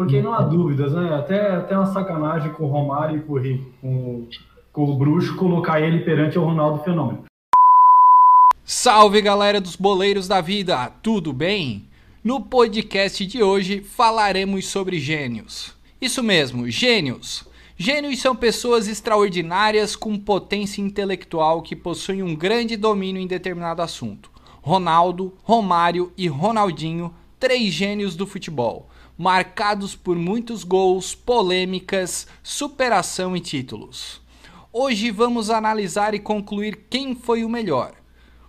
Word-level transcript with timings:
Porque 0.00 0.22
não 0.22 0.32
há 0.32 0.40
dúvidas, 0.40 0.94
né? 0.94 1.14
Até, 1.14 1.56
até 1.56 1.76
uma 1.76 1.92
sacanagem 1.92 2.54
com 2.54 2.64
o 2.64 2.68
Romário 2.68 3.18
e 3.18 3.20
com 3.20 3.34
o, 3.34 3.68
com, 3.82 4.28
com 4.72 4.84
o 4.84 4.96
Bruxo 4.96 5.36
colocar 5.36 5.78
ele 5.78 5.98
perante 5.98 6.38
o 6.38 6.42
Ronaldo 6.42 6.82
Fenômeno. 6.82 7.24
Salve 8.64 9.20
galera 9.20 9.60
dos 9.60 9.76
boleiros 9.76 10.26
da 10.26 10.40
vida, 10.40 10.90
tudo 11.02 11.34
bem? 11.34 11.86
No 12.24 12.40
podcast 12.40 13.26
de 13.26 13.42
hoje 13.42 13.82
falaremos 13.82 14.68
sobre 14.68 14.98
gênios. 14.98 15.76
Isso 16.00 16.22
mesmo, 16.22 16.70
gênios. 16.70 17.46
Gênios 17.76 18.22
são 18.22 18.34
pessoas 18.34 18.88
extraordinárias 18.88 19.94
com 19.94 20.18
potência 20.18 20.80
intelectual 20.80 21.60
que 21.60 21.76
possuem 21.76 22.22
um 22.22 22.34
grande 22.34 22.74
domínio 22.74 23.20
em 23.20 23.26
determinado 23.26 23.82
assunto. 23.82 24.30
Ronaldo, 24.62 25.34
Romário 25.42 26.10
e 26.16 26.26
Ronaldinho, 26.26 27.12
três 27.38 27.74
gênios 27.74 28.16
do 28.16 28.26
futebol, 28.26 28.89
marcados 29.20 29.94
por 29.94 30.16
muitos 30.16 30.64
gols, 30.64 31.14
polêmicas, 31.14 32.26
superação 32.42 33.36
e 33.36 33.40
títulos. 33.40 34.18
Hoje 34.72 35.10
vamos 35.10 35.50
analisar 35.50 36.14
e 36.14 36.18
concluir 36.18 36.86
quem 36.88 37.14
foi 37.14 37.44
o 37.44 37.48
melhor. 37.48 37.92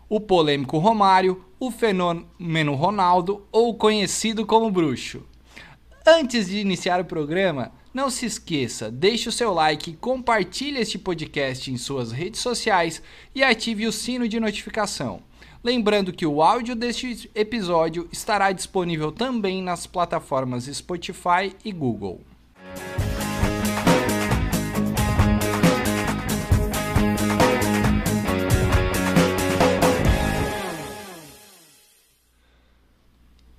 O 0.08 0.18
polêmico 0.18 0.78
Romário, 0.78 1.44
o 1.60 1.70
fenômeno 1.70 2.74
Ronaldo 2.74 3.46
ou 3.52 3.76
conhecido 3.76 4.46
como 4.46 4.72
Bruxo. 4.72 5.24
Antes 6.08 6.48
de 6.48 6.60
iniciar 6.60 7.02
o 7.02 7.06
programa, 7.06 7.74
não 7.94 8.10
se 8.10 8.26
esqueça, 8.26 8.90
deixe 8.90 9.28
o 9.28 9.32
seu 9.34 9.54
like, 9.54 9.98
compartilhe 9.98 10.80
este 10.80 10.98
podcast 10.98 11.70
em 11.70 11.76
suas 11.76 12.14
redes 12.14 12.40
sociais 12.40 13.04
e 13.36 13.44
ative 13.44 13.88
o 13.88 13.92
sino 13.92 14.26
de 14.26 14.40
notificação. 14.40 15.22
Lembrando 15.64 16.12
que 16.12 16.26
o 16.26 16.42
áudio 16.42 16.76
deste 16.76 17.30
episódio 17.36 18.08
estará 18.12 18.52
disponível 18.52 19.12
também 19.12 19.62
nas 19.62 19.86
plataformas 19.86 20.66
Spotify 20.66 21.56
e 21.64 21.72
Google. 21.72 22.22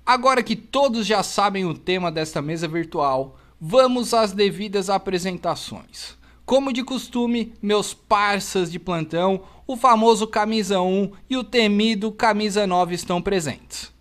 Agora 0.05 0.43
que 0.43 0.55
todos 0.55 1.05
já 1.05 1.23
sabem 1.23 1.65
o 1.65 1.73
tema 1.73 2.11
desta 2.11 2.41
mesa 2.41 2.67
virtual, 2.67 3.37
Vamos 3.65 4.13
às 4.13 4.33
devidas 4.33 4.89
apresentações. 4.89 6.17
Como 6.45 6.73
de 6.73 6.83
costume, 6.83 7.53
meus 7.61 7.93
parças 7.93 8.69
de 8.69 8.77
plantão, 8.77 9.43
o 9.65 9.77
famoso 9.77 10.27
camisa 10.27 10.81
1 10.81 11.11
e 11.29 11.37
o 11.37 11.43
temido 11.43 12.11
camisa 12.11 12.67
9 12.67 12.93
estão 12.93 13.21
presentes. 13.21 13.91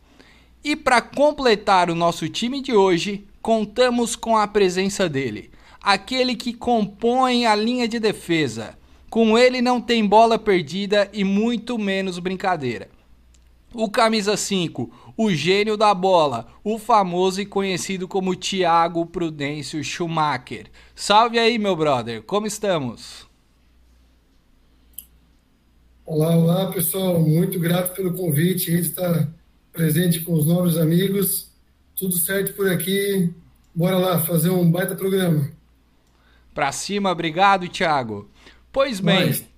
E 0.64 0.74
para 0.74 1.00
completar 1.00 1.88
o 1.88 1.94
nosso 1.94 2.28
time 2.28 2.60
de 2.60 2.72
hoje, 2.72 3.26
contamos 3.40 4.16
com 4.16 4.36
a 4.36 4.46
presença 4.48 5.08
dele, 5.08 5.50
aquele 5.80 6.34
que 6.34 6.52
compõe 6.52 7.46
a 7.46 7.54
linha 7.54 7.86
de 7.86 8.00
defesa. 8.00 8.76
Com 9.08 9.38
ele 9.38 9.62
não 9.62 9.80
tem 9.80 10.04
bola 10.04 10.36
perdida 10.36 11.08
e 11.12 11.22
muito 11.22 11.78
menos 11.78 12.18
brincadeira. 12.18 12.88
O 13.74 13.90
camisa 13.90 14.36
5, 14.36 15.14
o 15.16 15.30
gênio 15.30 15.78
da 15.78 15.94
bola, 15.94 16.46
o 16.62 16.78
famoso 16.78 17.40
e 17.40 17.46
conhecido 17.46 18.06
como 18.06 18.36
Thiago 18.36 19.06
Prudêncio 19.06 19.82
Schumacher. 19.82 20.70
Salve 20.94 21.38
aí, 21.38 21.58
meu 21.58 21.74
brother, 21.74 22.22
como 22.22 22.46
estamos? 22.46 23.26
Olá, 26.04 26.36
olá, 26.36 26.70
pessoal. 26.70 27.18
Muito 27.20 27.58
grato 27.58 27.94
pelo 27.94 28.12
convite. 28.12 28.70
A 28.70 28.76
gente 28.76 28.88
está 28.88 29.28
presente 29.72 30.20
com 30.20 30.34
os 30.34 30.44
novos 30.44 30.76
amigos. 30.76 31.50
Tudo 31.96 32.14
certo 32.16 32.54
por 32.54 32.70
aqui. 32.70 33.32
Bora 33.74 33.96
lá 33.96 34.20
fazer 34.20 34.50
um 34.50 34.70
baita 34.70 34.94
programa. 34.94 35.50
Pra 36.52 36.72
cima, 36.72 37.10
obrigado, 37.10 37.68
Thiago. 37.68 38.28
Pois 38.70 39.00
bem, 39.00 39.28
Mas... 39.28 39.48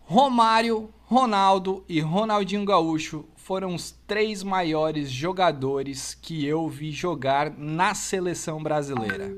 Romário, 0.00 0.88
Ronaldo 1.04 1.84
e 1.86 2.00
Ronaldinho 2.00 2.64
Gaúcho 2.64 3.26
foram 3.48 3.74
os 3.74 3.92
três 4.06 4.42
maiores 4.42 5.10
jogadores 5.10 6.12
que 6.12 6.44
eu 6.44 6.68
vi 6.68 6.92
jogar 6.92 7.50
na 7.56 7.94
seleção 7.94 8.62
brasileira. 8.62 9.34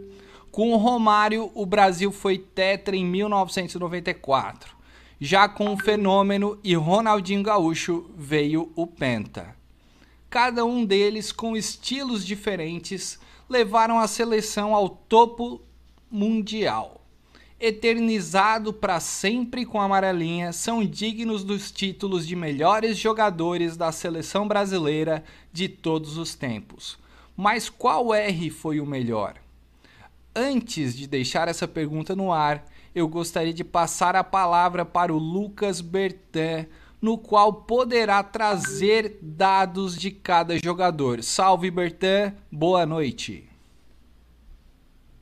Com 0.50 0.72
o 0.72 0.76
Romário, 0.76 1.48
o 1.54 1.64
Brasil 1.64 2.10
foi 2.10 2.36
tetra 2.36 2.96
em 2.96 3.06
1994. 3.06 4.74
Já 5.20 5.48
com 5.48 5.72
o 5.72 5.76
Fenômeno 5.76 6.58
e 6.64 6.74
Ronaldinho 6.74 7.44
Gaúcho 7.44 8.10
veio 8.16 8.72
o 8.74 8.84
Penta. 8.84 9.54
Cada 10.28 10.64
um 10.64 10.84
deles, 10.84 11.30
com 11.30 11.56
estilos 11.56 12.26
diferentes, 12.26 13.16
levaram 13.48 13.96
a 13.96 14.08
seleção 14.08 14.74
ao 14.74 14.88
topo 14.88 15.60
mundial 16.10 16.99
eternizado 17.60 18.72
para 18.72 18.98
sempre 19.00 19.66
com 19.66 19.78
a 19.78 19.84
amarelinha, 19.84 20.50
são 20.50 20.82
dignos 20.82 21.44
dos 21.44 21.70
títulos 21.70 22.26
de 22.26 22.34
melhores 22.34 22.96
jogadores 22.96 23.76
da 23.76 23.92
seleção 23.92 24.48
brasileira 24.48 25.22
de 25.52 25.68
todos 25.68 26.16
os 26.16 26.34
tempos. 26.34 26.98
Mas 27.36 27.68
qual 27.68 28.14
R 28.14 28.48
foi 28.48 28.80
o 28.80 28.86
melhor? 28.86 29.34
Antes 30.34 30.96
de 30.96 31.06
deixar 31.06 31.48
essa 31.48 31.68
pergunta 31.68 32.16
no 32.16 32.32
ar, 32.32 32.64
eu 32.94 33.06
gostaria 33.06 33.52
de 33.52 33.62
passar 33.62 34.16
a 34.16 34.24
palavra 34.24 34.84
para 34.84 35.12
o 35.12 35.18
Lucas 35.18 35.82
Bertin, 35.82 36.66
no 37.00 37.18
qual 37.18 37.52
poderá 37.52 38.22
trazer 38.22 39.18
dados 39.20 39.96
de 39.96 40.10
cada 40.10 40.58
jogador. 40.58 41.22
Salve 41.22 41.70
Bertin, 41.70 42.32
boa 42.50 42.86
noite. 42.86 43.48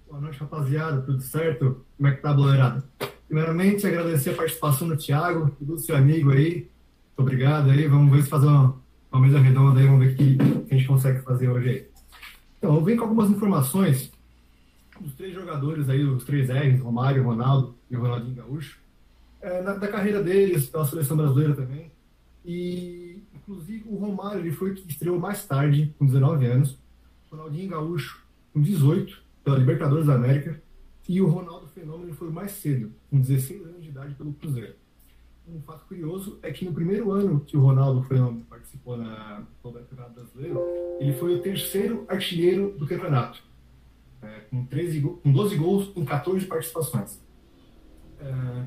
Boa 0.09 0.21
noite, 0.21 0.38
rapaziada. 0.38 1.03
Tudo 1.03 1.21
certo? 1.21 1.88
Como 1.98 2.09
é 2.09 2.12
que 2.12 2.22
tá, 2.22 2.32
boleirada? 2.32 2.84
Primeiramente, 3.26 3.84
agradecer 3.84 4.31
a 4.31 4.34
participação 4.34 4.86
do 4.86 4.97
Thiago 4.97 5.50
e 5.60 5.64
do 5.64 5.76
seu 5.78 5.97
amigo 5.97 6.31
aí. 6.31 6.54
Muito 6.54 7.19
obrigado 7.19 7.70
aí. 7.70 7.88
Vamos 7.88 8.12
ver 8.12 8.22
se 8.22 8.28
fazer 8.28 8.47
uma, 8.47 8.81
uma 9.10 9.20
mesa 9.20 9.41
redonda 9.41 9.81
aí. 9.81 9.86
Vamos 9.86 10.06
ver 10.06 10.12
o 10.12 10.16
que, 10.16 10.38
a 10.70 10.76
gente 10.76 10.86
consegue 10.86 11.20
fazer 11.22 11.48
hoje 11.48 11.69
aí. 11.69 11.86
Então, 12.56 12.76
eu 12.76 12.84
venho 12.84 12.98
com 12.98 13.04
algumas 13.04 13.28
informações 13.31 14.12
dos 15.00 15.12
três 15.14 15.34
jogadores 15.34 15.88
aí, 15.88 16.04
os 16.04 16.22
três 16.22 16.48
R's, 16.48 16.81
Romário, 16.81 17.25
Ronaldo 17.25 17.75
e 17.91 17.97
Ronaldinho 17.97 18.36
Gaúcho, 18.36 18.78
é, 19.42 19.60
na, 19.60 19.75
da 19.75 19.88
carreira 19.88 20.22
deles, 20.22 20.66
pela 20.66 20.84
seleção 20.84 21.16
brasileira 21.16 21.54
também. 21.54 21.91
E, 22.44 23.20
inclusive, 23.34 23.84
o 23.88 23.97
Romário 23.97 24.41
ele 24.41 24.53
foi 24.53 24.75
que 24.75 24.88
estreou 24.88 25.19
mais 25.19 25.44
tarde, 25.44 25.92
com 25.98 26.06
19 26.06 26.47
anos. 26.47 26.78
Ronaldinho 27.28 27.70
Gaúcho, 27.70 28.22
com 28.53 28.60
18 28.60 29.20
pela 29.42 29.59
Libertadores 29.59 30.06
da 30.06 30.15
América, 30.15 30.60
e 31.08 31.22
o 31.22 31.26
Ronaldo 31.26 31.66
Fenômeno 31.69 32.14
foi 32.14 32.30
mais 32.30 32.50
cedo, 32.52 32.92
com 33.10 33.19
16 33.19 33.64
anos 33.64 33.82
de 33.82 33.88
idade, 33.88 34.14
pelo 34.14 34.34
Cruzeiro. 34.34 34.74
Um 35.48 35.62
fato 35.62 35.86
curioso 35.86 36.38
é 36.42 36.52
que 36.52 36.66
no 36.66 36.74
primeiro 36.74 37.10
ano 37.10 37.41
que 37.41 37.56
o 37.56 37.60
Ronaldo 37.60 38.02
Fenômeno 38.02 38.44
participou 38.44 38.98
na, 38.98 39.42
no 39.64 39.72
Campeonato 39.72 40.12
Brasileiro, 40.12 40.60
ele 41.00 41.14
foi 41.14 41.36
o 41.36 41.41
terceiro 41.41 42.04
artilheiro 42.06 42.76
do 42.78 42.86
campeonato, 42.86 43.42
é, 44.20 44.41
com, 44.50 44.66
13, 44.66 45.00
com 45.00 45.32
12 45.32 45.56
gols 45.56 45.91
em 45.97 46.04
14 46.04 46.44
participações. 46.44 47.18
É, 48.20 48.64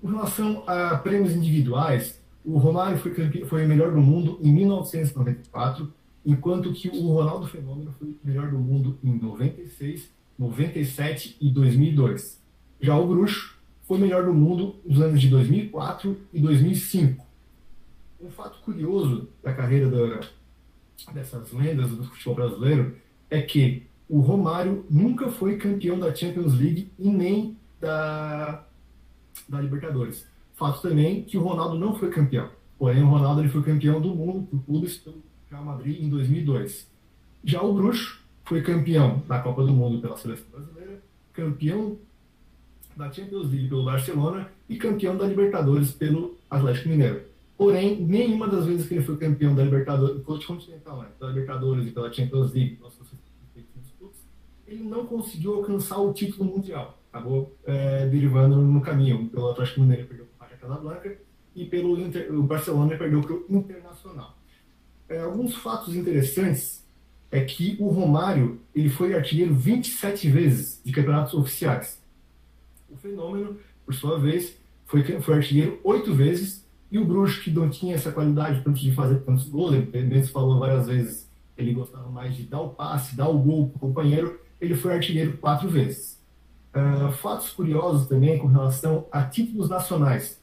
com 0.00 0.06
relação 0.06 0.62
a 0.68 0.96
prêmios 0.98 1.34
individuais, 1.34 2.22
o 2.44 2.56
Romário 2.58 2.98
foi, 2.98 3.12
foi 3.46 3.64
o 3.64 3.68
melhor 3.68 3.92
do 3.92 4.00
mundo 4.00 4.38
em 4.40 4.52
1994, 4.52 5.92
enquanto 6.24 6.72
que 6.72 6.88
o 6.88 7.08
Ronaldo 7.08 7.48
Fenômeno 7.48 7.92
foi 7.98 8.10
o 8.10 8.18
melhor 8.22 8.48
do 8.48 8.58
mundo 8.60 8.96
em 9.02 9.18
96 9.18 10.19
97 10.40 11.36
e 11.38 11.50
2002. 11.50 12.40
Já 12.80 12.96
o 12.96 13.06
Bruxo 13.06 13.58
foi 13.86 13.98
melhor 13.98 14.24
do 14.24 14.32
mundo 14.32 14.76
nos 14.86 14.98
anos 14.98 15.20
de 15.20 15.28
2004 15.28 16.16
e 16.32 16.40
2005. 16.40 17.26
Um 18.22 18.30
fato 18.30 18.58
curioso 18.60 19.28
da 19.42 19.52
carreira 19.52 19.90
da, 19.90 20.20
dessas 21.12 21.52
lendas 21.52 21.90
do 21.90 22.04
futebol 22.04 22.36
brasileiro 22.36 22.96
é 23.28 23.42
que 23.42 23.82
o 24.08 24.20
Romário 24.20 24.86
nunca 24.88 25.30
foi 25.30 25.58
campeão 25.58 25.98
da 25.98 26.14
Champions 26.14 26.54
League 26.54 26.90
e 26.98 27.10
nem 27.10 27.54
da, 27.78 28.64
da 29.46 29.60
Libertadores. 29.60 30.26
Fato 30.54 30.80
também 30.80 31.22
que 31.22 31.36
o 31.36 31.42
Ronaldo 31.42 31.78
não 31.78 31.94
foi 31.94 32.10
campeão. 32.10 32.48
Porém, 32.78 33.02
o 33.02 33.08
Ronaldo 33.08 33.42
ele 33.42 33.50
foi 33.50 33.62
campeão 33.62 34.00
do 34.00 34.14
mundo 34.14 34.46
por 34.46 34.64
clubes 34.64 34.96
pelo 34.96 35.22
Real 35.50 35.64
Madrid 35.64 36.02
em 36.02 36.08
2002. 36.08 36.88
Já 37.44 37.60
o 37.60 37.74
Bruxo 37.74 38.19
foi 38.50 38.62
campeão 38.62 39.22
da 39.28 39.38
Copa 39.38 39.62
do 39.62 39.72
Mundo 39.72 40.00
pela 40.00 40.16
seleção 40.16 40.44
brasileira, 40.50 41.00
campeão 41.32 41.96
da 42.96 43.08
Champions 43.08 43.48
League 43.48 43.68
pelo 43.68 43.84
Barcelona 43.84 44.50
e 44.68 44.76
campeão 44.76 45.16
da 45.16 45.24
Libertadores 45.24 45.92
pelo 45.92 46.36
Atlético 46.50 46.88
Mineiro. 46.88 47.22
Porém, 47.56 48.00
nenhuma 48.00 48.48
das 48.48 48.66
vezes 48.66 48.88
que 48.88 48.94
ele 48.94 49.04
foi 49.04 49.16
campeão 49.18 49.54
da 49.54 49.62
Libertadores, 49.62 50.24
continental, 50.44 51.00
né, 51.00 51.06
pela 51.16 51.30
Libertadores 51.30 51.86
e 51.86 51.90
pela 51.92 52.12
Champions 52.12 52.52
League, 52.52 52.76
ele 54.66 54.82
não 54.82 55.06
conseguiu 55.06 55.54
alcançar 55.54 55.98
o 55.98 56.12
título 56.12 56.50
mundial. 56.50 56.98
Acabou 57.12 57.56
é, 57.64 58.08
derivando 58.08 58.56
no 58.56 58.80
caminho. 58.80 59.28
Pelo 59.28 59.50
Atlético 59.50 59.82
Mineiro 59.82 60.08
perdeu 60.08 60.26
para 60.36 60.48
o 60.48 60.58
Casablanca 60.58 61.16
e 61.54 61.64
pelo 61.66 62.00
Inter, 62.00 62.34
o 62.34 62.42
Barcelona 62.42 62.96
perdeu 62.96 63.20
para 63.20 63.32
o 63.32 63.44
Internacional. 63.48 64.36
É, 65.08 65.20
alguns 65.20 65.54
fatos 65.54 65.94
interessantes 65.94 66.80
é 67.30 67.40
que 67.40 67.76
o 67.78 67.88
Romário 67.88 68.60
ele 68.74 68.88
foi 68.88 69.14
artilheiro 69.14 69.54
27 69.54 70.28
vezes 70.28 70.80
de 70.84 70.92
campeonatos 70.92 71.34
oficiais. 71.34 72.00
O 72.88 72.96
Fenômeno, 72.96 73.56
por 73.86 73.94
sua 73.94 74.18
vez, 74.18 74.56
foi, 74.84 75.02
foi 75.20 75.34
artilheiro 75.34 75.78
oito 75.84 76.12
vezes 76.12 76.66
e 76.90 76.98
o 76.98 77.04
Bruxo, 77.04 77.40
que 77.40 77.50
não 77.50 77.70
tinha 77.70 77.94
essa 77.94 78.10
qualidade 78.10 78.62
tanto 78.64 78.80
de 78.80 78.92
fazer 78.92 79.20
tantos 79.20 79.48
gols, 79.48 79.72
ele 79.74 80.06
mesmo 80.06 80.32
falou 80.32 80.58
várias 80.58 80.88
vezes, 80.88 81.30
ele 81.56 81.72
gostava 81.72 82.08
mais 82.10 82.34
de 82.34 82.42
dar 82.42 82.60
o 82.60 82.70
passe, 82.70 83.14
dar 83.14 83.28
o 83.28 83.38
gol 83.38 83.68
para 83.68 83.76
o 83.76 83.80
companheiro, 83.80 84.40
ele 84.60 84.74
foi 84.74 84.94
artilheiro 84.94 85.36
quatro 85.38 85.68
vezes. 85.68 86.20
Uh, 86.74 87.12
fatos 87.12 87.50
curiosos 87.50 88.08
também 88.08 88.38
com 88.38 88.48
relação 88.48 89.06
a 89.12 89.22
títulos 89.22 89.68
nacionais. 89.68 90.40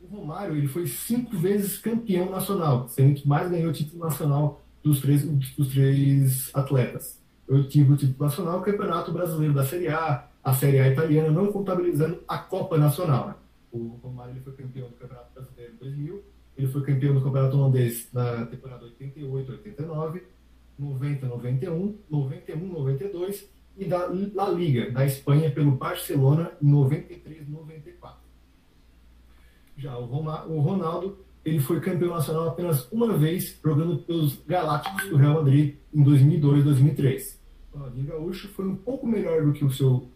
O 0.00 0.06
Romário 0.14 0.56
ele 0.56 0.68
foi 0.68 0.86
cinco 0.86 1.36
vezes 1.36 1.78
campeão 1.78 2.30
nacional, 2.30 2.86
sendo 2.88 3.14
que 3.14 3.26
mais 3.26 3.50
ganhou 3.50 3.72
título 3.72 4.04
nacional 4.04 4.62
dos 4.88 5.00
três, 5.00 5.24
dos 5.24 5.68
três 5.68 6.50
atletas. 6.54 7.20
Eu 7.46 7.68
tive 7.68 7.92
o 7.92 7.96
título 7.96 8.26
nacional, 8.26 8.58
o 8.58 8.62
Campeonato 8.62 9.12
Brasileiro 9.12 9.54
da 9.54 9.64
Série 9.64 9.88
A, 9.88 10.26
a 10.42 10.54
Série 10.54 10.78
A 10.80 10.88
italiana, 10.88 11.30
não 11.30 11.52
contabilizando 11.52 12.22
a 12.26 12.38
Copa 12.38 12.78
Nacional. 12.78 13.38
O 13.70 13.98
Romário 14.02 14.32
ele 14.32 14.40
foi 14.40 14.54
campeão 14.54 14.88
do 14.88 14.94
Campeonato 14.94 15.32
Brasileiro 15.34 15.72
em 15.74 15.76
2000, 15.76 16.24
ele 16.56 16.66
foi 16.66 16.82
campeão 16.82 17.14
do 17.14 17.22
Campeonato 17.22 17.56
Holandês 17.56 18.08
na 18.12 18.46
temporada 18.46 18.84
88, 18.84 19.52
89, 19.52 20.22
90, 20.78 21.26
91, 21.26 21.98
91, 22.10 22.66
92 22.66 23.48
e 23.76 23.84
da 23.84 24.10
La 24.34 24.48
Liga, 24.50 24.90
da 24.90 25.04
Espanha, 25.04 25.50
pelo 25.50 25.72
Barcelona 25.72 26.52
em 26.62 26.66
93, 26.66 27.48
94. 27.48 28.18
Já 29.76 29.96
o, 29.96 30.06
Roma, 30.06 30.44
o 30.46 30.60
Ronaldo 30.60 31.18
ele 31.44 31.60
foi 31.60 31.80
campeão 31.80 32.14
nacional 32.14 32.48
apenas 32.48 32.90
uma 32.92 33.16
vez, 33.16 33.58
jogando 33.62 33.98
pelos 33.98 34.38
Galácticos 34.46 35.08
do 35.08 35.16
Real 35.16 35.34
Madrid 35.34 35.76
em 35.94 36.02
2002 36.02 36.64
2003. 36.64 37.40
O 37.72 37.78
Ronaldinho 37.78 38.06
Gaúcho 38.06 38.48
foi 38.48 38.66
um 38.66 38.76
pouco 38.76 39.06
melhor 39.06 39.44
do 39.44 39.52
que 39.52 39.64
o 39.64 39.70
seu, 39.70 40.08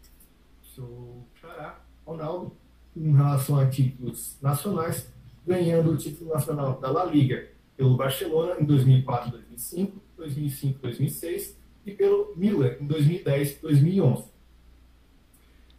seu 0.74 1.24
xará, 1.40 1.80
Ronaldo, 2.06 2.52
em 2.96 3.12
relação 3.12 3.58
a 3.58 3.66
títulos 3.66 4.36
nacionais, 4.42 5.12
ganhando 5.46 5.92
o 5.92 5.96
título 5.96 6.32
nacional 6.32 6.78
da 6.80 6.90
La 6.90 7.04
Liga 7.04 7.48
pelo 7.76 7.96
Barcelona 7.96 8.56
em 8.60 8.64
2004 8.64 9.30
2005, 9.30 10.00
2005 10.16 10.78
2006 10.80 11.58
e 11.86 11.90
pelo 11.92 12.32
Milan 12.36 12.76
em 12.80 12.86
2010 12.86 13.58
2011. 13.60 14.24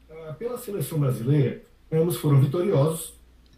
Ah, 0.10 0.34
pela 0.34 0.58
seleção 0.58 1.00
brasileira, 1.00 1.64
ambos 1.92 2.18
foram 2.18 2.42
vitoriosos, 2.42 3.14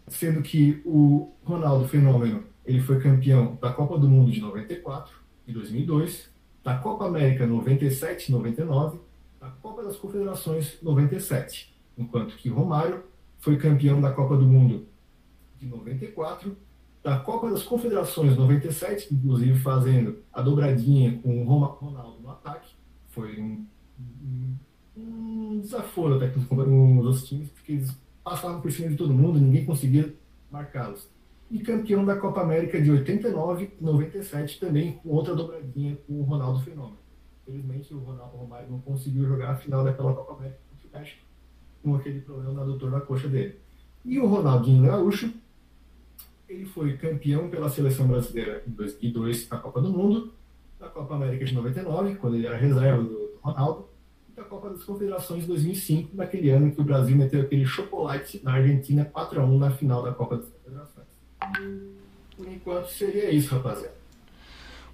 sendo 0.08 0.42
que 0.42 0.80
o 0.84 1.32
Ronaldo 1.44 1.88
Fenômeno 1.88 2.44
ele 2.64 2.80
foi 2.80 3.00
campeão 3.00 3.56
da 3.60 3.72
Copa 3.72 3.98
do 3.98 4.08
Mundo 4.08 4.30
de 4.30 4.40
94 4.40 5.14
e 5.46 5.52
2002, 5.52 6.30
da 6.64 6.76
Copa 6.76 7.06
América 7.06 7.46
97 7.46 8.28
e 8.28 8.32
99, 8.32 8.98
da 9.40 9.48
Copa 9.48 9.84
das 9.84 9.96
Confederações 9.96 10.78
97, 10.82 11.74
enquanto 11.96 12.36
que 12.36 12.48
Romário 12.48 13.04
foi 13.38 13.56
campeão 13.56 14.00
da 14.00 14.10
Copa 14.10 14.36
do 14.36 14.44
Mundo 14.44 14.86
de 15.58 15.66
94, 15.66 16.56
da 17.02 17.18
Copa 17.20 17.48
das 17.50 17.62
Confederações 17.62 18.36
97, 18.36 19.14
inclusive 19.14 19.58
fazendo 19.60 20.18
a 20.32 20.42
dobradinha 20.42 21.18
com 21.22 21.40
o 21.40 21.44
Ronaldo 21.44 22.20
no 22.20 22.30
ataque. 22.30 22.74
Foi 23.10 23.40
um, 23.40 23.64
um, 24.00 24.56
um 24.96 25.60
desaforo 25.60 26.16
até 26.16 26.28
com 26.28 26.98
os 26.98 27.06
outros 27.06 27.28
times, 27.28 27.48
porque 27.50 27.72
eles 27.72 27.96
passavam 28.26 28.60
por 28.60 28.72
cima 28.72 28.88
de 28.88 28.96
todo 28.96 29.14
mundo, 29.14 29.38
ninguém 29.38 29.64
conseguia 29.64 30.12
marcá-los. 30.50 31.08
E 31.48 31.60
campeão 31.60 32.04
da 32.04 32.16
Copa 32.16 32.40
América 32.40 32.82
de 32.82 32.90
89 32.90 33.70
e 33.80 33.84
97 33.84 34.58
também, 34.58 34.94
com 34.94 35.10
outra 35.10 35.32
dobradinha 35.32 35.96
com 36.04 36.14
o 36.14 36.22
Ronaldo 36.24 36.58
Fenômeno. 36.64 36.98
Infelizmente, 37.46 37.94
o 37.94 38.00
Ronaldo 38.00 38.36
Romário 38.36 38.68
não 38.68 38.80
conseguiu 38.80 39.24
jogar 39.28 39.52
a 39.52 39.54
final 39.54 39.84
daquela 39.84 40.12
Copa 40.12 40.32
América 40.32 40.58
contra 40.68 40.88
o 40.88 41.00
México, 41.00 41.22
com 41.84 41.94
aquele 41.94 42.20
problema 42.20 42.52
na 42.52 42.64
doutor 42.64 42.90
da 42.90 43.00
coxa 43.00 43.28
dele. 43.28 43.60
E 44.04 44.18
o 44.18 44.26
Ronaldinho 44.26 44.84
Gaúcho, 44.84 45.32
ele 46.48 46.64
foi 46.64 46.96
campeão 46.96 47.48
pela 47.48 47.68
seleção 47.68 48.08
brasileira 48.08 48.64
em 48.66 48.72
2002 48.72 49.48
na 49.48 49.58
Copa 49.58 49.80
do 49.80 49.90
Mundo, 49.90 50.34
da 50.80 50.88
Copa 50.88 51.14
América 51.14 51.44
de 51.44 51.54
99, 51.54 52.16
quando 52.16 52.34
ele 52.34 52.48
era 52.48 52.56
reserva 52.56 53.04
do 53.04 53.38
Ronaldo, 53.40 53.88
da 54.36 54.44
Copa 54.44 54.68
das 54.68 54.84
Confederações 54.84 55.46
2005, 55.46 56.14
naquele 56.14 56.50
ano 56.50 56.70
que 56.70 56.80
o 56.80 56.84
Brasil 56.84 57.16
meteu 57.16 57.40
aquele 57.40 57.64
chocolate 57.64 58.38
na 58.44 58.52
Argentina 58.52 59.04
4 59.04 59.40
a 59.40 59.44
1 59.44 59.58
na 59.58 59.70
final 59.70 60.02
da 60.02 60.12
Copa 60.12 60.36
das 60.36 60.46
Confederações. 60.46 61.06
Por 62.36 62.46
enquanto 62.46 62.88
seria 62.88 63.30
isso, 63.30 63.54
rapaziada. 63.54 63.96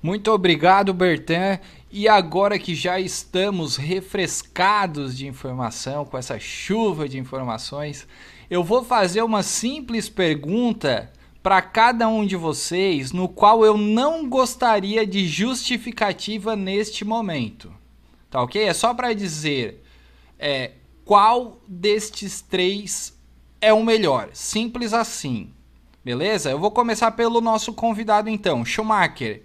Muito 0.00 0.30
obrigado, 0.30 0.94
Bertan. 0.94 1.58
E 1.90 2.08
agora 2.08 2.58
que 2.58 2.74
já 2.74 3.00
estamos 3.00 3.76
refrescados 3.76 5.16
de 5.16 5.26
informação, 5.26 6.04
com 6.04 6.16
essa 6.16 6.38
chuva 6.38 7.08
de 7.08 7.18
informações, 7.18 8.06
eu 8.48 8.62
vou 8.62 8.84
fazer 8.84 9.22
uma 9.22 9.42
simples 9.42 10.08
pergunta 10.08 11.10
para 11.42 11.60
cada 11.60 12.08
um 12.08 12.24
de 12.24 12.36
vocês, 12.36 13.10
no 13.10 13.28
qual 13.28 13.64
eu 13.64 13.76
não 13.76 14.28
gostaria 14.28 15.04
de 15.04 15.26
justificativa 15.26 16.54
neste 16.54 17.04
momento. 17.04 17.81
Tá 18.32 18.40
ok? 18.40 18.62
É 18.62 18.72
só 18.72 18.94
para 18.94 19.12
dizer 19.12 19.84
é, 20.38 20.70
qual 21.04 21.60
destes 21.68 22.40
três 22.40 23.14
é 23.60 23.74
o 23.74 23.84
melhor. 23.84 24.30
Simples 24.32 24.94
assim. 24.94 25.52
Beleza? 26.02 26.50
Eu 26.50 26.58
vou 26.58 26.70
começar 26.70 27.10
pelo 27.10 27.42
nosso 27.42 27.74
convidado 27.74 28.30
então, 28.30 28.64
Schumacher. 28.64 29.42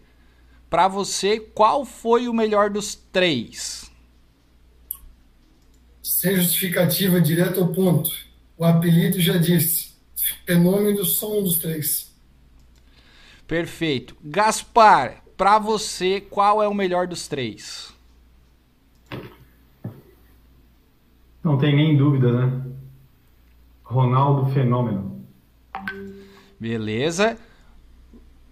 Para 0.70 0.88
você, 0.88 1.38
qual 1.38 1.84
foi 1.84 2.30
o 2.30 2.34
melhor 2.34 2.70
dos 2.70 2.96
três? 2.96 3.92
Sem 6.02 6.38
justificativa, 6.38 7.20
direto 7.20 7.60
ao 7.60 7.74
ponto. 7.74 8.10
O 8.58 8.64
apelido 8.64 9.20
já 9.20 9.36
disse. 9.36 9.98
Fenômeno 10.46 11.04
só 11.04 11.38
um 11.38 11.44
dos 11.44 11.58
três. 11.58 12.10
Perfeito. 13.46 14.16
Gaspar, 14.24 15.26
para 15.36 15.60
você, 15.60 16.22
qual 16.22 16.64
é 16.64 16.70
o 16.70 16.74
melhor 16.74 17.06
dos 17.06 17.28
três? 17.28 17.97
Não 21.48 21.58
tem 21.58 21.74
nem 21.74 21.96
dúvida, 21.96 22.30
né? 22.30 22.62
Ronaldo 23.82 24.52
Fenômeno. 24.52 25.26
Beleza. 26.60 27.38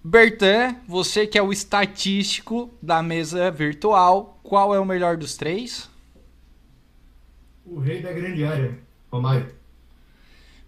Bertan, 0.01 0.77
você 0.87 1.27
que 1.27 1.37
é 1.37 1.43
o 1.43 1.51
estatístico 1.51 2.73
da 2.81 3.03
mesa 3.03 3.51
virtual, 3.51 4.39
qual 4.41 4.73
é 4.73 4.79
o 4.79 4.85
melhor 4.85 5.17
dos 5.17 5.35
três? 5.35 5.89
O 7.65 7.79
rei 7.79 8.01
da 8.01 8.13
grande 8.13 8.45
área, 8.45 8.79
Romário. 9.11 9.53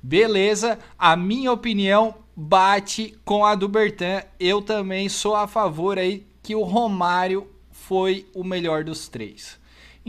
Beleza, 0.04 0.78
a 1.00 1.16
minha 1.16 1.54
opinião 1.54 2.14
bate 2.36 3.18
com 3.24 3.46
a 3.46 3.56
do 3.56 3.70
Bertan. 3.70 4.22
Eu 4.38 4.62
também 4.62 5.08
sou 5.08 5.34
a 5.34 5.48
favor 5.48 5.98
aí 5.98 6.28
que 6.44 6.54
o 6.54 6.64
Romário 6.64 7.48
foi 7.72 8.28
o 8.36 8.44
melhor 8.44 8.84
dos 8.84 9.08
três. 9.08 9.58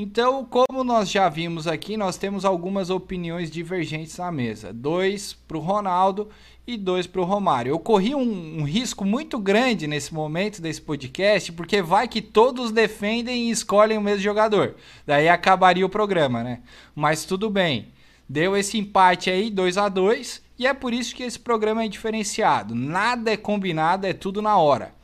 Então, 0.00 0.44
como 0.44 0.84
nós 0.84 1.10
já 1.10 1.28
vimos 1.28 1.66
aqui, 1.66 1.96
nós 1.96 2.16
temos 2.16 2.44
algumas 2.44 2.88
opiniões 2.88 3.50
divergentes 3.50 4.16
na 4.16 4.30
mesa. 4.30 4.72
Dois 4.72 5.32
para 5.32 5.56
o 5.56 5.60
Ronaldo 5.60 6.28
e 6.64 6.76
dois 6.76 7.08
para 7.08 7.20
o 7.20 7.24
Romário. 7.24 7.70
Eu 7.70 7.80
corri 7.80 8.14
um, 8.14 8.60
um, 8.60 8.62
risco 8.62 9.04
muito 9.04 9.40
grande 9.40 9.88
nesse 9.88 10.14
momento 10.14 10.62
desse 10.62 10.80
podcast, 10.80 11.50
porque 11.50 11.82
vai 11.82 12.06
que 12.06 12.22
todos 12.22 12.70
defendem 12.70 13.48
e 13.48 13.50
escolhem 13.50 13.98
o 13.98 14.00
mesmo 14.00 14.20
jogador. 14.20 14.76
Daí 15.04 15.28
acabaria 15.28 15.84
o 15.84 15.90
programa, 15.90 16.44
né? 16.44 16.60
Mas 16.94 17.24
tudo 17.24 17.50
bem. 17.50 17.88
Deu 18.28 18.56
esse 18.56 18.78
empate 18.78 19.30
aí, 19.30 19.50
2 19.50 19.76
a 19.78 19.88
2 19.88 20.40
e 20.60 20.64
é 20.68 20.72
por 20.72 20.94
isso 20.94 21.12
que 21.12 21.24
esse 21.24 21.40
programa 21.40 21.82
é 21.82 21.88
diferenciado. 21.88 22.72
Nada 22.72 23.32
é 23.32 23.36
combinado, 23.36 24.06
é 24.06 24.12
tudo 24.12 24.40
na 24.40 24.58
hora. 24.58 24.94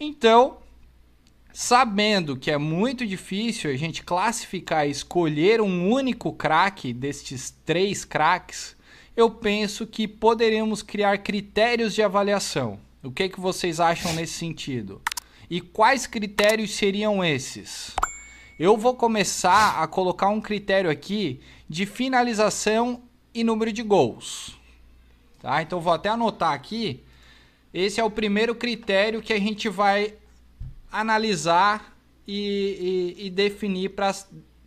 Então, 0.00 0.56
sabendo 1.56 2.36
que 2.36 2.50
é 2.50 2.58
muito 2.58 3.06
difícil 3.06 3.70
a 3.70 3.76
gente 3.76 4.02
classificar 4.02 4.88
e 4.88 4.90
escolher 4.90 5.60
um 5.60 5.88
único 5.88 6.32
craque 6.32 6.92
destes 6.92 7.54
três 7.64 8.04
craques, 8.04 8.76
eu 9.16 9.30
penso 9.30 9.86
que 9.86 10.08
poderemos 10.08 10.82
criar 10.82 11.18
critérios 11.18 11.94
de 11.94 12.02
avaliação. 12.02 12.80
O 13.04 13.10
que, 13.12 13.28
que 13.28 13.38
vocês 13.38 13.78
acham 13.78 14.12
nesse 14.14 14.32
sentido? 14.32 15.00
E 15.48 15.60
quais 15.60 16.08
critérios 16.08 16.74
seriam 16.74 17.24
esses? 17.24 17.94
Eu 18.58 18.76
vou 18.76 18.96
começar 18.96 19.80
a 19.80 19.86
colocar 19.86 20.30
um 20.30 20.40
critério 20.40 20.90
aqui 20.90 21.40
de 21.68 21.86
finalização 21.86 23.00
e 23.32 23.44
número 23.44 23.72
de 23.72 23.82
gols. 23.82 24.58
Tá? 25.40 25.62
Então 25.62 25.80
vou 25.80 25.92
até 25.92 26.08
anotar 26.08 26.52
aqui. 26.52 27.00
Esse 27.72 28.00
é 28.00 28.04
o 28.04 28.10
primeiro 28.10 28.56
critério 28.56 29.22
que 29.22 29.32
a 29.32 29.38
gente 29.38 29.68
vai 29.68 30.14
analisar 30.94 31.96
e, 32.26 33.14
e, 33.18 33.26
e 33.26 33.30
definir 33.30 33.90
para 33.90 34.14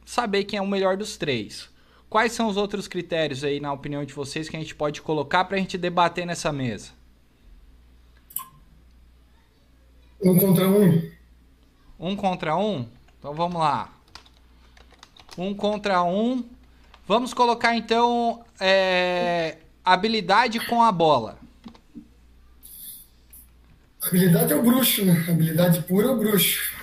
saber 0.06 0.44
quem 0.44 0.60
é 0.60 0.62
o 0.62 0.68
melhor 0.68 0.98
dos 0.98 1.18
três. 1.18 1.70
Quais 2.10 2.34
são 2.34 2.48
os 2.48 2.58
outros 2.58 2.88
critérios 2.88 3.44
aí, 3.44 3.60
na 3.60 3.72
opinião 3.72 4.04
de 4.04 4.14
vocês, 4.14 4.48
que 4.50 4.56
a 4.56 4.60
gente 4.60 4.76
pode 4.76 5.02
colocar 5.02 5.46
para 5.46 5.58
a 5.58 5.60
gente 5.60 5.78
debater 5.78 6.26
nessa 6.26 6.52
mesa? 6.52 6.92
Um 10.22 10.38
contra 10.38 10.68
um. 10.68 11.12
Um 12.00 12.16
contra 12.16 12.58
um? 12.58 12.88
Então 13.18 13.34
vamos 13.34 13.60
lá. 13.60 13.94
Um 15.38 15.54
contra 15.54 16.04
um. 16.04 16.44
Vamos 17.08 17.34
colocar 17.34 17.76
então 17.76 18.44
é, 18.60 19.58
habilidade 19.84 20.60
com 20.66 20.82
a 20.82 20.92
bola. 20.92 21.40
Habilidade 24.08 24.54
é 24.54 24.56
o 24.56 24.64
bruxo, 24.64 25.06
né? 25.06 25.26
Habilidade 25.30 25.82
pura 25.82 26.08
é 26.08 26.12
o 26.12 26.18
bruxo. 26.18 26.74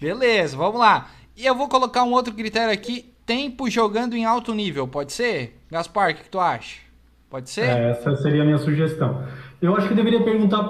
Beleza, 0.00 0.56
vamos 0.56 0.78
lá. 0.80 1.10
E 1.36 1.46
eu 1.46 1.54
vou 1.54 1.68
colocar 1.68 2.04
um 2.04 2.12
outro 2.12 2.34
critério 2.34 2.72
aqui: 2.72 3.12
tempo 3.24 3.70
jogando 3.70 4.14
em 4.14 4.24
alto 4.24 4.54
nível, 4.54 4.86
pode 4.86 5.12
ser? 5.12 5.58
Gaspar, 5.70 6.10
o 6.10 6.14
que, 6.14 6.24
que 6.24 6.30
tu 6.30 6.38
acha? 6.38 6.78
Pode 7.30 7.50
ser? 7.50 7.68
É, 7.68 7.90
essa 7.90 8.14
seria 8.16 8.42
a 8.42 8.44
minha 8.44 8.58
sugestão. 8.58 9.24
Eu 9.60 9.74
acho 9.76 9.88
que 9.88 9.94
deveria 9.94 10.22
perguntar 10.22 10.64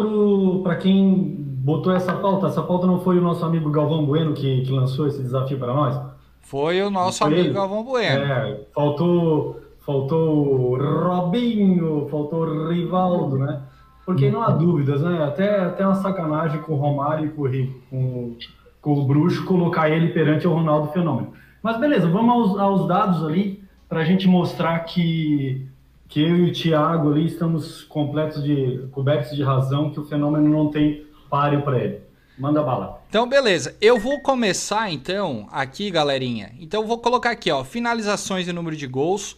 para 0.63 0.77
quem 0.77 1.37
botou 1.39 1.93
essa 1.93 2.15
pauta. 2.15 2.47
Essa 2.47 2.63
pauta 2.63 2.87
não 2.87 3.01
foi 3.01 3.19
o 3.19 3.21
nosso 3.21 3.45
amigo 3.45 3.71
Galvão 3.71 4.07
Bueno 4.07 4.33
que, 4.33 4.63
que 4.63 4.73
lançou 4.73 5.07
esse 5.07 5.21
desafio 5.21 5.59
para 5.59 5.75
nós? 5.75 6.01
Foi 6.41 6.81
o 6.83 6.91
nosso 6.91 7.19
foi 7.19 7.27
amigo 7.27 7.49
ele? 7.49 7.55
Galvão 7.55 7.83
Bueno. 7.83 8.25
É, 8.25 8.61
faltou, 8.75 9.61
faltou 9.85 10.77
Robinho, 10.77 12.07
faltou 12.11 12.69
Rivaldo, 12.69 13.39
né? 13.39 13.63
Porque 14.05 14.31
não 14.31 14.43
há 14.43 14.51
dúvidas, 14.51 15.01
né? 15.01 15.25
Até, 15.25 15.61
até 15.61 15.87
uma 15.87 15.95
sacanagem 15.95 16.61
com 16.61 16.75
o 16.75 16.77
Romário 16.77 17.27
e 17.27 17.31
com, 17.31 17.47
com, 17.91 18.37
com 18.81 18.93
o 18.93 19.05
Bruxo 19.05 19.45
colocar 19.45 19.89
ele 19.89 20.09
perante 20.09 20.47
o 20.47 20.53
Ronaldo 20.53 20.93
Fenômeno. 20.93 21.33
Mas 21.63 21.79
beleza, 21.79 22.07
vamos 22.09 22.51
aos, 22.51 22.59
aos 22.59 22.89
dados 22.89 23.25
ali 23.25 23.65
para 23.89 24.01
a 24.01 24.05
gente 24.05 24.27
mostrar 24.27 24.81
que, 24.81 25.67
que 26.09 26.21
eu 26.21 26.37
e 26.37 26.51
o 26.51 26.53
Thiago 26.53 27.11
ali 27.11 27.27
estamos 27.27 27.83
completos 27.85 28.43
de 28.43 28.87
cobertos 28.93 29.35
de 29.35 29.43
razão, 29.43 29.91
que 29.91 30.01
o 30.01 30.05
fenômeno 30.05 30.49
não 30.49 30.71
tem 30.71 31.07
páreo 31.31 31.63
para 31.63 31.79
ele. 31.79 32.01
Manda 32.39 32.63
bala. 32.63 33.03
Então, 33.09 33.29
beleza. 33.29 33.77
Eu 33.81 33.99
vou 33.99 34.21
começar, 34.21 34.91
então, 34.91 35.47
aqui, 35.53 35.91
galerinha. 35.91 36.53
Então, 36.59 36.83
eu 36.83 36.87
vou 36.87 36.99
colocar 36.99 37.31
aqui, 37.31 37.51
ó, 37.51 37.63
finalizações 37.63 38.49
e 38.49 38.53
número 38.53 38.77
de 38.77 38.87
gols, 38.87 39.37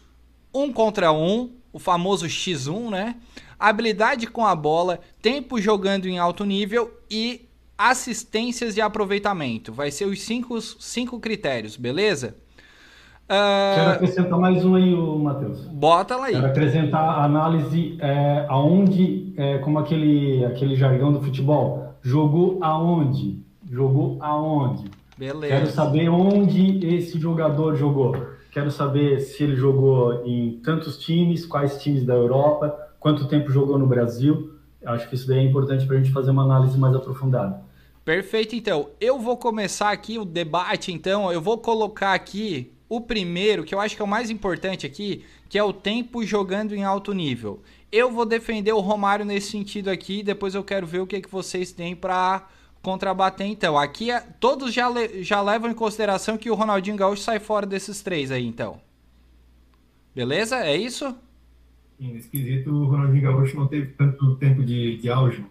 um 0.52 0.72
contra 0.72 1.12
um, 1.12 1.50
o 1.72 1.78
famoso 1.78 2.26
X1, 2.26 2.90
né? 2.90 3.16
Habilidade 3.58 4.26
com 4.26 4.44
a 4.44 4.54
bola, 4.54 5.00
tempo 5.20 5.60
jogando 5.60 6.06
em 6.06 6.18
alto 6.18 6.44
nível 6.44 6.90
e 7.10 7.48
assistências 7.76 8.76
e 8.76 8.80
aproveitamento. 8.80 9.72
Vai 9.72 9.90
ser 9.90 10.06
os 10.06 10.22
cinco, 10.22 10.60
cinco 10.60 11.20
critérios, 11.20 11.76
beleza? 11.76 12.36
Uh... 13.24 13.74
Quero 13.74 13.90
acrescentar 13.90 14.38
mais 14.38 14.64
um 14.64 14.74
aí, 14.76 14.94
Matheus. 14.94 15.66
Bota 15.66 16.16
lá 16.16 16.26
aí. 16.26 16.34
Quero 16.34 16.46
acrescentar 16.46 17.02
a 17.02 17.24
análise 17.24 17.96
é, 18.00 18.46
aonde, 18.48 19.34
é, 19.36 19.58
como 19.58 19.78
aquele, 19.78 20.44
aquele 20.44 20.76
jargão 20.76 21.12
do 21.12 21.20
futebol, 21.20 21.94
jogou 22.02 22.58
aonde? 22.62 23.44
Jogou 23.68 24.16
aonde? 24.20 24.84
Beleza. 25.18 25.54
Quero 25.54 25.66
saber 25.68 26.08
onde 26.08 26.86
esse 26.86 27.18
jogador 27.18 27.74
jogou. 27.74 28.14
Quero 28.52 28.70
saber 28.70 29.20
se 29.20 29.42
ele 29.42 29.56
jogou 29.56 30.24
em 30.24 30.60
tantos 30.64 30.96
times, 30.96 31.44
quais 31.44 31.82
times 31.82 32.04
da 32.04 32.14
Europa, 32.14 32.85
quanto 33.06 33.28
tempo 33.28 33.52
jogou 33.52 33.78
no 33.78 33.86
Brasil. 33.86 34.50
Acho 34.84 35.08
que 35.08 35.14
isso 35.14 35.28
daí 35.28 35.38
é 35.38 35.42
importante 35.44 35.86
para 35.86 35.94
a 35.94 35.98
gente 36.00 36.12
fazer 36.12 36.32
uma 36.32 36.42
análise 36.42 36.76
mais 36.76 36.92
aprofundada. 36.92 37.62
Perfeito, 38.04 38.56
então. 38.56 38.90
Eu 39.00 39.20
vou 39.20 39.36
começar 39.36 39.92
aqui 39.92 40.18
o 40.18 40.24
debate, 40.24 40.90
então. 40.90 41.30
Eu 41.30 41.40
vou 41.40 41.56
colocar 41.56 42.14
aqui 42.14 42.72
o 42.88 43.00
primeiro, 43.00 43.62
que 43.62 43.72
eu 43.72 43.78
acho 43.78 43.94
que 43.94 44.02
é 44.02 44.04
o 44.04 44.08
mais 44.08 44.28
importante 44.28 44.84
aqui, 44.84 45.24
que 45.48 45.56
é 45.56 45.62
o 45.62 45.72
tempo 45.72 46.24
jogando 46.24 46.74
em 46.74 46.82
alto 46.82 47.12
nível. 47.12 47.62
Eu 47.92 48.10
vou 48.10 48.26
defender 48.26 48.72
o 48.72 48.80
Romário 48.80 49.24
nesse 49.24 49.52
sentido 49.52 49.88
aqui, 49.88 50.24
depois 50.24 50.56
eu 50.56 50.64
quero 50.64 50.84
ver 50.84 50.98
o 50.98 51.06
que, 51.06 51.20
que 51.20 51.30
vocês 51.30 51.70
têm 51.70 51.94
para 51.94 52.48
contrabater 52.82 53.46
então. 53.46 53.78
Aqui 53.78 54.10
é, 54.10 54.20
todos 54.40 54.74
já, 54.74 54.88
le, 54.88 55.22
já 55.22 55.40
levam 55.40 55.70
em 55.70 55.74
consideração 55.74 56.36
que 56.36 56.50
o 56.50 56.56
Ronaldinho 56.56 56.96
Gaúcho 56.96 57.22
sai 57.22 57.38
fora 57.38 57.66
desses 57.66 58.02
três 58.02 58.32
aí, 58.32 58.44
então. 58.44 58.80
Beleza? 60.12 60.56
É 60.56 60.76
isso? 60.76 61.14
Nesse 61.98 62.28
quesito, 62.28 62.70
o 62.70 62.86
Ronaldinho 62.86 63.22
Gaúcho 63.22 63.56
não 63.56 63.66
teve 63.66 63.92
tanto 63.92 64.36
tempo 64.36 64.62
de, 64.62 64.96
de 64.98 65.08
auge. 65.08 65.44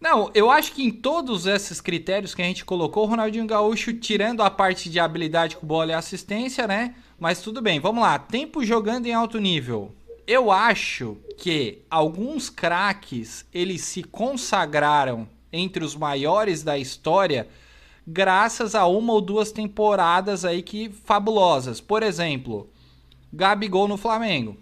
Não, 0.00 0.30
eu 0.34 0.50
acho 0.50 0.72
que 0.72 0.84
em 0.84 0.90
todos 0.90 1.46
esses 1.46 1.80
critérios 1.80 2.34
que 2.34 2.42
a 2.42 2.44
gente 2.44 2.64
colocou, 2.64 3.04
o 3.04 3.08
Ronaldinho 3.08 3.46
Gaúcho, 3.46 3.94
tirando 3.94 4.42
a 4.42 4.50
parte 4.50 4.90
de 4.90 5.00
habilidade 5.00 5.56
com 5.56 5.66
bola 5.66 5.92
e 5.92 5.94
assistência, 5.94 6.66
né? 6.66 6.94
Mas 7.18 7.40
tudo 7.40 7.62
bem, 7.62 7.80
vamos 7.80 8.02
lá. 8.02 8.18
Tempo 8.18 8.62
jogando 8.62 9.06
em 9.06 9.14
alto 9.14 9.38
nível. 9.38 9.94
Eu 10.26 10.50
acho 10.50 11.16
que 11.38 11.82
alguns 11.90 12.50
craques, 12.50 13.46
eles 13.52 13.82
se 13.82 14.02
consagraram 14.02 15.26
entre 15.52 15.82
os 15.82 15.96
maiores 15.96 16.62
da 16.62 16.76
história 16.76 17.48
graças 18.06 18.74
a 18.74 18.86
uma 18.86 19.12
ou 19.14 19.20
duas 19.20 19.52
temporadas 19.52 20.44
aí 20.44 20.62
que 20.62 20.90
fabulosas. 20.90 21.80
Por 21.80 22.02
exemplo, 22.02 22.68
Gabigol 23.32 23.88
no 23.88 23.96
Flamengo 23.96 24.58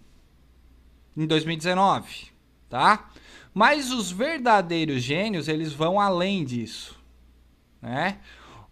em 1.16 1.26
2019, 1.26 2.32
tá? 2.68 3.10
Mas 3.54 3.90
os 3.90 4.10
verdadeiros 4.10 5.02
gênios, 5.02 5.48
eles 5.48 5.72
vão 5.72 6.00
além 6.00 6.44
disso, 6.44 6.98
né? 7.80 8.18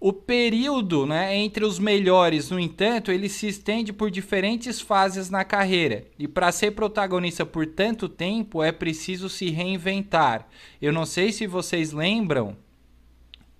O 0.02 0.14
período 0.14 1.04
né, 1.04 1.36
entre 1.36 1.62
os 1.62 1.78
melhores, 1.78 2.48
no 2.48 2.58
entanto, 2.58 3.12
ele 3.12 3.28
se 3.28 3.46
estende 3.46 3.92
por 3.92 4.10
diferentes 4.10 4.80
fases 4.80 5.28
na 5.28 5.44
carreira. 5.44 6.06
E 6.18 6.26
para 6.26 6.50
ser 6.50 6.70
protagonista 6.70 7.44
por 7.44 7.66
tanto 7.66 8.08
tempo 8.08 8.62
é 8.62 8.72
preciso 8.72 9.28
se 9.28 9.50
reinventar. 9.50 10.48
Eu 10.80 10.90
não 10.90 11.04
sei 11.04 11.32
se 11.32 11.46
vocês 11.46 11.92
lembram, 11.92 12.56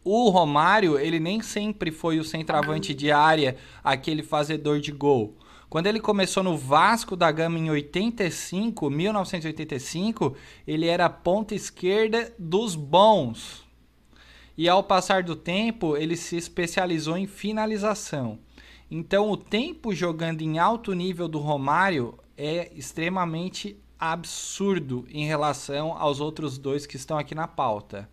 o 0.02 0.30
Romário, 0.30 0.98
ele 0.98 1.20
nem 1.20 1.42
sempre 1.42 1.90
foi 1.90 2.18
o 2.18 2.24
centroavante 2.24 2.94
de 2.94 3.12
área, 3.12 3.56
aquele 3.84 4.22
fazedor 4.22 4.80
de 4.80 4.92
gol. 4.92 5.36
Quando 5.70 5.86
ele 5.86 6.00
começou 6.00 6.42
no 6.42 6.58
Vasco 6.58 7.14
da 7.14 7.30
Gama 7.30 7.56
em 7.56 7.70
85, 7.70 8.90
1985, 8.90 10.34
ele 10.66 10.88
era 10.88 11.08
ponta 11.08 11.54
esquerda 11.54 12.34
dos 12.36 12.74
bons. 12.74 13.64
E 14.58 14.68
ao 14.68 14.82
passar 14.82 15.22
do 15.22 15.36
tempo, 15.36 15.96
ele 15.96 16.16
se 16.16 16.36
especializou 16.36 17.16
em 17.16 17.28
finalização. 17.28 18.40
Então, 18.90 19.30
o 19.30 19.36
tempo 19.36 19.94
jogando 19.94 20.42
em 20.42 20.58
alto 20.58 20.92
nível 20.92 21.28
do 21.28 21.38
Romário 21.38 22.18
é 22.36 22.72
extremamente 22.74 23.80
absurdo 23.96 25.06
em 25.08 25.24
relação 25.24 25.96
aos 25.96 26.18
outros 26.18 26.58
dois 26.58 26.84
que 26.84 26.96
estão 26.96 27.16
aqui 27.16 27.32
na 27.32 27.46
pauta. 27.46 28.10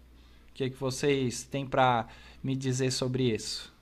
O 0.52 0.54
que, 0.54 0.66
é 0.66 0.70
que 0.70 0.78
vocês 0.78 1.42
têm 1.42 1.66
para 1.66 2.06
me 2.44 2.56
dizer 2.56 2.92
sobre 2.92 3.34
isso? 3.34 3.74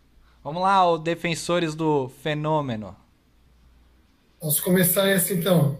Vamos 0.41 0.61
lá, 0.61 0.79
defensores 0.97 1.75
do 1.75 2.07
fenômeno. 2.07 2.95
Vamos 4.45 4.59
começar 4.59 5.07
essa 5.07 5.33
então. 5.33 5.79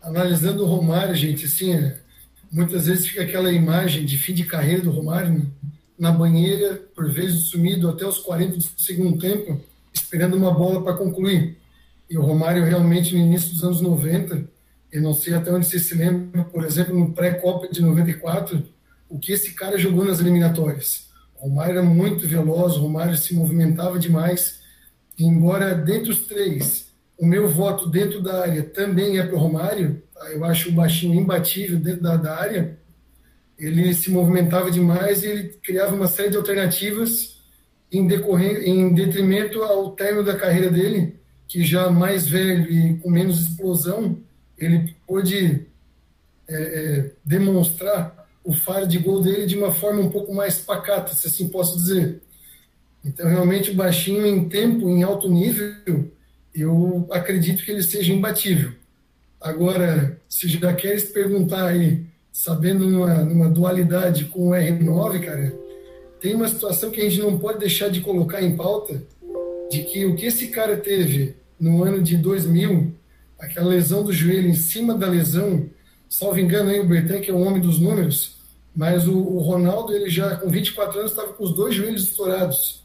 Analisando 0.00 0.62
o 0.62 0.66
Romário, 0.66 1.12
gente, 1.16 1.46
assim, 1.46 1.74
é, 1.74 1.98
muitas 2.48 2.86
vezes 2.86 3.04
fica 3.04 3.22
aquela 3.22 3.50
imagem 3.50 4.04
de 4.04 4.16
fim 4.16 4.32
de 4.32 4.44
carreira 4.44 4.80
do 4.80 4.92
Romário 4.92 5.50
na 5.98 6.12
banheira, 6.12 6.80
por 6.94 7.10
vezes 7.10 7.46
sumido 7.46 7.88
até 7.88 8.06
os 8.06 8.20
40 8.20 8.58
do 8.58 8.62
segundo 8.80 9.18
tempo, 9.18 9.60
esperando 9.92 10.36
uma 10.36 10.52
bola 10.52 10.84
para 10.84 10.96
concluir. 10.96 11.58
E 12.08 12.16
o 12.16 12.22
Romário 12.22 12.64
realmente 12.64 13.12
no 13.12 13.20
início 13.20 13.50
dos 13.54 13.64
anos 13.64 13.80
90, 13.80 14.48
eu 14.92 15.02
não 15.02 15.12
sei 15.12 15.34
até 15.34 15.52
onde 15.52 15.66
você 15.66 15.80
se 15.80 15.96
lembra, 15.96 16.44
por 16.44 16.64
exemplo, 16.64 16.96
no 16.96 17.10
pré-copa 17.10 17.66
de 17.66 17.82
94, 17.82 18.62
o 19.08 19.18
que 19.18 19.32
esse 19.32 19.52
cara 19.54 19.76
jogou 19.76 20.04
nas 20.04 20.20
eliminatórias. 20.20 21.08
O 21.40 21.48
Romário 21.48 21.72
era 21.72 21.82
muito 21.82 22.28
veloz, 22.28 22.76
o 22.76 22.82
Romário 22.82 23.18
se 23.18 23.34
movimentava 23.34 23.98
demais, 23.98 24.60
embora 25.18 25.74
dentre 25.74 26.12
os 26.12 26.20
três 26.20 26.88
o 27.20 27.26
meu 27.26 27.48
voto 27.48 27.86
dentro 27.86 28.22
da 28.22 28.40
área 28.40 28.62
também 28.62 29.18
é 29.18 29.22
para 29.22 29.36
o 29.36 29.38
Romário. 29.38 30.02
Tá? 30.14 30.30
Eu 30.30 30.42
acho 30.42 30.70
o 30.70 30.72
baixinho 30.72 31.20
imbatível 31.20 31.78
dentro 31.78 32.02
da, 32.02 32.16
da, 32.16 32.34
área. 32.34 32.78
Ele 33.58 33.92
se 33.92 34.10
movimentava 34.10 34.70
demais 34.70 35.22
e 35.22 35.26
ele 35.26 35.48
criava 35.62 35.94
uma 35.94 36.06
série 36.06 36.30
de 36.30 36.38
alternativas 36.38 37.38
em, 37.92 38.06
decorrer, 38.06 38.66
em 38.66 38.94
detrimento 38.94 39.62
ao 39.62 39.90
término 39.90 40.24
da 40.24 40.34
carreira 40.34 40.70
dele, 40.70 41.20
que 41.46 41.62
já 41.62 41.90
mais 41.90 42.26
velho 42.26 42.72
e 42.72 42.96
com 42.98 43.10
menos 43.10 43.40
explosão, 43.40 44.18
ele 44.56 44.94
pôde 45.06 45.66
é, 46.48 46.54
é, 46.54 47.10
demonstrar 47.22 48.26
o 48.42 48.54
faro 48.54 48.86
de 48.86 48.98
gol 48.98 49.20
dele 49.20 49.44
de 49.44 49.58
uma 49.58 49.72
forma 49.72 50.00
um 50.00 50.08
pouco 50.08 50.32
mais 50.32 50.58
pacata, 50.58 51.14
se 51.14 51.26
assim 51.26 51.48
posso 51.48 51.76
dizer. 51.76 52.22
Então, 53.04 53.28
realmente, 53.28 53.70
o 53.70 53.74
baixinho 53.74 54.24
em 54.24 54.48
tempo, 54.48 54.88
em 54.88 55.02
alto 55.02 55.28
nível, 55.28 56.10
eu 56.54 57.06
acredito 57.10 57.64
que 57.64 57.70
ele 57.70 57.82
seja 57.82 58.12
imbatível. 58.12 58.72
Agora, 59.40 60.20
se 60.28 60.48
já 60.48 60.72
queres 60.74 61.04
perguntar 61.04 61.66
aí, 61.66 62.04
sabendo 62.32 62.88
numa, 62.88 63.24
numa 63.24 63.48
dualidade 63.48 64.26
com 64.26 64.48
o 64.48 64.52
R9, 64.52 65.20
cara, 65.24 65.54
tem 66.20 66.34
uma 66.34 66.48
situação 66.48 66.90
que 66.90 67.00
a 67.00 67.04
gente 67.08 67.20
não 67.20 67.38
pode 67.38 67.58
deixar 67.58 67.88
de 67.88 68.00
colocar 68.00 68.42
em 68.42 68.56
pauta, 68.56 69.02
de 69.70 69.82
que 69.84 70.04
o 70.04 70.14
que 70.14 70.26
esse 70.26 70.48
cara 70.48 70.76
teve 70.76 71.36
no 71.58 71.82
ano 71.82 72.02
de 72.02 72.16
2000, 72.16 72.92
aquela 73.38 73.68
lesão 73.68 74.02
do 74.02 74.12
joelho 74.12 74.48
em 74.48 74.54
cima 74.54 74.94
da 74.94 75.08
lesão, 75.08 75.68
salvo 76.08 76.38
engano 76.38 76.70
aí 76.70 76.80
o 76.80 76.86
Bertrand, 76.86 77.20
que 77.20 77.30
é 77.30 77.34
o 77.34 77.40
homem 77.40 77.60
dos 77.60 77.78
números, 77.78 78.38
Mas 78.74 79.08
o, 79.08 79.16
o 79.16 79.38
Ronaldo, 79.40 79.92
ele 79.92 80.08
já 80.08 80.36
com 80.36 80.48
24 80.48 81.00
anos, 81.00 81.10
estava 81.10 81.32
com 81.32 81.42
os 81.42 81.52
dois 81.54 81.74
joelhos 81.74 82.04
estourados. 82.04 82.79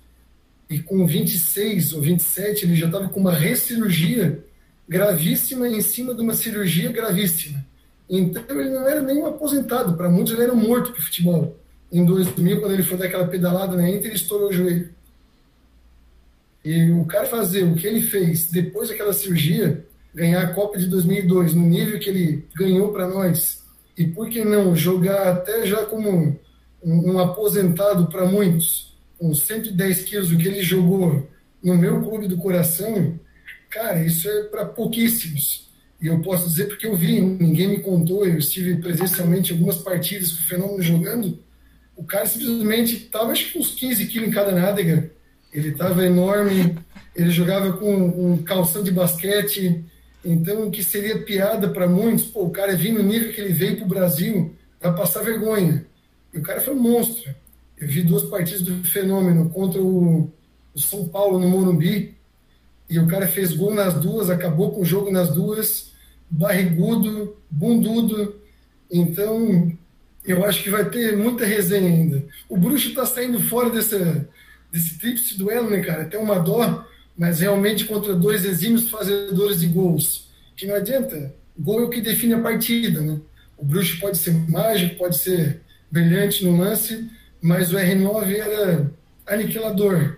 E 0.69 0.79
com 0.79 1.05
26 1.05 1.93
ou 1.93 2.01
27, 2.01 2.65
ele 2.65 2.75
já 2.75 2.87
estava 2.87 3.09
com 3.09 3.19
uma 3.19 3.33
recirurgia 3.33 4.43
gravíssima 4.87 5.67
em 5.67 5.81
cima 5.81 6.13
de 6.13 6.21
uma 6.21 6.33
cirurgia 6.33 6.91
gravíssima. 6.91 7.63
Então 8.09 8.59
ele 8.59 8.69
não 8.69 8.87
era 8.87 9.01
nem 9.01 9.17
um 9.17 9.25
aposentado, 9.25 9.95
para 9.95 10.09
muitos 10.09 10.33
ele 10.33 10.43
era 10.43 10.53
morto 10.53 10.91
para 10.91 11.01
futebol. 11.01 11.57
Em 11.91 12.05
2000, 12.05 12.59
quando 12.59 12.73
ele 12.73 12.83
foi 12.83 12.97
dar 12.97 13.05
aquela 13.05 13.27
pedalada 13.27 13.75
na 13.75 13.89
Inter, 13.89 14.07
ele 14.07 14.15
estourou 14.15 14.49
o 14.49 14.53
joelho. 14.53 14.89
E 16.63 16.91
o 16.91 17.05
cara 17.05 17.25
fazer 17.25 17.63
o 17.63 17.75
que 17.75 17.85
ele 17.85 18.01
fez 18.01 18.49
depois 18.49 18.89
daquela 18.89 19.13
cirurgia, 19.13 19.85
ganhar 20.13 20.41
a 20.41 20.53
Copa 20.53 20.77
de 20.77 20.87
2002 20.87 21.53
no 21.53 21.65
nível 21.65 21.99
que 21.99 22.09
ele 22.09 22.45
ganhou 22.55 22.91
para 22.91 23.07
nós, 23.07 23.63
e 23.97 24.05
por 24.05 24.29
que 24.29 24.43
não 24.43 24.75
jogar 24.75 25.27
até 25.27 25.65
já 25.65 25.85
como 25.85 26.37
um, 26.83 27.11
um 27.13 27.19
aposentado 27.19 28.07
para 28.07 28.25
muitos, 28.25 28.84
com 29.17 29.33
110 29.33 30.03
quilos, 30.03 30.31
o 30.31 30.37
que 30.37 30.47
ele 30.47 30.61
jogou 30.61 31.29
no 31.63 31.77
meu 31.77 32.01
clube 32.01 32.27
do 32.27 32.37
coração, 32.37 33.19
cara, 33.69 34.03
isso 34.03 34.29
é 34.29 34.43
para 34.43 34.65
pouquíssimos. 34.65 35.69
E 36.01 36.07
eu 36.07 36.21
posso 36.21 36.47
dizer 36.47 36.65
porque 36.65 36.85
eu 36.85 36.95
vi, 36.95 37.21
ninguém 37.21 37.67
me 37.67 37.79
contou, 37.79 38.25
eu 38.25 38.37
estive 38.37 38.75
presencialmente 38.77 39.51
em 39.51 39.55
algumas 39.55 39.77
partidas 39.77 40.31
com 40.31 40.43
o 40.43 40.47
Fenômeno 40.47 40.81
jogando, 40.81 41.39
o 41.95 42.03
cara 42.03 42.25
simplesmente 42.25 42.95
estava 42.95 43.31
acho 43.31 43.51
que 43.51 43.57
uns 43.57 43.71
15 43.71 44.05
quilos 44.07 44.27
em 44.27 44.31
cada 44.31 44.51
nádega, 44.51 45.09
ele 45.53 45.69
estava 45.69 46.05
enorme, 46.05 46.77
ele 47.15 47.31
jogava 47.31 47.73
com 47.73 47.95
um 47.95 48.43
calção 48.43 48.83
de 48.83 48.91
basquete, 48.91 49.83
então 50.23 50.67
o 50.67 50.71
que 50.71 50.83
seria 50.83 51.19
piada 51.19 51.69
para 51.69 51.87
muitos, 51.87 52.25
pô, 52.25 52.43
o 52.43 52.49
cara 52.49 52.75
vir 52.75 52.91
no 52.91 53.01
nível 53.01 53.31
que 53.31 53.39
ele 53.39 53.53
veio 53.53 53.77
para 53.77 53.85
o 53.85 53.89
Brasil, 53.89 54.53
vai 54.81 54.93
passar 54.93 55.23
vergonha. 55.23 55.85
E 56.33 56.37
o 56.37 56.41
cara 56.41 56.59
foi 56.59 56.73
um 56.73 56.79
monstro. 56.79 57.33
Eu 57.77 57.87
vi 57.87 58.01
duas 58.01 58.23
partidas 58.23 58.61
do 58.61 58.83
Fenômeno 58.83 59.49
contra 59.49 59.81
o, 59.81 60.31
o 60.73 60.79
São 60.79 61.07
Paulo 61.07 61.39
no 61.39 61.49
Morumbi, 61.49 62.15
e 62.89 62.99
o 62.99 63.07
cara 63.07 63.27
fez 63.27 63.53
gol 63.53 63.73
nas 63.73 63.95
duas, 63.95 64.29
acabou 64.29 64.71
com 64.71 64.81
o 64.81 64.85
jogo 64.85 65.11
nas 65.11 65.33
duas, 65.33 65.91
barrigudo, 66.29 67.35
bundudo. 67.49 68.35
Então, 68.91 69.71
eu 70.23 70.45
acho 70.45 70.63
que 70.63 70.69
vai 70.69 70.89
ter 70.89 71.17
muita 71.17 71.45
resenha 71.45 71.89
ainda. 71.89 72.23
O 72.47 72.57
Bruxo 72.57 72.89
está 72.89 73.05
saindo 73.05 73.39
fora 73.39 73.69
dessa, 73.69 74.27
desse 74.71 74.99
tríplice 74.99 75.37
duelo, 75.37 75.69
né, 75.69 75.81
cara? 75.81 76.03
Até 76.03 76.17
uma 76.17 76.39
dó, 76.39 76.85
mas 77.17 77.39
realmente 77.39 77.85
contra 77.85 78.13
dois 78.15 78.45
exímios 78.45 78.89
fazedores 78.89 79.59
de 79.59 79.67
gols. 79.67 80.29
Que 80.55 80.67
não 80.67 80.75
adianta. 80.75 81.33
Gol 81.57 81.81
é 81.81 81.83
o 81.85 81.89
que 81.89 82.01
define 82.01 82.33
a 82.33 82.41
partida, 82.41 83.01
né? 83.01 83.19
O 83.57 83.65
Bruxo 83.65 83.99
pode 83.99 84.17
ser 84.17 84.33
mágico, 84.49 84.95
pode 84.95 85.17
ser 85.17 85.61
brilhante 85.89 86.43
no 86.43 86.57
lance, 86.57 87.09
mas 87.45 87.71
o 87.71 87.77
R9 87.77 88.35
era 88.39 88.91
aniquilador. 89.27 90.15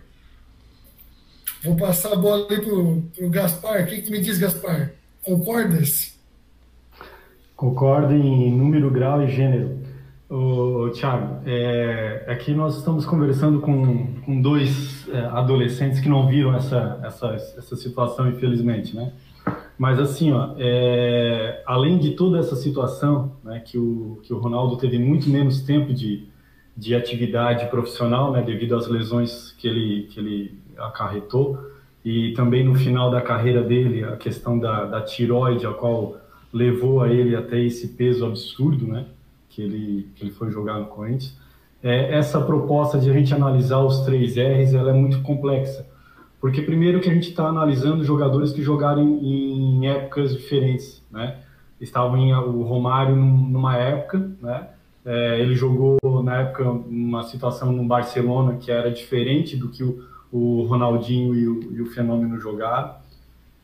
Vou 1.61 1.75
passar 1.75 2.13
a 2.13 2.15
bola 2.15 2.45
pro, 2.47 3.03
pro 3.13 3.29
Gaspar. 3.29 3.83
O 3.83 3.85
que, 3.85 4.01
que 4.01 4.09
me 4.09 4.21
diz, 4.21 4.37
Gaspar? 4.37 4.93
Concordas? 5.25 6.17
Concordo 7.53 8.13
em 8.13 8.49
número, 8.49 8.89
grau 8.89 9.21
e 9.23 9.29
gênero. 9.29 9.77
O 10.29 10.89
Thiago, 10.91 11.41
é, 11.45 12.23
aqui 12.29 12.53
nós 12.53 12.77
estamos 12.77 13.05
conversando 13.05 13.59
com, 13.59 14.13
com 14.21 14.41
dois 14.41 15.05
é, 15.09 15.19
adolescentes 15.25 15.99
que 15.99 16.07
não 16.07 16.29
viram 16.29 16.55
essa, 16.55 16.97
essa, 17.03 17.27
essa 17.57 17.75
situação, 17.75 18.29
infelizmente, 18.29 18.95
né? 18.95 19.11
Mas 19.77 19.99
assim, 19.99 20.31
ó, 20.31 20.55
é, 20.57 21.61
além 21.65 21.97
de 21.97 22.11
toda 22.11 22.39
essa 22.39 22.55
situação, 22.55 23.33
né, 23.43 23.59
que 23.59 23.77
o, 23.77 24.21
que 24.23 24.33
o 24.33 24.39
Ronaldo 24.39 24.77
teve 24.77 24.97
muito 24.97 25.29
menos 25.29 25.61
tempo 25.61 25.93
de, 25.93 26.27
de 26.77 26.93
atividade 26.93 27.65
profissional, 27.71 28.31
né, 28.31 28.43
devido 28.43 28.75
às 28.75 28.87
lesões 28.87 29.51
que 29.57 29.67
ele, 29.67 30.03
que 30.11 30.19
ele 30.19 30.59
acarretou, 30.77 31.57
e 32.05 32.33
também 32.33 32.63
no 32.63 32.75
final 32.75 33.09
da 33.09 33.19
carreira 33.19 33.63
dele, 33.63 34.03
a 34.03 34.15
questão 34.15 34.59
da, 34.59 34.85
da 34.85 35.01
tiroide, 35.01 35.65
a 35.65 35.73
qual 35.73 36.17
levou 36.53 37.01
a 37.01 37.09
ele 37.09 37.35
até 37.35 37.59
esse 37.59 37.89
peso 37.89 38.25
absurdo, 38.25 38.85
né, 38.85 39.05
que 39.49 39.61
ele, 39.61 40.07
que 40.15 40.23
ele 40.23 40.31
foi 40.31 40.51
jogar 40.51 40.79
no 40.79 40.85
Corinthians. 40.85 41.35
É, 41.81 42.15
essa 42.15 42.39
proposta 42.39 42.99
de 42.99 43.09
a 43.09 43.13
gente 43.13 43.33
analisar 43.33 43.79
os 43.79 44.01
três 44.01 44.35
R's, 44.37 44.73
ela 44.73 44.91
é 44.91 44.93
muito 44.93 45.21
complexa, 45.23 45.85
porque 46.39 46.61
primeiro 46.61 46.99
que 46.99 47.09
a 47.09 47.13
gente 47.13 47.29
está 47.29 47.47
analisando 47.47 48.03
jogadores 48.03 48.51
que 48.51 48.61
jogaram 48.61 49.01
em, 49.01 49.79
em 49.79 49.87
épocas 49.87 50.31
diferentes, 50.31 51.03
né, 51.11 51.37
estavam 51.81 52.17
em 52.17 52.33
o 52.33 52.61
Romário 52.61 53.15
numa 53.15 53.75
época, 53.75 54.31
né, 54.39 54.67
é, 55.07 55.39
ele 55.39 55.55
jogou 55.55 55.97
na 56.21 56.41
época 56.41 56.69
uma 56.69 57.23
situação 57.23 57.71
no 57.71 57.85
Barcelona 57.85 58.57
que 58.57 58.69
era 58.69 58.91
diferente 58.91 59.55
do 59.55 59.69
que 59.69 59.81
o, 59.81 60.03
o 60.29 60.63
Ronaldinho 60.63 61.33
e 61.33 61.47
o, 61.47 61.73
e 61.77 61.81
o 61.81 61.85
Fenômeno 61.85 62.37
jogaram. 62.37 62.93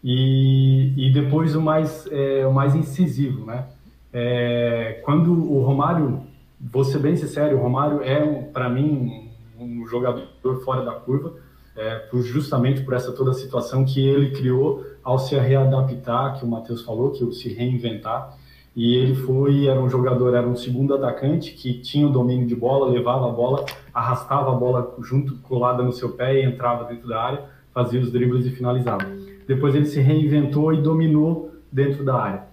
E, 0.02 0.94
e 0.96 1.12
depois 1.12 1.54
o 1.54 1.62
mais, 1.62 2.08
é, 2.10 2.48
o 2.48 2.54
mais 2.54 2.74
incisivo, 2.76 3.46
né? 3.46 3.66
É, 4.14 5.02
quando 5.04 5.34
o 5.34 5.62
Romário, 5.64 6.22
vou 6.62 6.86
ser 6.86 7.00
bem 7.00 7.16
sincero, 7.18 7.58
o 7.58 7.62
Romário 7.62 8.02
é, 8.02 8.26
para 8.54 8.70
mim, 8.70 9.30
um, 9.60 9.86
jogador 9.86 10.62
fora 10.64 10.86
da 10.86 10.94
curva, 10.94 11.34
é, 11.76 12.08
justamente 12.22 12.84
por 12.84 12.94
essa 12.94 13.12
toda 13.12 13.32
a 13.32 13.34
situação 13.34 13.84
que 13.84 14.06
ele 14.06 14.32
criou 14.32 14.86
ao 15.04 15.20
se 15.20 15.36
readaptar, 15.36 16.40
que 16.40 16.46
o 16.46 16.48
Matheus 16.48 16.84
falou, 16.84 17.12
que 17.12 17.24
o 17.24 17.34
se 17.34 17.52
reinventar 17.52 18.38
e 18.76 18.96
ele 18.96 19.14
foi, 19.14 19.68
era 19.68 19.80
um 19.80 19.90
jogador, 19.90 20.34
era 20.34 20.48
um 20.48 20.56
segundo 20.56 20.96
atacante 20.96 21.54
que 21.54 21.74
tinha 21.74 22.08
o 22.08 22.12
domínio 22.12 22.48
de 22.48 22.56
bola, 22.56 22.90
levava 22.90 23.30
a 23.30 23.32
bola, 23.32 23.66
arrastava 23.94 24.52
a 24.52 24.56
bola 24.56 24.96
junto 25.02 25.36
colada 25.38 25.84
no 25.84 25.92
seu 25.92 26.10
pé 26.10 26.40
e 26.40 26.44
entrava 26.44 26.86
dentro 26.86 27.08
da 27.08 27.22
área, 27.22 27.46
fazia 27.72 28.00
os 28.00 28.12
dribles 28.12 28.46
e 28.46 28.50
finalizava. 28.50 29.06
Depois 29.48 29.76
ele 29.76 29.86
se 29.86 30.00
reinventou 30.00 30.74
e 30.74 30.82
dominou 30.82 31.52
dentro 31.72 32.04
da 32.04 32.16
área. 32.16 32.44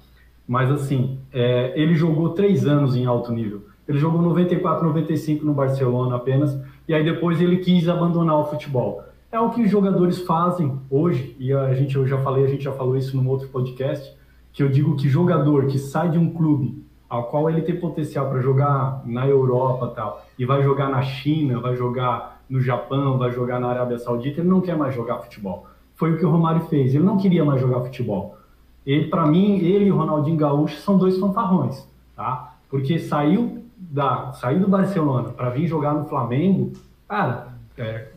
Mas 0.47 0.71
assim, 0.71 1.19
é, 1.33 1.73
ele 1.75 1.95
jogou 1.95 2.31
três 2.31 2.67
anos 2.67 2.97
em 2.97 3.07
alto 3.07 3.33
nível. 3.33 3.63
Ele 3.89 3.99
jogou 3.99 4.21
94, 4.21 4.87
95 4.87 5.45
no 5.45 5.55
Barcelona 5.55 6.17
apenas, 6.17 6.61
e 6.87 6.93
aí 6.93 7.03
depois 7.03 7.41
ele 7.41 7.59
quis 7.59 7.89
abandonar 7.89 8.39
o 8.39 8.45
futebol. 8.45 9.03
É 9.33 9.41
o 9.41 9.51
que 9.51 9.63
os 9.63 9.71
jogadores 9.71 10.19
fazem 10.23 10.79
hoje, 10.91 11.35
e 11.39 11.53
a 11.53 11.73
gente, 11.73 11.97
eu 11.97 12.07
já 12.07 12.19
falei, 12.19 12.45
a 12.45 12.49
gente 12.49 12.65
já 12.65 12.73
falou 12.73 12.97
isso 12.97 13.17
num 13.17 13.29
outro 13.29 13.49
podcast, 13.49 14.17
que 14.53 14.63
eu 14.63 14.69
digo 14.69 14.97
que 14.97 15.09
jogador 15.09 15.67
que 15.67 15.79
sai 15.79 16.11
de 16.11 16.19
um 16.19 16.33
clube 16.33 16.85
ao 17.09 17.25
qual 17.25 17.51
ele 17.51 17.63
tem 17.63 17.79
potencial 17.79 18.29
para 18.29 18.41
jogar 18.41 19.03
na 19.05 19.27
Europa 19.27 19.93
tal 19.95 20.25
e 20.39 20.45
vai 20.45 20.63
jogar 20.63 20.89
na 20.89 21.03
China, 21.03 21.61
vai 21.61 21.77
jogar 21.77 22.41
no 22.49 22.61
Japão, 22.61 23.19
vai 23.19 23.33
jogar 23.33 23.61
na 23.61 23.69
Arábia 23.69 23.99
Saudita, 23.99 24.41
ele 24.41 24.49
não 24.49 24.61
quer 24.61 24.77
mais 24.77 24.95
jogar 24.95 25.19
futebol. 25.19 25.67
Foi 25.95 26.13
o 26.13 26.19
que 26.19 26.25
o 26.25 26.31
Romário 26.31 26.63
fez. 26.63 26.95
Ele 26.95 27.05
não 27.05 27.17
queria 27.17 27.45
mais 27.45 27.61
jogar 27.61 27.81
futebol. 27.81 28.39
Ele, 28.87 29.09
para 29.09 29.27
mim, 29.27 29.59
ele 29.59 29.87
e 29.87 29.93
o 29.93 29.97
Ronaldinho 29.97 30.37
Gaúcho 30.37 30.77
são 30.77 30.97
dois 30.97 31.19
fanfarrões, 31.19 31.87
tá? 32.17 32.55
Porque 32.69 32.99
saiu 32.99 33.65
da, 33.77 34.33
saiu 34.33 34.61
do 34.61 34.69
Barcelona 34.69 35.29
para 35.29 35.51
vir 35.51 35.67
jogar 35.67 35.95
no 35.95 36.07
Flamengo, 36.07 36.73
cara, 37.07 37.49
é, 37.77 38.09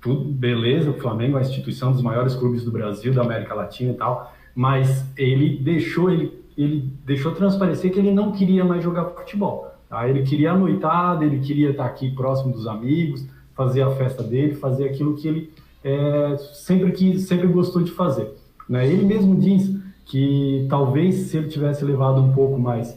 tudo 0.00 0.24
beleza. 0.24 0.90
O 0.90 1.00
Flamengo 1.00 1.36
é 1.36 1.40
a 1.40 1.42
instituição 1.42 1.92
dos 1.92 2.02
maiores 2.02 2.34
clubes 2.34 2.64
do 2.64 2.70
Brasil, 2.70 3.14
da 3.14 3.22
América 3.22 3.54
Latina 3.54 3.92
e 3.92 3.96
tal 3.96 4.32
mas 4.54 5.04
ele 5.16 5.58
deixou 5.58 6.10
ele, 6.10 6.32
ele 6.56 6.92
deixou 7.04 7.32
transparecer 7.32 7.92
que 7.92 7.98
ele 7.98 8.12
não 8.12 8.32
queria 8.32 8.64
mais 8.64 8.82
jogar 8.82 9.06
futebol. 9.06 9.72
Tá? 9.88 10.08
Ele 10.08 10.22
queria 10.22 10.52
a 10.52 10.58
noitada, 10.58 11.24
ele 11.24 11.40
queria 11.40 11.70
estar 11.70 11.86
aqui 11.86 12.10
próximo 12.10 12.52
dos 12.52 12.66
amigos, 12.66 13.26
fazer 13.54 13.82
a 13.82 13.90
festa 13.90 14.22
dele, 14.22 14.54
fazer 14.54 14.84
aquilo 14.84 15.14
que 15.16 15.28
ele 15.28 15.50
é, 15.84 16.36
sempre 16.54 16.92
que 16.92 17.18
sempre 17.18 17.46
gostou 17.46 17.82
de 17.82 17.90
fazer. 17.90 18.30
Né? 18.68 18.86
Ele 18.86 19.04
mesmo 19.04 19.36
diz 19.36 19.74
que 20.04 20.66
talvez 20.68 21.14
se 21.14 21.36
ele 21.36 21.48
tivesse 21.48 21.84
levado 21.84 22.20
um 22.20 22.32
pouco 22.32 22.58
mais 22.58 22.96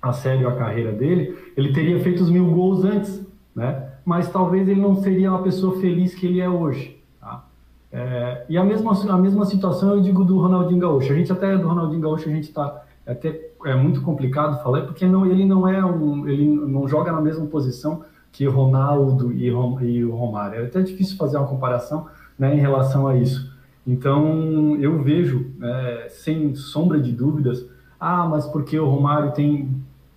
a 0.00 0.12
sério 0.12 0.48
a 0.48 0.52
carreira 0.56 0.92
dele, 0.92 1.36
ele 1.56 1.72
teria 1.72 2.00
feito 2.00 2.22
os 2.22 2.30
mil 2.30 2.46
gols 2.46 2.84
antes, 2.84 3.24
né? 3.54 3.90
Mas 4.04 4.28
talvez 4.28 4.68
ele 4.68 4.80
não 4.80 4.96
seria 4.96 5.30
uma 5.30 5.42
pessoa 5.42 5.80
feliz 5.80 6.12
que 6.12 6.26
ele 6.26 6.40
é 6.40 6.48
hoje. 6.48 7.00
É, 7.92 8.46
e 8.48 8.56
a 8.56 8.64
mesma, 8.64 8.92
a 8.92 9.18
mesma 9.18 9.44
situação 9.44 9.94
eu 9.94 10.00
digo 10.00 10.24
do 10.24 10.38
Ronaldinho 10.38 10.80
Gaúcho. 10.80 11.12
A 11.12 11.16
gente 11.16 11.30
até 11.30 11.58
do 11.58 11.68
Ronaldinho 11.68 12.00
Gaúcho 12.00 12.28
a 12.28 12.32
gente 12.32 12.48
está 12.48 12.82
é 13.04 13.12
até 13.12 13.50
é 13.64 13.74
muito 13.74 14.00
complicado 14.00 14.62
falar 14.62 14.82
porque 14.82 15.06
não 15.06 15.26
ele 15.26 15.44
não 15.44 15.68
é 15.68 15.84
um 15.84 16.26
ele 16.26 16.46
não 16.46 16.88
joga 16.88 17.12
na 17.12 17.20
mesma 17.20 17.46
posição 17.46 18.04
que 18.30 18.46
Ronaldo 18.46 19.30
e, 19.32 19.46
e 19.46 20.04
o 20.04 20.14
Romário. 20.14 20.60
É 20.60 20.64
até 20.64 20.80
difícil 20.80 21.16
fazer 21.18 21.36
uma 21.36 21.46
comparação 21.46 22.06
né, 22.38 22.54
em 22.56 22.60
relação 22.60 23.06
a 23.06 23.16
isso. 23.16 23.52
Então 23.86 24.76
eu 24.76 25.02
vejo 25.02 25.50
é, 25.60 26.06
sem 26.08 26.54
sombra 26.54 26.98
de 26.98 27.12
dúvidas, 27.12 27.66
ah, 28.00 28.26
mas 28.26 28.46
porque 28.46 28.78
o 28.78 28.88
Romário 28.88 29.32
tem 29.32 29.68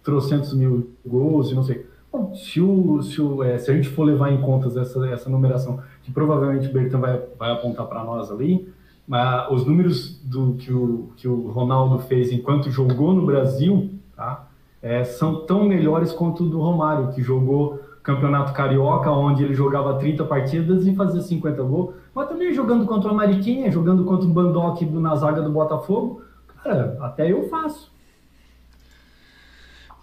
trocentos 0.01 0.53
mil 0.53 0.91
gols 1.05 1.51
e 1.51 1.55
não 1.55 1.63
sei. 1.63 1.85
Bom, 2.11 2.33
se, 2.33 2.61
o, 2.61 3.01
se, 3.01 3.21
o, 3.21 3.43
é, 3.43 3.57
se 3.57 3.69
a 3.69 3.73
gente 3.73 3.89
for 3.89 4.05
levar 4.05 4.31
em 4.31 4.39
conta 4.39 4.67
essa, 4.79 5.05
essa 5.09 5.29
numeração 5.29 5.81
que 6.05 6.11
provavelmente 6.11 6.67
o 6.67 6.71
Bertão 6.73 7.01
vai, 7.01 7.19
vai 7.37 7.51
apontar 7.51 7.87
para 7.87 8.03
nós 8.03 8.31
ali, 8.31 8.71
mas 9.07 9.51
os 9.51 9.65
números 9.65 10.19
do 10.23 10.53
que 10.53 10.71
o, 10.71 11.09
que 11.17 11.27
o 11.27 11.49
Ronaldo 11.49 11.99
fez 11.99 12.31
enquanto 12.31 12.69
jogou 12.69 13.11
no 13.11 13.25
Brasil, 13.25 13.89
tá? 14.15 14.47
é, 14.85 15.03
são 15.03 15.47
tão 15.47 15.63
melhores 15.63 16.11
quanto 16.11 16.43
o 16.43 16.47
do 16.47 16.61
Romário, 16.61 17.11
que 17.11 17.23
jogou 17.23 17.79
Campeonato 18.03 18.53
Carioca, 18.53 19.09
onde 19.09 19.43
ele 19.43 19.55
jogava 19.55 19.97
30 19.97 20.23
partidas 20.25 20.85
e 20.85 20.95
fazia 20.95 21.21
50 21.21 21.63
gols, 21.63 21.95
mas 22.13 22.29
também 22.29 22.53
jogando 22.53 22.85
contra 22.85 23.11
o 23.11 23.15
Mariquinha, 23.15 23.71
jogando 23.71 24.05
contra 24.05 24.27
o 24.27 24.29
Bandock 24.29 24.85
na 24.85 25.15
zaga 25.15 25.41
do 25.41 25.49
Botafogo, 25.49 26.21
cara, 26.63 26.95
até 27.01 27.31
eu 27.31 27.49
faço. 27.49 27.91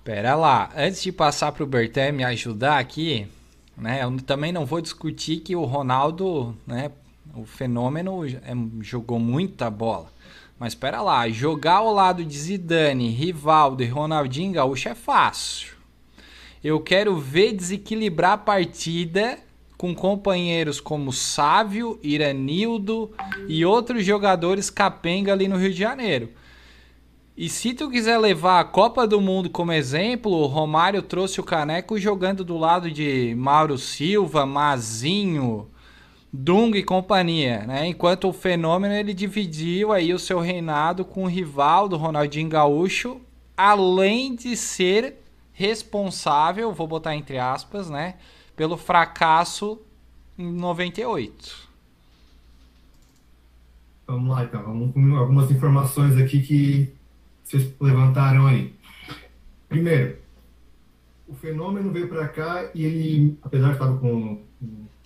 Pera 0.02 0.34
lá, 0.34 0.68
antes 0.76 1.00
de 1.00 1.12
passar 1.12 1.52
para 1.52 1.62
o 1.62 1.66
Berté 1.66 2.10
me 2.10 2.24
ajudar 2.24 2.78
aqui, 2.78 3.28
né, 3.76 4.04
eu 4.04 4.16
também 4.20 4.52
não 4.52 4.66
vou 4.66 4.80
discutir 4.80 5.38
que 5.40 5.56
o 5.56 5.64
Ronaldo, 5.64 6.56
né, 6.66 6.90
o 7.34 7.44
fenômeno 7.44 8.24
é, 8.26 8.54
jogou 8.80 9.18
muita 9.18 9.70
bola. 9.70 10.12
Mas 10.58 10.72
espera 10.72 11.00
lá, 11.02 11.28
jogar 11.28 11.78
ao 11.78 11.92
lado 11.92 12.24
de 12.24 12.38
Zidane, 12.38 13.08
Rivaldo 13.08 13.82
e 13.82 13.86
Ronaldinho 13.86 14.52
Gaúcho 14.52 14.88
é 14.88 14.94
fácil. 14.94 15.74
Eu 16.62 16.78
quero 16.78 17.18
ver 17.18 17.52
desequilibrar 17.52 18.32
a 18.32 18.38
partida 18.38 19.38
com 19.76 19.92
companheiros 19.92 20.80
como 20.80 21.12
Sávio, 21.12 21.98
Iranildo 22.00 23.10
e 23.48 23.64
outros 23.64 24.04
jogadores 24.04 24.70
capenga 24.70 25.32
ali 25.32 25.48
no 25.48 25.56
Rio 25.56 25.72
de 25.72 25.78
Janeiro. 25.78 26.28
E 27.34 27.48
se 27.48 27.72
tu 27.72 27.88
quiser 27.88 28.18
levar 28.18 28.60
a 28.60 28.64
Copa 28.64 29.06
do 29.06 29.20
Mundo 29.20 29.48
como 29.48 29.72
exemplo, 29.72 30.30
o 30.30 30.46
Romário 30.46 31.00
trouxe 31.00 31.40
o 31.40 31.44
caneco 31.44 31.98
jogando 31.98 32.44
do 32.44 32.58
lado 32.58 32.90
de 32.90 33.34
Mauro 33.36 33.78
Silva, 33.78 34.44
Mazinho, 34.44 35.68
Dung 36.30 36.74
e 36.76 36.82
companhia, 36.82 37.66
né? 37.66 37.86
Enquanto 37.86 38.28
o 38.28 38.32
fenômeno 38.32 38.94
ele 38.94 39.12
dividiu 39.12 39.92
aí 39.92 40.14
o 40.14 40.18
seu 40.18 40.40
reinado 40.40 41.04
com 41.04 41.24
o 41.24 41.28
rival 41.28 41.88
do 41.88 41.96
Ronaldinho 41.96 42.48
Gaúcho, 42.48 43.20
além 43.56 44.34
de 44.34 44.56
ser 44.56 45.16
responsável, 45.52 46.72
vou 46.72 46.86
botar 46.86 47.14
entre 47.14 47.38
aspas, 47.38 47.90
né, 47.90 48.14
pelo 48.56 48.76
fracasso 48.78 49.78
em 50.38 50.50
98. 50.50 51.68
Vamos 54.06 54.30
lá 54.30 54.44
então, 54.44 54.62
vamos 54.62 54.92
com 54.92 55.16
algumas 55.16 55.50
informações 55.50 56.16
aqui 56.16 56.40
que 56.40 57.01
vocês 57.52 57.74
levantaram 57.78 58.46
aí. 58.46 58.72
Primeiro, 59.68 60.16
o 61.28 61.34
fenômeno 61.34 61.92
veio 61.92 62.08
para 62.08 62.26
cá 62.28 62.70
e 62.74 62.84
ele, 62.84 63.38
apesar 63.42 63.68
de 63.68 63.72
estar 63.74 63.92
com 63.98 64.40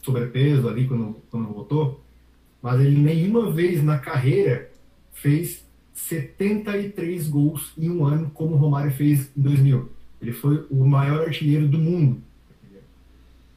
sobrepeso 0.01 0.69
ali 0.69 0.87
quando, 0.87 1.17
quando 1.29 1.53
voltou, 1.53 2.01
mas 2.63 2.81
ele 2.81 2.97
nenhuma 2.97 3.51
vez 3.51 3.83
na 3.83 3.99
carreira 3.99 4.71
fez 5.13 5.67
73 5.93 7.29
gols 7.29 7.73
em 7.77 7.91
um 7.91 8.05
ano, 8.05 8.31
como 8.33 8.55
o 8.55 8.59
Romário 8.59 8.93
fez 8.93 9.31
em 9.37 9.41
2000. 9.41 9.91
Ele 10.23 10.33
foi 10.33 10.65
o 10.71 10.85
maior 10.85 11.27
artilheiro 11.27 11.67
do 11.67 11.79
mundo, 11.79 12.23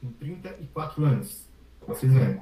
com 0.00 0.10
34 0.12 1.04
anos, 1.04 1.46
vocês 1.86 2.12
verem. 2.12 2.40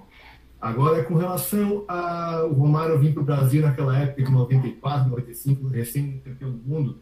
Agora, 0.60 1.04
com 1.04 1.14
relação 1.14 1.84
ao 1.86 2.52
Romário 2.52 2.98
vir 2.98 3.14
para 3.14 3.22
o 3.22 3.26
Brasil 3.26 3.62
naquela 3.62 3.96
época 3.96 4.24
de 4.24 4.30
94, 4.30 5.08
95, 5.08 5.68
recém-campeão 5.68 6.50
do 6.50 6.68
mundo, 6.68 6.98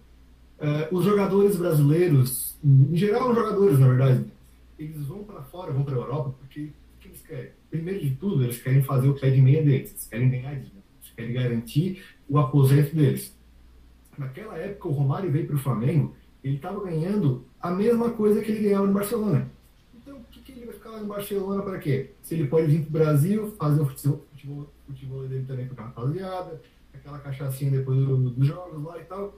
uh, 0.58 0.94
os 0.94 1.04
jogadores 1.04 1.56
brasileiros, 1.56 2.54
em 2.62 2.94
geral 2.96 3.30
os 3.30 3.36
jogadores, 3.36 3.78
na 3.78 3.88
verdade, 3.88 4.26
eles 4.78 5.06
vão 5.06 5.24
para 5.24 5.42
fora, 5.42 5.72
vão 5.72 5.84
para 5.84 5.94
a 5.94 5.98
Europa, 5.98 6.34
porque 6.38 6.70
que 7.00 7.08
eles 7.08 7.22
querem? 7.22 7.50
Primeiro 7.70 8.00
de 8.00 8.10
tudo, 8.16 8.44
eles 8.44 8.60
querem 8.60 8.82
fazer 8.82 9.08
o 9.08 9.14
pé 9.14 9.30
de 9.30 9.40
meia 9.40 9.62
deles, 9.62 9.90
eles 9.90 10.06
querem 10.06 10.28
ganhar 10.28 10.54
dinheiro, 10.54 10.82
eles 11.00 11.12
querem 11.14 11.32
garantir 11.32 12.04
o 12.28 12.38
aposento 12.38 12.94
deles. 12.94 13.34
Naquela 14.18 14.56
época, 14.58 14.88
o 14.88 14.92
Romário 14.92 15.30
veio 15.30 15.46
para 15.46 15.56
o 15.56 15.58
Flamengo, 15.58 16.14
ele 16.44 16.56
estava 16.56 16.82
ganhando 16.84 17.44
a 17.60 17.70
mesma 17.70 18.10
coisa 18.10 18.42
que 18.42 18.50
ele 18.50 18.68
ganhava 18.68 18.86
no 18.86 18.92
Barcelona. 18.92 19.50
Então, 19.94 20.16
o 20.16 20.24
que, 20.30 20.40
que 20.40 20.52
ele 20.52 20.66
vai 20.66 20.75
ficar 20.86 20.90
lá 20.90 21.00
no 21.00 21.06
Barcelona 21.06 21.62
para 21.62 21.78
quê? 21.78 22.12
Se 22.22 22.34
ele 22.34 22.46
pode 22.46 22.66
vir 22.66 22.82
para 22.82 22.88
o 22.88 22.92
Brasil, 22.92 23.54
fazer 23.58 23.80
o 23.80 23.86
futebol, 23.86 24.26
futebol, 24.86 25.26
dele 25.26 25.44
também 25.46 25.66
para 25.66 25.84
a 25.84 25.86
rapaziada, 25.88 26.60
aquela 26.94 27.18
cachaçinha 27.18 27.70
depois 27.72 27.98
dos 27.98 28.32
do 28.32 28.44
jogos 28.44 28.82
lá 28.84 28.98
e 28.98 29.04
tal. 29.04 29.34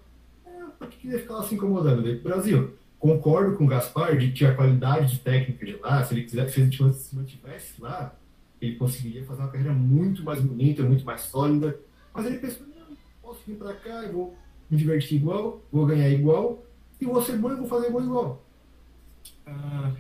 É, 0.47 0.51
para 0.79 0.89
que 0.89 1.09
ele 1.09 1.19
ficar 1.19 1.37
lá 1.37 1.43
se 1.43 1.55
incomodando? 1.55 2.03
Para 2.03 2.13
o 2.13 2.23
Brasil 2.23 2.75
concordo 2.99 3.57
com 3.57 3.65
o 3.65 3.69
Gaspar 3.69 4.19
de 4.19 4.33
que 4.33 4.45
a 4.45 4.55
qualidade 4.55 5.13
de 5.13 5.21
técnica 5.21 5.65
de 5.65 5.77
lá, 5.77 6.03
se 6.05 6.15
ele 6.15 6.25
quisesse, 6.25 6.55
se 6.55 6.83
ele 6.83 6.93
se 6.93 7.15
mantivesse 7.15 7.81
lá, 7.81 8.15
ele 8.61 8.75
conseguiria 8.75 9.25
fazer 9.25 9.43
uma 9.43 9.49
carreira 9.49 9.73
muito 9.73 10.25
mais 10.25 10.41
bonita, 10.41 10.83
muito 10.83 11.05
mais 11.05 11.21
sólida. 11.21 11.79
Mas 12.13 12.27
ele 12.27 12.39
pensou, 12.39 12.67
não, 12.67 12.97
posso 13.23 13.41
vir 13.47 13.55
para 13.55 13.73
cá 13.75 14.05
e 14.05 14.11
vou 14.11 14.37
me 14.69 14.77
divertir 14.77 15.19
igual, 15.19 15.63
vou 15.71 15.87
ganhar 15.87 16.09
igual, 16.09 16.61
e 17.01 17.05
vou 17.05 17.23
ser 17.23 17.37
bom 17.39 17.53
e 17.53 17.57
vou 17.57 17.69
fazer 17.69 17.89
bom 17.89 18.03
igual. 18.03 18.45
Ah, 19.47 19.93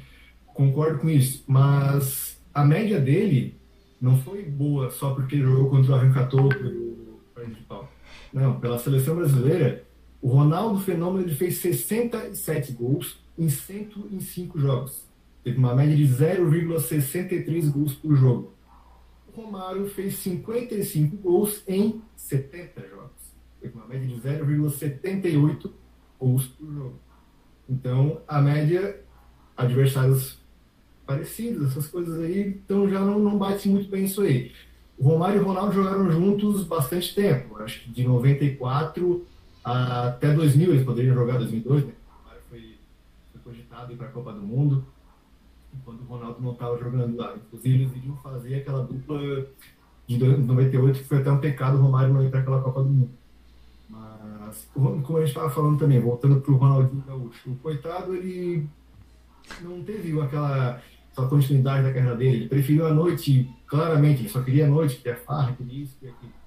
concordo 0.59 0.99
com 0.99 1.09
isso, 1.09 1.45
mas 1.47 2.37
a 2.53 2.65
média 2.65 3.01
dele 3.01 3.57
não 4.01 4.19
foi 4.19 4.43
boa 4.43 4.91
só 4.91 5.15
porque 5.15 5.37
ele 5.37 5.45
jogou 5.45 5.71
contra 5.71 5.95
o 5.95 6.49
pelo 6.49 7.21
principal. 7.33 7.89
Não, 8.33 8.59
pela 8.59 8.77
seleção 8.77 9.15
brasileira, 9.15 9.85
o 10.21 10.29
Ronaldo 10.29 10.81
Fenômeno 10.81 11.25
ele 11.25 11.35
fez 11.35 11.59
67 11.59 12.73
gols 12.73 13.21
em 13.39 13.49
105 13.49 14.59
jogos. 14.59 15.07
Teve 15.45 15.59
uma 15.59 15.77
média 15.77 15.97
de 15.97 16.09
0,63 16.09 17.71
gols 17.71 17.95
por 17.95 18.17
jogo. 18.17 18.53
O 19.29 19.41
Romário 19.41 19.89
fez 19.89 20.17
55 20.17 21.17
gols 21.19 21.63
em 21.69 22.03
70 22.17 22.81
jogos. 22.89 23.33
Teve 23.61 23.75
uma 23.77 23.87
média 23.87 24.09
de 24.09 24.21
0,78 24.21 25.71
gols 26.19 26.49
por 26.49 26.73
jogo. 26.75 26.99
Então, 27.69 28.21
a 28.27 28.41
média, 28.41 29.01
adversários 29.57 30.39
parecidos, 31.09 31.71
essas 31.71 31.87
coisas 31.87 32.21
aí, 32.21 32.49
então 32.63 32.87
já 32.87 33.01
não, 33.01 33.19
não 33.19 33.39
bate 33.39 33.67
muito 33.67 33.89
bem 33.89 34.05
isso 34.05 34.21
aí. 34.21 34.53
O 34.99 35.05
Romário 35.05 35.41
e 35.41 35.43
o 35.43 35.47
Ronaldo 35.47 35.73
jogaram 35.73 36.11
juntos 36.11 36.65
bastante 36.65 37.15
tempo. 37.15 37.57
Acho 37.63 37.81
que 37.81 37.91
de 37.91 38.05
94 38.05 39.27
até 39.65 40.35
2000 40.35 40.71
eles 40.71 40.85
poderiam 40.85 41.15
jogar 41.15 41.39
2002, 41.39 41.87
né? 41.87 41.93
O 41.93 42.19
Romário 42.19 42.43
foi, 42.51 42.75
foi 43.33 43.41
cogitado 43.43 43.97
para 43.97 44.09
a 44.09 44.11
Copa 44.11 44.35
do 44.35 44.43
Mundo, 44.43 44.85
enquanto 45.75 46.03
o 46.03 46.05
Ronaldo 46.05 46.43
não 46.43 46.53
estava 46.53 46.79
jogando 46.79 47.17
lá. 47.17 47.35
Inclusive, 47.37 47.75
eles 47.75 47.97
iriam 47.97 48.17
fazer 48.19 48.57
aquela 48.57 48.83
dupla 48.83 49.47
de 50.07 50.19
98, 50.19 50.99
que 50.99 51.05
foi 51.07 51.19
até 51.19 51.33
um 51.33 51.39
pecado 51.39 51.79
o 51.79 51.81
Romário 51.81 52.13
não 52.13 52.23
ir 52.23 52.31
para 52.31 52.41
aquela 52.41 52.61
Copa 52.61 52.83
do 52.83 52.91
Mundo. 52.91 53.11
Mas, 53.89 54.69
como 54.75 55.17
a 55.17 55.21
gente 55.21 55.29
estava 55.29 55.49
falando 55.49 55.79
também, 55.79 56.01
voltando 56.01 56.39
para 56.39 56.53
o 56.53 56.57
Ronaldinho 56.57 57.03
Gaúcho, 57.07 57.51
o 57.51 57.57
coitado, 57.57 58.15
ele 58.15 58.69
não 59.63 59.83
teve 59.83 60.19
aquela, 60.21 60.83
aquela 61.19 61.29
continuidade 61.29 61.83
da 61.87 61.93
carreira 61.93 62.17
dele. 62.17 62.37
Ele 62.37 62.49
preferiu 62.49 62.87
a 62.87 62.95
noite, 62.95 63.49
claramente, 63.67 64.23
ele 64.23 64.29
só 64.29 64.43
queria 64.43 64.67
a 64.67 64.69
noite, 64.69 64.97
queria 64.97 65.17
farra, 65.17 65.53
queria 65.53 65.83
isso, 65.83 65.97
queria 65.99 66.15
aquilo 66.15 66.39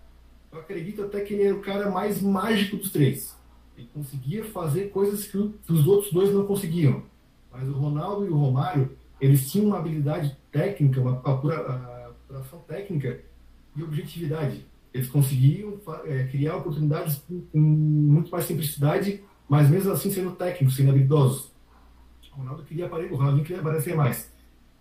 eu 0.52 0.60
acredito 0.60 1.02
até 1.04 1.22
que 1.22 1.34
ele 1.34 1.44
era 1.44 1.56
o 1.56 1.62
cara 1.62 1.90
mais 1.90 2.22
mágico 2.22 2.76
dos 2.76 2.92
três. 2.92 3.36
Ele 3.78 3.88
conseguia 3.94 4.44
fazer 4.44 4.90
coisas 4.90 5.26
que, 5.26 5.38
os 5.38 5.88
outros 5.88 6.12
dois 6.12 6.32
não 6.34 6.46
conseguiam. 6.46 7.04
Mas 7.52 7.68
o 7.68 7.74
Ronaldo 7.74 8.26
e 8.26 8.30
o 8.30 8.36
Romário, 8.36 8.92
eles 9.20 9.50
tinham 9.50 9.68
uma 9.68 9.78
habilidade 9.78 10.36
técnica, 10.52 11.00
uma 11.00 11.14
apuração 11.14 12.60
técnica 12.68 13.22
e 13.76 13.82
objetividade. 13.82 14.66
Eles 14.94 15.08
conseguiam 15.08 15.80
é, 16.06 16.26
criar 16.26 16.58
oportunidades 16.58 17.24
com, 17.52 17.58
muito 17.58 18.30
mais 18.30 18.46
simplicidade, 18.46 19.24
mas 19.48 19.70
mesmo 19.70 19.92
assim 19.92 20.12
sendo 20.12 20.32
técnicos, 20.32 20.76
sendo 20.76 20.90
habilidosos. 20.90 21.50
O 22.34 22.38
Ronaldo 22.38 22.64
queria 22.64 22.86
aparecer, 22.88 23.14
o 23.14 23.44
queria 23.44 23.60
aparecer 23.60 23.96
mais. 23.96 24.31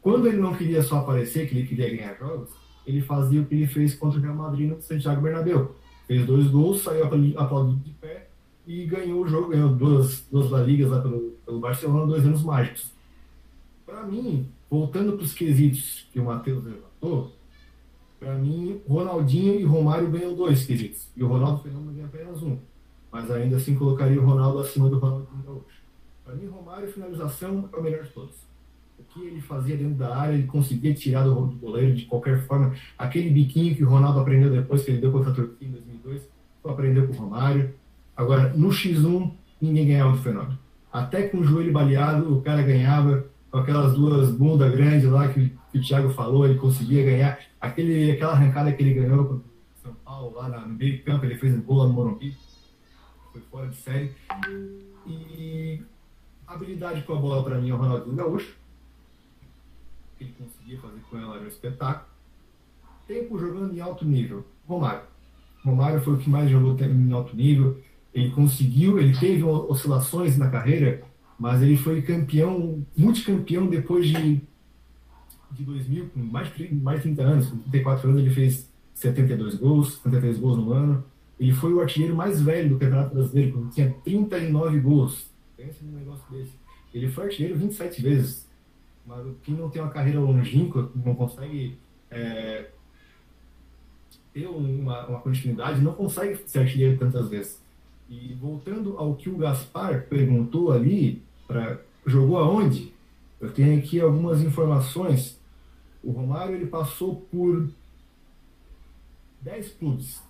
Quando 0.03 0.27
ele 0.27 0.39
não 0.39 0.55
queria 0.55 0.83
só 0.83 0.99
aparecer, 0.99 1.49
que 1.49 1.57
ele 1.57 1.67
queria 1.67 1.95
ganhar 1.95 2.15
jogos, 2.15 2.51
ele 2.87 3.03
fazia 3.03 3.41
o 3.41 3.45
que 3.45 3.55
ele 3.55 3.67
fez 3.67 3.95
contra 3.95 4.19
o 4.19 4.23
Real 4.23 4.35
Madrid 4.35 4.71
no 4.71 4.81
Santiago 4.81 5.21
Bernabéu. 5.21 5.75
Fez 6.07 6.27
dois 6.27 6.47
gols, 6.47 6.83
saiu 6.83 7.05
aplaudido 7.05 7.81
de 7.85 7.91
pé 7.93 8.29
e 8.67 8.87
ganhou 8.87 9.23
o 9.23 9.29
jogo, 9.29 9.49
ganhou 9.49 9.69
duas, 9.69 10.27
duas 10.31 10.51
La 10.51 10.63
Ligas 10.63 10.91
lá 10.91 11.01
pelo, 11.01 11.33
pelo 11.45 11.61
Barcelona, 11.61 12.07
dois 12.07 12.25
anos 12.25 12.43
mágicos. 12.43 12.91
Para 13.85 14.05
mim, 14.05 14.49
voltando 14.71 15.13
para 15.13 15.25
os 15.25 15.35
quesitos 15.35 16.07
que 16.13 16.19
o 16.19 16.25
Matheus 16.25 16.65
levantou, 16.65 17.33
para 18.19 18.35
mim, 18.35 18.81
Ronaldinho 18.89 19.61
e 19.61 19.65
Romário 19.65 20.11
ganham 20.11 20.35
dois 20.35 20.65
quesitos. 20.65 21.09
E 21.17 21.23
o 21.23 21.29
Ronaldo 21.29 21.63
Fenômeno 21.63 21.93
ganha 21.93 22.07
apenas 22.07 22.43
um. 22.43 22.59
Mas 23.11 23.31
ainda 23.31 23.57
assim 23.57 23.75
colocaria 23.75 24.21
o 24.21 24.25
Ronaldo 24.25 24.61
acima 24.61 24.89
do 24.89 24.99
Ronaldinho 24.99 25.43
Gaúcho. 25.43 25.81
Para 26.25 26.35
mim, 26.35 26.47
Romário, 26.47 26.93
finalização, 26.93 27.69
é 27.73 27.77
o 27.77 27.83
melhor 27.83 28.05
de 28.05 28.11
todos 28.11 28.50
que 29.12 29.20
ele 29.27 29.40
fazia 29.40 29.77
dentro 29.77 29.94
da 29.94 30.16
área, 30.16 30.35
ele 30.35 30.46
conseguia 30.46 30.94
tirar 30.94 31.25
do, 31.25 31.35
goleiro 31.61 31.94
de 31.94 32.05
qualquer 32.07 32.46
forma. 32.46 32.75
Aquele 32.96 33.31
biquinho 33.31 33.75
que 33.75 33.85
o 33.85 33.88
Ronaldo 33.88 34.20
aprendeu 34.20 34.51
depois 34.51 34.85
que 34.85 34.92
ele 34.92 35.01
deu 35.01 35.11
contra 35.11 35.31
a 35.33 35.35
Turquia 35.35 35.68
em 35.68 35.73
2002, 35.73 36.29
foi 36.62 36.73
aprender 36.73 37.07
com 37.07 37.12
o 37.12 37.16
Romário. 37.16 37.75
Agora, 38.16 38.53
no 38.55 38.68
X1, 38.68 39.31
ninguém 39.61 39.88
ganhava 39.88 40.12
do 40.12 40.18
fenômeno. 40.18 40.59
Até 40.92 41.29
com 41.29 41.38
o 41.38 41.44
joelho 41.44 41.73
baleado, 41.73 42.37
o 42.37 42.42
cara 42.42 42.62
ganhava 42.62 43.27
com 43.51 43.59
aquelas 43.59 43.94
duas 43.94 44.31
bundas 44.31 44.70
grandes 44.73 45.11
lá 45.11 45.29
que, 45.29 45.53
que, 45.73 45.79
o 45.79 45.83
Thiago 45.83 46.11
falou, 46.11 46.44
ele 46.44 46.59
conseguia 46.59 47.05
ganhar. 47.05 47.38
Aquele, 47.61 48.12
aquela 48.12 48.33
arrancada 48.33 48.73
que 48.73 48.83
ele 48.83 48.94
ganhou 48.94 49.25
com 49.25 49.35
o 49.35 49.42
São 49.83 49.94
Paulo, 50.05 50.37
lá 50.37 50.49
no 50.49 50.75
meio 50.75 51.03
campo, 51.05 51.25
ele 51.25 51.37
fez 51.37 51.55
um 51.55 51.62
gol 51.62 51.87
no 51.87 51.92
Morumbi, 51.92 52.37
foi 53.33 53.40
fora 53.51 53.68
de 53.68 53.77
série. 53.77 54.12
E 55.07 55.83
habilidade 56.46 57.03
com 57.03 57.14
a 57.14 57.16
bola 57.16 57.42
para 57.42 57.59
mim 57.59 57.70
é 57.70 57.75
o 57.75 57.77
Ronaldinho 57.77 58.16
Gaúcho. 58.16 58.60
Ele 60.20 60.35
conseguia 60.38 60.78
fazer 60.78 61.00
com 61.09 61.18
ela 61.18 61.37
era 61.37 61.44
um 61.44 61.48
espetáculo. 61.48 62.06
Tempo 63.06 63.38
jogando 63.38 63.74
em 63.74 63.80
alto 63.80 64.04
nível, 64.04 64.44
Romário. 64.66 65.02
Romário 65.64 66.00
foi 66.00 66.14
o 66.14 66.18
que 66.18 66.30
mais 66.30 66.50
jogou 66.50 66.76
em 66.78 67.12
alto 67.12 67.35
nível. 67.35 67.80
Ele 68.14 68.30
conseguiu, 68.30 68.98
ele 68.98 69.16
teve 69.18 69.42
oscilações 69.42 70.37
na 70.37 70.48
carreira, 70.48 71.02
mas 71.38 71.62
ele 71.62 71.76
foi 71.76 72.02
campeão, 72.02 72.85
multicampeão 72.96 73.66
depois 73.66 74.06
de, 74.06 74.40
de 75.52 75.64
2000, 75.64 76.11
com 76.11 76.20
mais 76.20 76.50
mais 76.83 76.98
de 76.98 77.02
30 77.14 77.22
anos, 77.22 77.46
com 77.48 77.59
34 77.59 78.11
anos, 78.11 78.20
ele 78.20 78.30
fez 78.30 78.70
72 78.94 79.54
gols, 79.54 79.94
73 79.94 80.38
gols 80.38 80.59
no 80.59 80.72
ano. 80.72 81.04
Ele 81.38 81.52
foi 81.52 81.72
o 81.72 81.80
artilheiro 81.80 82.14
mais 82.14 82.42
velho 82.42 82.68
do 82.68 82.78
Campeonato 82.78 83.14
Brasileiro, 83.14 83.52
quando 83.52 83.70
tinha 83.70 83.90
39 84.04 84.80
gols. 84.80 85.30
Pensa 85.56 85.78
num 85.83 85.98
negócio 85.98 86.24
desse. 86.30 86.52
Ele 86.92 87.09
foi 87.09 87.24
artilheiro 87.24 87.59
27 87.59 88.02
vezes. 88.02 88.50
Mas 89.11 89.27
quem 89.42 89.57
não 89.57 89.68
tem 89.68 89.83
uma 89.83 89.90
carreira 89.90 90.20
longínqua, 90.20 90.88
não 90.94 91.16
consegue 91.16 91.77
é, 92.09 92.70
ter 94.33 94.46
uma, 94.46 95.05
uma 95.09 95.20
continuidade, 95.20 95.81
não 95.81 95.92
consegue 95.92 96.40
ser 96.46 96.61
artilheiro 96.61 96.96
tantas 96.96 97.29
vezes. 97.29 97.61
E 98.09 98.35
voltando 98.35 98.96
ao 98.96 99.16
que 99.16 99.29
o 99.29 99.37
Gaspar 99.37 100.07
perguntou 100.09 100.70
ali, 100.70 101.20
pra, 101.49 101.81
jogou 102.07 102.38
aonde? 102.38 102.94
Eu 103.40 103.53
tenho 103.53 103.81
aqui 103.81 104.01
algumas 104.01 104.42
informações. 104.42 105.40
O 106.05 106.12
Romário 106.12 106.55
ele 106.55 106.66
passou 106.66 107.16
por 107.33 107.68
10 109.40 109.73
clubes. 109.73 110.23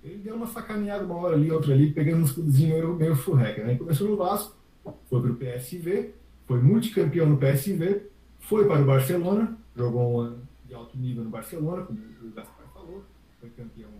Ele 0.00 0.18
deu 0.18 0.36
uma 0.36 0.46
sacaneada 0.46 1.04
uma 1.04 1.16
hora 1.16 1.34
ali, 1.34 1.50
outra 1.50 1.74
ali, 1.74 1.90
pegando 1.90 2.22
uns 2.22 2.30
clubezinhos 2.30 2.72
meio, 2.72 2.94
meio 2.94 3.16
furreca. 3.16 3.64
Né? 3.64 3.74
Começou 3.74 4.08
no 4.08 4.16
Vasco, 4.16 4.54
foi 5.08 5.20
para 5.20 5.32
o 5.32 5.36
PSV, 5.36 6.14
foi 6.46 6.60
multicampeão 6.60 7.28
no 7.28 7.36
PSV, 7.36 8.02
foi 8.40 8.66
para 8.66 8.82
o 8.82 8.84
Barcelona, 8.84 9.56
jogou 9.74 10.14
um 10.14 10.20
ano 10.20 10.42
de 10.66 10.74
alto 10.74 10.96
nível 10.98 11.24
no 11.24 11.30
Barcelona, 11.30 11.82
como 11.84 11.98
o 11.98 12.30
Gaspar 12.30 12.66
falou, 12.72 13.02
foi 13.40 13.50
campeão 13.50 13.90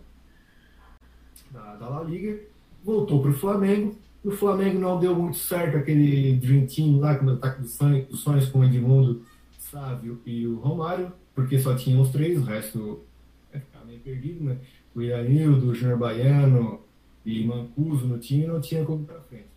da, 1.50 1.76
da 1.76 1.88
La 1.88 2.02
Liga, 2.02 2.40
voltou 2.82 3.22
para 3.22 3.30
o 3.30 3.34
Flamengo. 3.34 3.96
O 4.22 4.30
Flamengo 4.30 4.78
não 4.78 4.98
deu 4.98 5.14
muito 5.14 5.36
certo 5.36 5.76
aquele 5.76 6.36
Dream 6.36 6.66
Team 6.66 6.98
lá, 6.98 7.16
com 7.16 7.26
o 7.26 7.32
ataque 7.32 7.62
dos 7.62 7.74
sonhos, 8.20 8.48
com 8.48 8.60
o 8.60 8.64
Edmundo, 8.64 9.22
Sávio 9.58 10.20
e 10.24 10.46
o 10.46 10.56
Romário, 10.56 11.12
porque 11.34 11.58
só 11.58 11.74
tinham 11.74 12.00
os 12.00 12.10
três, 12.10 12.38
o 12.38 12.44
resto 12.44 13.02
vai 13.50 13.60
ficar 13.60 13.84
meio 13.84 14.00
perdido, 14.00 14.44
né? 14.44 14.58
O 14.94 15.02
Iranildo, 15.02 15.70
o 15.70 15.74
Júnior 15.74 15.98
Baiano 15.98 16.80
e 17.24 17.44
Mancuso 17.44 18.06
no 18.06 18.18
time 18.18 18.46
não 18.46 18.60
tinha 18.60 18.84
como 18.84 19.04
para 19.04 19.20
frente. 19.22 19.53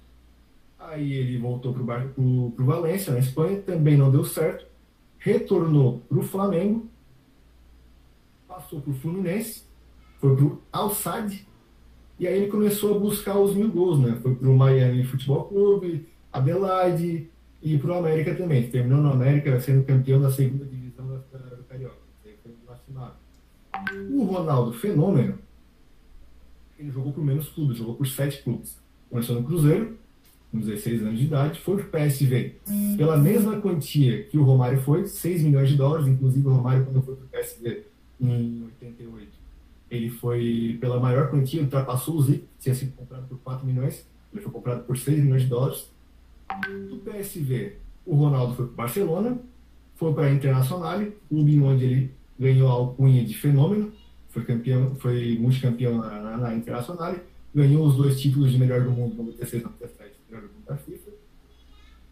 Aí 0.88 1.12
ele 1.12 1.38
voltou 1.38 1.74
para 1.74 2.14
o 2.18 2.54
Valência, 2.60 3.12
na 3.12 3.20
Espanha, 3.20 3.62
também 3.62 3.98
não 3.98 4.10
deu 4.10 4.24
certo. 4.24 4.66
Retornou 5.18 6.00
para 6.08 6.18
o 6.18 6.24
Flamengo, 6.24 6.88
passou 8.48 8.80
para 8.80 8.92
o 8.92 8.94
Fluminense, 8.94 9.64
foi 10.22 10.34
para 10.34 10.46
o 10.46 10.62
Al-Sadd, 10.72 11.46
e 12.18 12.26
aí 12.26 12.38
ele 12.38 12.50
começou 12.50 12.96
a 12.96 13.00
buscar 13.00 13.38
os 13.38 13.54
mil 13.54 13.70
gols, 13.70 14.00
né? 14.00 14.18
Foi 14.22 14.34
para 14.34 14.48
o 14.48 14.58
Miami 14.58 15.04
Futebol 15.04 15.44
Clube, 15.44 16.08
Adelaide 16.32 17.30
e 17.62 17.78
para 17.78 17.92
o 17.92 17.96
América 17.96 18.34
também. 18.34 18.70
Terminou 18.70 19.02
no 19.02 19.12
América 19.12 19.60
sendo 19.60 19.84
campeão 19.84 20.22
da 20.22 20.32
segunda 20.32 20.64
divisão 20.64 21.06
do 21.06 21.64
Carioca. 21.68 21.98
O 24.10 24.24
Ronaldo 24.24 24.72
Fenômeno, 24.72 25.38
ele 26.80 26.90
jogou 26.92 27.12
por 27.12 27.26
menos 27.26 27.50
clubes, 27.50 27.78
jogou 27.78 27.96
por 27.96 28.08
sete 28.08 28.42
clubes. 28.42 28.80
Começou 29.10 29.36
no 29.36 29.44
Cruzeiro, 29.44 29.98
com 30.52 30.60
16 30.60 31.02
anos 31.02 31.20
de 31.20 31.26
idade, 31.26 31.60
foi 31.60 31.84
para 31.84 31.86
o 31.86 32.08
PSV. 32.08 32.56
Pela 32.98 33.18
mesma 33.18 33.60
quantia 33.60 34.24
que 34.24 34.38
o 34.38 34.44
Romário 34.44 34.82
foi, 34.82 35.06
6 35.06 35.42
milhões 35.42 35.70
de 35.70 35.76
dólares, 35.76 36.08
inclusive 36.08 36.48
o 36.48 36.52
Romário 36.52 36.86
quando 36.86 37.02
foi 37.02 37.16
para 37.16 37.26
o 37.26 37.28
PSV 37.30 37.84
em 38.22 38.64
88. 38.66 39.28
Ele 39.90 40.10
foi 40.10 40.78
pela 40.82 41.00
maior 41.00 41.30
quantia, 41.30 41.62
ultrapassou 41.62 42.16
o 42.16 42.22
Zico, 42.22 42.46
tinha 42.60 42.76
sido 42.76 42.94
comprado 42.94 43.28
por 43.28 43.38
4 43.40 43.66
milhões, 43.66 44.06
ele 44.34 44.42
foi 44.42 44.52
comprado 44.52 44.84
por 44.84 44.98
6 44.98 45.24
milhões 45.24 45.44
de 45.44 45.48
dólares. 45.48 45.90
Do 46.90 46.98
PSV, 46.98 47.74
o 48.06 48.16
Ronaldo 48.16 48.56
foi 48.56 48.66
para 48.66 48.74
o 48.74 48.76
Barcelona, 48.78 49.38
foi 49.96 50.14
para 50.14 50.26
a 50.28 50.32
Internacional, 50.32 51.02
clube 51.28 51.60
onde 51.62 51.86
ele 51.86 52.12
ganhou 52.40 52.70
a 52.70 52.74
alcunha 52.74 53.24
de 53.24 53.34
fenômeno, 53.34 53.92
foi 54.30 54.44
campeão, 54.44 54.96
foi 54.96 55.38
multicampeão 55.40 55.98
na, 55.98 56.22
na, 56.22 56.38
na 56.38 56.56
Internacional, 56.56 57.16
ganhou 57.54 57.86
os 57.86 57.96
dois 57.96 58.20
títulos 58.20 58.52
de 58.52 58.60
melhor 58.60 58.84
do 58.84 58.92
mundo, 58.92 59.16
96 59.16 59.64
e 59.64 59.66
97, 60.68 60.76
melhor 60.76 60.76
do 60.76 60.76
mundo 60.76 60.76
da 60.76 60.78
FIFA, 60.78 61.12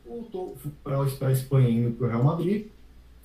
voltou 0.05 0.57
para 0.83 1.27
a 1.27 1.31
Espanha 1.31 1.69
indo 1.69 1.95
para 1.95 2.07
o 2.07 2.09
Real 2.09 2.23
Madrid, 2.23 2.67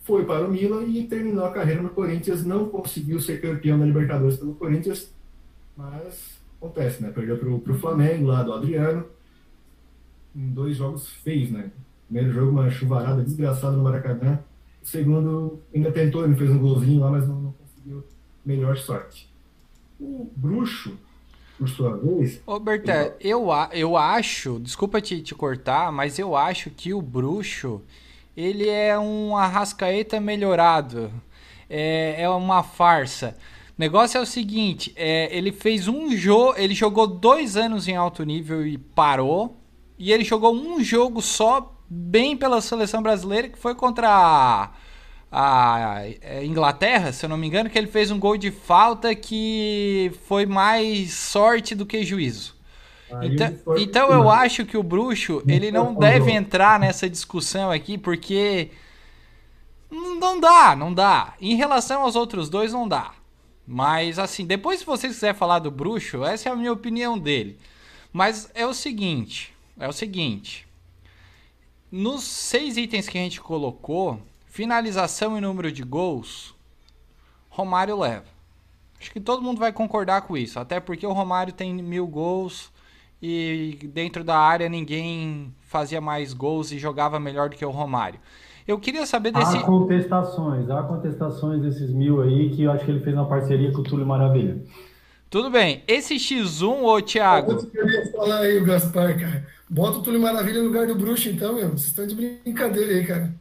foi 0.02 0.24
para 0.24 0.46
o 0.46 0.50
Milan 0.50 0.84
e 0.84 1.06
terminou 1.06 1.44
a 1.44 1.52
carreira 1.52 1.82
no 1.82 1.90
Corinthians, 1.90 2.44
não 2.44 2.68
conseguiu 2.68 3.20
ser 3.20 3.40
campeão 3.40 3.78
da 3.78 3.84
Libertadores 3.84 4.38
pelo 4.38 4.54
Corinthians, 4.54 5.12
mas 5.76 6.40
acontece, 6.56 7.02
né? 7.02 7.10
Perdeu 7.10 7.38
para 7.38 7.72
o 7.72 7.78
Flamengo, 7.78 8.26
lá 8.26 8.42
do 8.42 8.52
Adriano, 8.52 9.04
em 10.34 10.48
dois 10.50 10.76
jogos 10.76 11.08
feios, 11.08 11.50
né? 11.50 11.70
Primeiro 12.06 12.32
jogo, 12.32 12.50
uma 12.50 12.70
chuvarada 12.70 13.22
desgraçada 13.22 13.76
no 13.76 13.84
Maracanã, 13.84 14.40
segundo 14.82 15.60
ainda 15.74 15.92
tentou, 15.92 16.24
ele 16.24 16.34
fez 16.34 16.50
um 16.50 16.58
golzinho 16.58 17.00
lá, 17.00 17.10
mas 17.10 17.28
não, 17.28 17.40
não 17.40 17.52
conseguiu 17.52 18.02
melhor 18.44 18.76
sorte. 18.76 19.30
O 19.98 20.30
Bruxo, 20.34 20.98
por 21.60 21.68
sua 21.68 21.94
vez. 21.98 22.40
Ô, 22.46 22.58
eu, 23.20 23.48
eu 23.70 23.96
acho, 23.98 24.58
desculpa 24.60 24.98
te, 24.98 25.20
te 25.20 25.34
cortar, 25.34 25.92
mas 25.92 26.18
eu 26.18 26.34
acho 26.34 26.70
que 26.70 26.94
o 26.94 27.02
Bruxo 27.02 27.82
ele 28.34 28.66
é 28.66 28.98
um 28.98 29.36
arrascaeta 29.36 30.18
melhorado. 30.18 31.12
É, 31.68 32.22
é 32.22 32.28
uma 32.30 32.62
farsa. 32.62 33.36
O 33.76 33.80
negócio 33.80 34.16
é 34.16 34.20
o 34.22 34.26
seguinte: 34.26 34.90
é, 34.96 35.28
ele 35.36 35.52
fez 35.52 35.86
um 35.86 36.16
jogo. 36.16 36.54
Ele 36.56 36.74
jogou 36.74 37.06
dois 37.06 37.58
anos 37.58 37.86
em 37.86 37.94
alto 37.94 38.24
nível 38.24 38.66
e 38.66 38.78
parou. 38.78 39.56
E 39.98 40.10
ele 40.10 40.24
jogou 40.24 40.54
um 40.54 40.82
jogo 40.82 41.20
só 41.20 41.76
bem 41.86 42.34
pela 42.34 42.62
seleção 42.62 43.02
brasileira, 43.02 43.50
que 43.50 43.58
foi 43.58 43.74
contra 43.74 44.08
a, 44.08 44.70
a, 45.30 46.02
Inglaterra, 46.42 47.12
se 47.12 47.24
eu 47.24 47.28
não 47.28 47.36
me 47.36 47.46
engano, 47.46 47.70
que 47.70 47.78
ele 47.78 47.86
fez 47.86 48.10
um 48.10 48.18
gol 48.18 48.36
de 48.36 48.50
falta 48.50 49.14
que 49.14 50.10
foi 50.26 50.44
mais 50.44 51.14
sorte 51.14 51.74
do 51.74 51.86
que 51.86 52.04
juízo. 52.04 52.56
então, 53.22 53.76
então 53.76 54.10
eu 54.10 54.28
acho 54.28 54.64
que 54.64 54.76
o 54.76 54.82
Bruxo 54.82 55.42
ele 55.46 55.70
não 55.70 55.94
deve 55.94 56.32
entrar 56.32 56.80
nessa 56.80 57.08
discussão 57.08 57.70
aqui 57.70 57.96
porque 57.96 58.70
não 59.90 60.40
dá, 60.40 60.74
não 60.74 60.92
dá. 60.92 61.34
Em 61.40 61.54
relação 61.54 62.02
aos 62.02 62.16
outros 62.16 62.48
dois 62.48 62.72
não 62.72 62.88
dá. 62.88 63.12
Mas 63.66 64.18
assim, 64.18 64.44
depois 64.44 64.80
se 64.80 64.86
vocês 64.86 65.14
quiserem 65.14 65.36
falar 65.36 65.60
do 65.60 65.70
Bruxo, 65.70 66.24
essa 66.24 66.48
é 66.48 66.52
a 66.52 66.56
minha 66.56 66.72
opinião 66.72 67.16
dele. 67.16 67.56
Mas 68.12 68.50
é 68.52 68.66
o 68.66 68.74
seguinte, 68.74 69.54
é 69.78 69.86
o 69.86 69.92
seguinte. 69.92 70.66
Nos 71.90 72.24
seis 72.24 72.76
itens 72.76 73.08
que 73.08 73.18
a 73.18 73.20
gente 73.20 73.40
colocou, 73.40 74.20
finalização 74.50 75.38
e 75.38 75.40
número 75.40 75.70
de 75.70 75.82
gols, 75.82 76.54
Romário 77.48 77.98
leva. 77.98 78.26
Acho 79.00 79.10
que 79.12 79.20
todo 79.20 79.42
mundo 79.42 79.58
vai 79.58 79.72
concordar 79.72 80.22
com 80.22 80.36
isso, 80.36 80.58
até 80.58 80.78
porque 80.78 81.06
o 81.06 81.12
Romário 81.12 81.52
tem 81.52 81.72
mil 81.72 82.06
gols 82.06 82.70
e 83.22 83.78
dentro 83.94 84.22
da 84.22 84.36
área 84.36 84.68
ninguém 84.68 85.54
fazia 85.60 86.00
mais 86.00 86.34
gols 86.34 86.72
e 86.72 86.78
jogava 86.78 87.18
melhor 87.18 87.48
do 87.48 87.56
que 87.56 87.64
o 87.64 87.70
Romário. 87.70 88.20
Eu 88.66 88.78
queria 88.78 89.06
saber 89.06 89.32
desse. 89.32 89.56
Há 89.56 89.62
contestações, 89.62 90.68
há 90.68 90.82
contestações 90.82 91.62
desses 91.62 91.90
mil 91.90 92.20
aí 92.20 92.50
que 92.50 92.64
eu 92.64 92.72
acho 92.72 92.84
que 92.84 92.90
ele 92.90 93.00
fez 93.00 93.16
uma 93.16 93.26
parceria 93.26 93.72
com 93.72 93.80
o 93.80 93.84
Túlio 93.84 94.06
Maravilha. 94.06 94.62
Tudo 95.30 95.48
bem. 95.48 95.84
Esse 95.86 96.16
X1, 96.16 96.82
ô 96.82 97.00
Thiago. 97.00 97.52
Eu 97.52 97.66
queria 97.66 98.12
falar 98.12 98.40
aí, 98.40 98.58
o 98.58 98.64
Gaspar, 98.64 99.18
cara. 99.18 99.46
Bota 99.68 99.98
o 99.98 100.02
Túlio 100.02 100.20
Maravilha 100.20 100.60
no 100.60 100.66
lugar 100.66 100.88
do 100.88 100.96
bruxo, 100.96 101.28
então, 101.28 101.54
meu. 101.54 101.68
Vocês 101.70 101.86
estão 101.86 102.06
de 102.06 102.16
brincadeira 102.16 102.92
aí, 102.92 103.06
cara. 103.06 103.32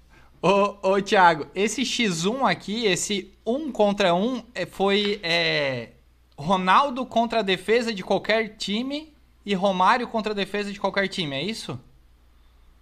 Ô, 0.42 0.94
ô 0.94 1.02
Thiago, 1.02 1.48
esse 1.54 1.82
X1 1.82 2.50
aqui, 2.50 2.86
esse 2.86 3.34
1 3.46 3.72
contra 3.72 4.16
1, 4.16 4.44
é, 4.56 4.66
foi 4.66 5.20
é, 5.22 5.90
Ronaldo 6.38 7.06
contra 7.06 7.40
a 7.40 7.44
defesa 7.44 7.94
de 7.94 8.04
qualquer 8.04 8.56
time 8.56 9.14
e 9.46 9.54
Romário 9.54 10.08
contra 10.08 10.32
a 10.32 10.36
defesa 10.36 10.72
de 10.72 10.80
qualquer 10.80 11.10
time, 11.10 11.36
é 11.36 11.44
isso? 11.44 11.78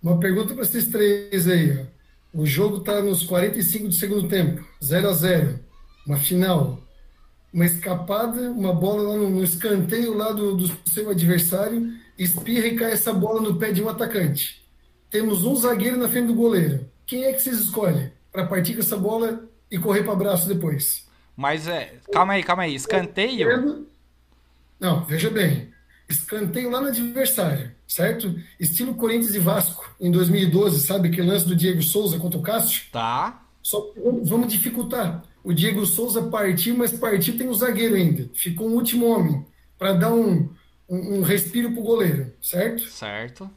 Uma 0.04 0.20
pergunta 0.20 0.54
para 0.54 0.63
esses 0.63 0.88
três 0.88 1.48
aí. 1.48 1.80
Ó. 1.80 2.41
O 2.41 2.46
jogo 2.46 2.82
tá 2.82 3.02
nos 3.02 3.24
45 3.24 3.88
do 3.88 3.93
segundo 3.93 4.28
tempo, 4.28 4.63
0 4.84 5.10
a 5.10 5.13
0 5.13 5.60
Uma 6.06 6.17
final. 6.17 6.80
Uma 7.52 7.65
escapada, 7.65 8.52
uma 8.52 8.74
bola 8.74 9.02
lá 9.02 9.15
no, 9.15 9.30
no 9.32 9.43
escanteio 9.43 10.15
lá 10.15 10.32
do, 10.32 10.56
do 10.56 10.89
seu 10.89 11.10
adversário 11.10 11.91
espirra 12.17 12.67
e 12.67 12.76
cai 12.76 12.91
essa 12.91 13.13
bola 13.13 13.41
no 13.41 13.56
pé 13.56 13.72
de 13.72 13.82
um 13.82 13.89
atacante. 13.89 14.63
Temos 15.10 15.43
um 15.46 15.56
zagueiro 15.56 15.98
na 15.98 16.10
frente 16.10 16.28
do 16.28 16.36
goleiro. 16.36 16.86
Quem 17.08 17.24
é 17.24 17.32
que 17.32 17.39
vocês 17.39 17.58
escolhem 17.60 18.12
para 18.32 18.46
partir 18.46 18.74
com 18.74 18.82
essa 18.82 18.98
bola 18.98 19.48
e 19.72 19.80
correr 19.80 20.04
para 20.04 20.12
abraço 20.12 20.48
depois? 20.48 21.08
Mas 21.36 21.67
é, 21.67 21.93
calma 22.12 22.34
aí, 22.34 22.43
calma 22.43 22.63
aí, 22.63 22.76
escanteio. 22.76 23.86
Não, 24.78 25.06
veja 25.06 25.30
bem. 25.30 25.72
escanteio 26.10 26.70
lá 26.70 26.82
no 26.82 26.88
adversário, 26.88 27.72
certo? 27.88 28.36
Estilo 28.60 28.93
Corinthians 28.93 29.34
e 29.34 29.39
Vasco 29.39 29.89
em 30.02 30.12
2012, 30.12 30.86
sabe? 30.86 31.10
Que 31.10 31.22
lance 31.22 31.48
do 31.48 31.56
Diego 31.56 31.82
Souza 31.82 32.20
contra 32.20 32.38
o 32.38 32.43
Cássio? 32.43 32.84
Tá. 32.91 33.41
Só 33.63 33.93
vamos 34.24 34.52
dificultar. 34.52 35.24
O 35.43 35.54
Diego 35.54 35.86
Souza 35.86 36.24
partiu, 36.24 36.76
mas 36.76 36.91
partiu 36.91 37.38
tem 37.38 37.48
um 37.48 37.54
zagueiro 37.54 37.96
ainda. 37.96 38.30
Ficou 38.34 38.70
um 38.70 38.74
último 38.74 39.06
homem 39.06 39.46
para 39.78 39.93
dar 39.93 40.13
um, 40.13 40.50
um, 40.89 41.20
um 41.20 41.22
respiro 41.22 41.72
pro 41.72 41.82
goleiro, 41.82 42.34
certo? 42.41 42.82
Certo. 42.84 43.50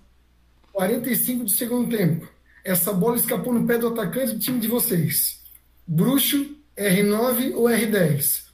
45 0.72 1.44
do 1.44 1.50
segundo 1.50 1.96
tempo. 1.96 2.28
Essa 2.64 2.92
bola 2.92 3.16
escapou 3.16 3.52
no 3.52 3.66
pé 3.66 3.78
do 3.78 3.88
atacante 3.88 4.32
do 4.32 4.38
time 4.38 4.60
de 4.60 4.68
vocês. 4.68 5.42
Bruxo, 5.86 6.56
R9 6.76 7.54
ou 7.54 7.64
R10? 7.64 8.44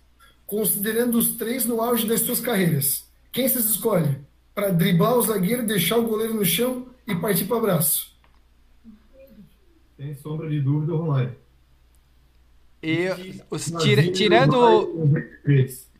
Considerando 0.46 1.18
os 1.18 1.36
três 1.36 1.64
no 1.64 1.80
auge 1.80 2.06
das 2.06 2.20
suas 2.20 2.40
carreiras. 2.40 3.04
Quem 3.32 3.48
vocês 3.48 3.64
escolhem? 3.66 4.24
Para 4.54 4.70
driblar 4.70 5.16
o 5.16 5.22
zagueiro, 5.22 5.66
deixar 5.66 5.98
o 5.98 6.06
goleiro 6.06 6.34
no 6.34 6.44
chão 6.44 6.86
e 7.06 7.14
partir 7.14 7.44
para 7.44 7.58
abraço. 7.58 8.16
Sem 9.96 10.14
sombra 10.14 10.48
de 10.48 10.60
dúvida, 10.60 10.92
Romário. 10.94 11.36
E, 12.82 13.08
os, 13.50 13.70
tira, 13.82 14.10
tirando, 14.12 14.92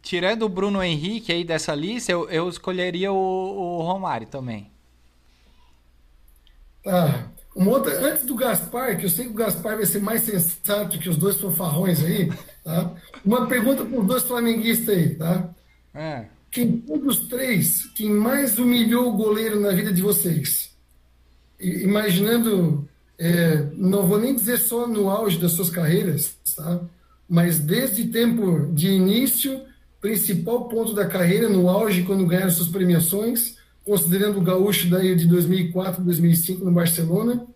tirando 0.01 0.43
o 0.43 0.49
Bruno 0.49 0.83
Henrique 0.83 1.33
aí 1.33 1.43
dessa 1.43 1.75
lista, 1.75 2.13
eu, 2.13 2.29
eu 2.31 2.49
escolheria 2.49 3.13
o, 3.13 3.17
o 3.17 3.83
Romário 3.83 4.27
também. 4.27 4.71
Tá. 6.85 7.29
Uma 7.57 7.71
outra, 7.71 8.07
antes 8.07 8.27
do 8.27 8.35
Gaspar, 8.35 8.99
que 8.99 9.07
eu 9.07 9.09
sei 9.09 9.25
que 9.25 9.31
o 9.31 9.35
Gaspar 9.35 9.77
vai 9.77 9.87
ser 9.87 10.03
mais 10.03 10.21
sensato 10.21 10.99
que 10.99 11.09
os 11.09 11.17
dois 11.17 11.41
fanfarrões 11.41 12.05
aí, 12.05 12.31
tá? 12.63 12.93
Uma 13.25 13.47
pergunta 13.47 13.83
para 13.83 13.99
os 13.99 14.07
dois 14.07 14.23
flamenguistas 14.25 14.95
aí, 14.95 15.15
tá? 15.15 15.49
É. 15.95 16.27
Quem 16.51 16.85
foi 16.87 16.99
dos 16.99 17.29
três 17.29 17.87
quem 17.95 18.11
mais 18.11 18.59
humilhou 18.59 19.09
o 19.09 19.17
goleiro 19.17 19.59
na 19.59 19.71
vida 19.71 19.91
de 19.91 20.03
vocês? 20.03 20.77
Imaginando, 21.59 22.87
é, 23.19 23.65
não 23.73 24.07
vou 24.07 24.19
nem 24.19 24.35
dizer 24.35 24.59
só 24.59 24.87
no 24.87 25.09
auge 25.09 25.39
das 25.39 25.53
suas 25.53 25.71
carreiras, 25.71 26.37
tá? 26.55 26.83
Mas 27.27 27.59
desde 27.59 28.09
tempo 28.09 28.71
de 28.75 28.89
início, 28.89 29.63
principal 29.99 30.69
ponto 30.69 30.93
da 30.93 31.07
carreira, 31.07 31.49
no 31.49 31.71
auge, 31.71 32.03
quando 32.03 32.27
ganharam 32.27 32.51
suas 32.51 32.69
premiações, 32.69 33.56
considerando 33.87 34.39
o 34.39 34.43
gaúcho 34.43 34.91
daí 34.91 35.15
de 35.15 35.27
2004, 35.27 36.03
2005 36.03 36.65
no 36.65 36.73
Barcelona, 36.73 37.47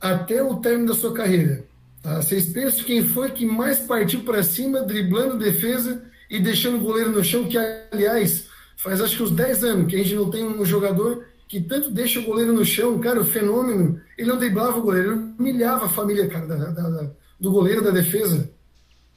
até 0.00 0.42
o 0.42 0.56
término 0.56 0.88
da 0.88 0.94
sua 0.94 1.12
carreira. 1.12 1.64
Tá? 2.02 2.22
Vocês 2.22 2.46
pensam 2.46 2.84
quem 2.84 3.06
foi 3.06 3.30
que 3.30 3.44
mais 3.44 3.78
partiu 3.78 4.24
para 4.24 4.42
cima, 4.42 4.80
driblando 4.80 5.38
defesa 5.38 6.02
e 6.30 6.40
deixando 6.40 6.78
o 6.78 6.80
goleiro 6.80 7.12
no 7.12 7.22
chão, 7.22 7.44
que 7.44 7.58
aliás 7.92 8.46
faz 8.78 9.00
acho 9.00 9.16
que 9.16 9.22
uns 9.22 9.30
10 9.30 9.64
anos 9.64 9.86
que 9.88 9.96
a 9.96 9.98
gente 9.98 10.14
não 10.14 10.30
tem 10.30 10.42
um 10.42 10.64
jogador 10.64 11.26
que 11.46 11.60
tanto 11.60 11.90
deixa 11.90 12.18
o 12.18 12.24
goleiro 12.24 12.52
no 12.52 12.64
chão, 12.64 12.98
cara, 12.98 13.20
o 13.20 13.24
fenômeno, 13.24 14.00
ele 14.16 14.28
não 14.28 14.38
driblava 14.38 14.78
o 14.78 14.82
goleiro, 14.82 15.12
ele 15.12 15.20
humilhava 15.38 15.84
a 15.84 15.88
família, 15.88 16.26
cara, 16.26 16.46
da, 16.46 16.56
da, 16.56 16.90
da, 16.90 17.10
do 17.38 17.50
goleiro 17.50 17.82
da 17.82 17.90
defesa. 17.90 18.50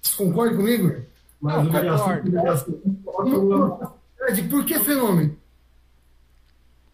Vocês 0.01 0.15
concordam 0.15 0.57
comigo? 0.57 1.03
Mas 1.41 1.55
não, 1.55 1.71
concordo. 1.71 2.31
Por 4.49 4.65
que 4.65 4.77
fenômeno? 4.79 5.35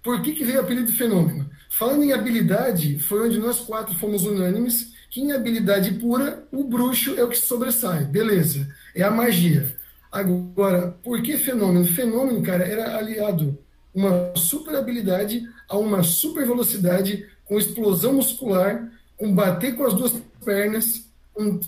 Por 0.04 0.22
que, 0.22 0.34
que 0.34 0.44
veio 0.44 0.60
o 0.60 0.62
apelido 0.62 0.92
de 0.92 0.98
fenômeno? 0.98 1.50
Falando 1.70 2.04
em 2.04 2.12
habilidade, 2.12 3.00
foi 3.00 3.28
onde 3.28 3.40
nós 3.40 3.62
quatro 3.62 3.96
fomos 3.96 4.26
unânimes 4.26 4.94
que 5.10 5.22
em 5.22 5.32
habilidade 5.32 5.92
pura, 5.94 6.44
o 6.52 6.64
bruxo 6.64 7.16
é 7.16 7.24
o 7.24 7.30
que 7.30 7.38
sobressai. 7.38 8.04
Beleza, 8.04 8.68
é 8.96 9.04
a 9.04 9.12
magia. 9.12 9.76
Agora, 10.12 10.96
por 11.04 11.22
que 11.22 11.38
fenômeno? 11.38 11.86
Fenômeno, 11.86 12.42
cara, 12.42 12.64
era 12.64 12.98
aliado 12.98 13.58
uma 13.94 14.34
super 14.36 14.76
habilidade 14.76 15.48
a 15.70 15.78
uma 15.78 16.04
super 16.04 16.46
velocidade, 16.46 17.28
com 17.46 17.60
explosão 17.60 18.14
muscular, 18.14 18.92
com 19.16 19.34
bater 19.34 19.76
com 19.76 19.86
as 19.86 19.94
duas 19.94 20.14
pernas, 20.44 21.08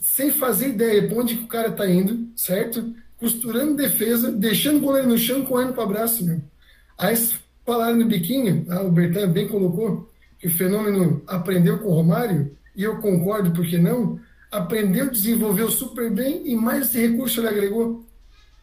sem 0.02 0.32
fazer 0.32 0.69
ideia 0.69 1.08
para 1.08 1.17
onde 1.17 1.36
o 1.36 1.48
cara 1.48 1.69
está 1.69 1.89
indo, 1.89 2.28
certo? 2.36 2.95
Costurando 3.17 3.76
defesa, 3.76 4.32
deixando 4.32 4.78
o 4.78 4.82
goleiro 4.82 5.08
no 5.08 5.17
chão, 5.17 5.45
correndo 5.45 5.74
para 5.74 5.82
o 5.82 5.86
abraço, 5.86 6.26
meu. 6.26 6.41
Aí 6.98 7.15
Falaram 7.65 7.97
no 7.97 8.06
biquinho, 8.06 8.65
ah, 8.69 8.82
o 8.82 8.91
Bertan 8.91 9.30
bem 9.30 9.47
colocou, 9.47 10.10
que 10.38 10.47
o 10.47 10.51
fenômeno 10.51 11.23
aprendeu 11.25 11.80
com 11.80 11.89
o 11.89 11.93
Romário, 11.93 12.56
e 12.75 12.84
eu 12.84 12.97
concordo, 12.97 13.51
porque 13.51 13.78
não? 13.78 14.19
Aprendeu, 14.51 15.10
desenvolveu 15.10 15.71
super 15.71 16.12
bem 16.12 16.43
e 16.45 16.56
mais 16.56 16.88
esse 16.88 16.99
recurso 16.99 17.39
ele 17.39 17.47
agregou. 17.47 18.06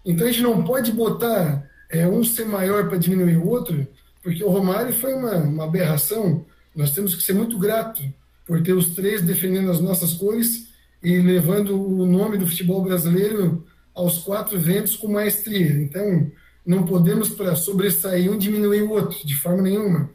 Então 0.04 0.26
a 0.26 0.30
gente 0.30 0.42
não 0.42 0.62
pode 0.62 0.92
botar 0.92 1.68
é, 1.90 2.06
um 2.06 2.22
ser 2.22 2.46
maior 2.46 2.88
para 2.88 2.98
diminuir 2.98 3.36
o 3.36 3.48
outro, 3.48 3.86
porque 4.22 4.42
o 4.44 4.48
Romário 4.48 4.94
foi 4.94 5.14
uma, 5.14 5.36
uma 5.36 5.64
aberração. 5.64 6.44
Nós 6.74 6.92
temos 6.92 7.14
que 7.14 7.22
ser 7.22 7.34
muito 7.34 7.58
grato 7.58 8.02
por 8.46 8.62
ter 8.62 8.72
os 8.72 8.94
três 8.94 9.20
defendendo 9.20 9.70
as 9.70 9.80
nossas 9.80 10.14
cores 10.14 10.68
e 11.02 11.18
levando 11.18 11.76
o 11.76 12.06
nome 12.06 12.38
do 12.38 12.46
futebol 12.46 12.82
brasileiro 12.82 13.64
aos 13.94 14.18
quatro 14.18 14.58
ventos 14.58 14.96
com 14.96 15.08
maestria. 15.08 15.72
Então, 15.82 16.30
não 16.64 16.84
podemos, 16.84 17.28
para 17.30 17.54
sobressair 17.56 18.30
um, 18.30 18.38
diminuir 18.38 18.82
o 18.82 18.90
outro, 18.90 19.26
de 19.26 19.34
forma 19.34 19.62
nenhuma. 19.62 20.10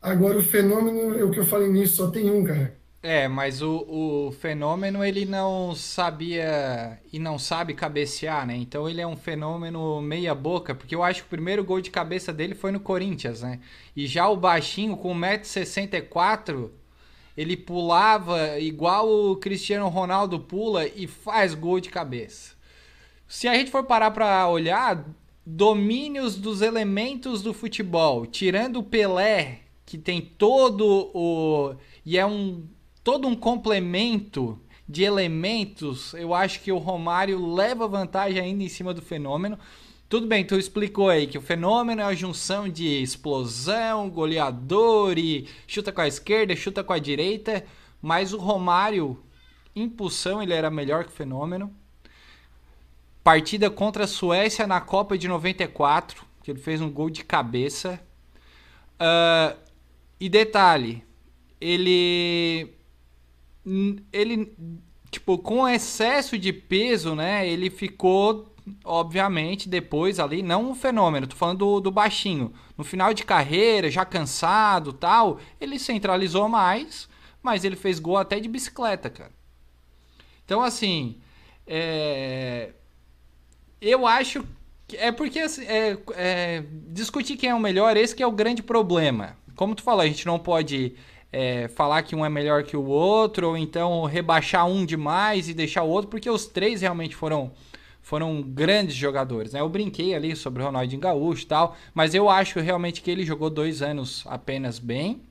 Agora, 0.00 0.38
o 0.38 0.42
fenômeno, 0.42 1.18
é 1.18 1.24
o 1.24 1.30
que 1.30 1.40
eu 1.40 1.46
falei 1.46 1.68
nisso, 1.68 1.96
só 1.96 2.10
tem 2.10 2.30
um, 2.30 2.44
cara. 2.44 2.76
É, 3.04 3.26
mas 3.26 3.60
o, 3.62 4.28
o 4.28 4.32
fenômeno 4.32 5.04
ele 5.04 5.24
não 5.24 5.74
sabia 5.74 7.00
e 7.12 7.18
não 7.18 7.36
sabe 7.36 7.74
cabecear, 7.74 8.46
né? 8.46 8.54
Então 8.56 8.88
ele 8.88 9.00
é 9.00 9.06
um 9.06 9.16
fenômeno 9.16 10.00
meia 10.00 10.32
boca, 10.36 10.72
porque 10.72 10.94
eu 10.94 11.02
acho 11.02 11.22
que 11.22 11.26
o 11.26 11.30
primeiro 11.30 11.64
gol 11.64 11.80
de 11.80 11.90
cabeça 11.90 12.32
dele 12.32 12.54
foi 12.54 12.70
no 12.70 12.78
Corinthians, 12.78 13.42
né? 13.42 13.58
E 13.96 14.06
já 14.06 14.28
o 14.28 14.36
baixinho 14.36 14.96
com 14.96 15.12
1,64m, 15.16 16.70
ele 17.36 17.56
pulava 17.56 18.58
igual 18.60 19.08
o 19.08 19.36
Cristiano 19.36 19.88
Ronaldo 19.88 20.38
pula 20.38 20.86
e 20.86 21.08
faz 21.08 21.54
gol 21.54 21.80
de 21.80 21.90
cabeça. 21.90 22.54
Se 23.26 23.48
a 23.48 23.54
gente 23.54 23.70
for 23.70 23.82
parar 23.84 24.12
para 24.12 24.48
olhar, 24.48 25.04
domínios 25.44 26.36
dos 26.36 26.62
elementos 26.62 27.42
do 27.42 27.52
futebol, 27.52 28.26
tirando 28.26 28.78
o 28.78 28.82
Pelé, 28.82 29.60
que 29.84 29.98
tem 29.98 30.20
todo 30.20 31.10
o 31.12 31.74
e 32.04 32.16
é 32.16 32.24
um 32.24 32.66
todo 33.02 33.26
um 33.26 33.34
complemento 33.34 34.58
de 34.88 35.02
elementos, 35.02 36.14
eu 36.14 36.34
acho 36.34 36.60
que 36.60 36.70
o 36.70 36.78
Romário 36.78 37.54
leva 37.54 37.88
vantagem 37.88 38.40
ainda 38.40 38.62
em 38.62 38.68
cima 38.68 38.94
do 38.94 39.02
fenômeno. 39.02 39.58
Tudo 40.08 40.26
bem, 40.26 40.44
tu 40.44 40.56
explicou 40.56 41.08
aí 41.08 41.26
que 41.26 41.38
o 41.38 41.42
fenômeno 41.42 42.02
é 42.02 42.04
a 42.04 42.14
junção 42.14 42.68
de 42.68 43.02
explosão, 43.02 44.10
goleador 44.10 45.18
e 45.18 45.48
chuta 45.66 45.90
com 45.90 46.02
a 46.02 46.06
esquerda, 46.06 46.54
chuta 46.54 46.84
com 46.84 46.92
a 46.92 46.98
direita, 46.98 47.64
mas 48.00 48.34
o 48.34 48.38
Romário, 48.38 49.18
impulsão, 49.74 50.42
ele 50.42 50.52
era 50.52 50.70
melhor 50.70 51.04
que 51.04 51.10
o 51.10 51.14
fenômeno 51.14 51.74
partida 53.22 53.70
contra 53.70 54.04
a 54.04 54.08
Suécia 54.08 54.66
na 54.66 54.80
Copa 54.80 55.16
de 55.16 55.28
94, 55.28 56.24
que 56.42 56.50
ele 56.50 56.60
fez 56.60 56.80
um 56.80 56.90
gol 56.90 57.08
de 57.08 57.24
cabeça. 57.24 58.00
Uh, 58.94 59.56
e 60.20 60.28
detalhe, 60.28 61.04
ele 61.60 62.74
ele 64.12 64.56
tipo 65.10 65.38
com 65.38 65.68
excesso 65.68 66.36
de 66.38 66.52
peso, 66.52 67.14
né? 67.14 67.46
Ele 67.48 67.70
ficou 67.70 68.52
obviamente 68.84 69.68
depois 69.68 70.20
ali 70.20 70.42
não 70.42 70.70
um 70.70 70.74
fenômeno, 70.74 71.26
tô 71.26 71.36
falando 71.36 71.58
do, 71.58 71.80
do 71.80 71.90
baixinho. 71.90 72.52
No 72.76 72.84
final 72.84 73.12
de 73.12 73.24
carreira, 73.24 73.90
já 73.90 74.04
cansado, 74.04 74.92
tal, 74.92 75.38
ele 75.60 75.78
centralizou 75.78 76.48
mais, 76.48 77.08
mas 77.42 77.64
ele 77.64 77.76
fez 77.76 77.98
gol 77.98 78.16
até 78.16 78.38
de 78.38 78.48
bicicleta, 78.48 79.10
cara. 79.10 79.32
Então 80.44 80.62
assim, 80.62 81.20
é, 81.66 82.72
eu 83.82 84.06
acho 84.06 84.44
que 84.86 84.96
é 84.96 85.10
porque 85.10 85.40
assim, 85.40 85.64
é, 85.64 85.98
é, 86.14 86.62
discutir 86.88 87.36
quem 87.36 87.50
é 87.50 87.54
o 87.54 87.60
melhor, 87.60 87.96
esse 87.96 88.14
que 88.14 88.22
é 88.22 88.26
o 88.26 88.32
grande 88.32 88.62
problema. 88.62 89.36
Como 89.56 89.74
tu 89.74 89.82
falou, 89.82 90.02
a 90.02 90.06
gente 90.06 90.24
não 90.24 90.38
pode 90.38 90.94
é, 91.32 91.68
falar 91.68 92.02
que 92.02 92.14
um 92.14 92.24
é 92.24 92.28
melhor 92.28 92.62
que 92.62 92.76
o 92.76 92.84
outro, 92.84 93.48
ou 93.48 93.56
então 93.56 94.04
rebaixar 94.04 94.66
um 94.66 94.84
demais 94.84 95.48
e 95.48 95.54
deixar 95.54 95.82
o 95.82 95.88
outro, 95.88 96.10
porque 96.10 96.30
os 96.30 96.46
três 96.46 96.80
realmente 96.82 97.16
foram 97.16 97.50
foram 98.02 98.42
grandes 98.42 98.96
jogadores, 98.96 99.52
né? 99.52 99.60
Eu 99.60 99.68
brinquei 99.68 100.12
ali 100.12 100.34
sobre 100.34 100.60
o 100.60 100.66
Ronaldinho 100.66 101.00
Gaúcho 101.00 101.44
e 101.44 101.46
tal, 101.46 101.76
mas 101.94 102.14
eu 102.14 102.28
acho 102.28 102.58
realmente 102.58 103.00
que 103.00 103.08
ele 103.08 103.24
jogou 103.24 103.48
dois 103.48 103.80
anos 103.80 104.24
apenas 104.26 104.80
bem, 104.80 105.22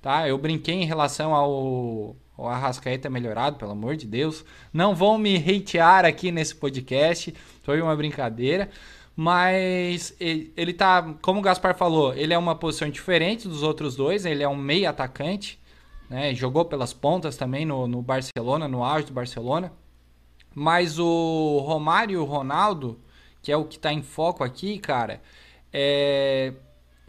tá? 0.00 0.26
Eu 0.26 0.38
brinquei 0.38 0.74
em 0.74 0.86
relação 0.86 1.34
ao, 1.34 2.16
ao 2.36 2.48
Arrascaeta 2.48 3.08
melhorado, 3.08 3.56
pelo 3.56 3.72
amor 3.72 3.96
de 3.96 4.06
Deus. 4.06 4.44
Não 4.72 4.94
vão 4.94 5.18
me 5.18 5.36
hatear 5.36 6.04
aqui 6.04 6.30
nesse 6.30 6.54
podcast, 6.54 7.34
foi 7.62 7.80
uma 7.80 7.96
brincadeira. 7.96 8.70
Mas 9.18 10.14
ele 10.20 10.74
tá, 10.74 11.14
como 11.22 11.40
o 11.40 11.42
Gaspar 11.42 11.74
falou, 11.74 12.12
ele 12.14 12.34
é 12.34 12.38
uma 12.38 12.54
posição 12.54 12.90
diferente 12.90 13.48
dos 13.48 13.62
outros 13.62 13.96
dois. 13.96 14.26
Ele 14.26 14.42
é 14.42 14.48
um 14.48 14.56
meio 14.56 14.88
atacante, 14.90 15.58
né? 16.10 16.34
Jogou 16.34 16.66
pelas 16.66 16.92
pontas 16.92 17.34
também 17.36 17.64
no, 17.64 17.86
no 17.86 18.02
Barcelona, 18.02 18.68
no 18.68 18.84
auge 18.84 19.06
do 19.06 19.14
Barcelona. 19.14 19.72
Mas 20.54 20.98
o 20.98 21.58
Romário 21.66 22.14
e 22.14 22.16
o 22.18 22.24
Ronaldo, 22.24 23.00
que 23.42 23.50
é 23.50 23.56
o 23.56 23.64
que 23.64 23.76
está 23.76 23.92
em 23.92 24.02
foco 24.02 24.44
aqui, 24.44 24.78
cara, 24.78 25.22
É, 25.72 26.52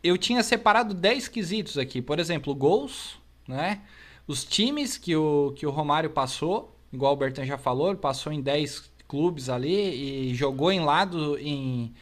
eu 0.04 0.18
tinha 0.18 0.44
separado 0.44 0.94
10 0.94 1.28
quesitos 1.28 1.78
aqui. 1.78 2.02
Por 2.02 2.20
exemplo, 2.20 2.54
gols, 2.56 3.20
né? 3.48 3.82
Os 4.28 4.44
times 4.44 4.98
que 4.98 5.16
o, 5.16 5.54
que 5.56 5.66
o 5.66 5.70
Romário 5.72 6.10
passou, 6.10 6.76
igual 6.92 7.14
o 7.14 7.16
Bertan 7.16 7.46
já 7.46 7.58
falou, 7.58 7.90
ele 7.90 7.98
passou 7.98 8.32
em 8.34 8.42
10 8.42 8.92
clubes 9.08 9.50
ali 9.50 10.30
e 10.30 10.36
jogou 10.36 10.72
em 10.72 10.82
lado 10.82 11.38
em 11.40 11.94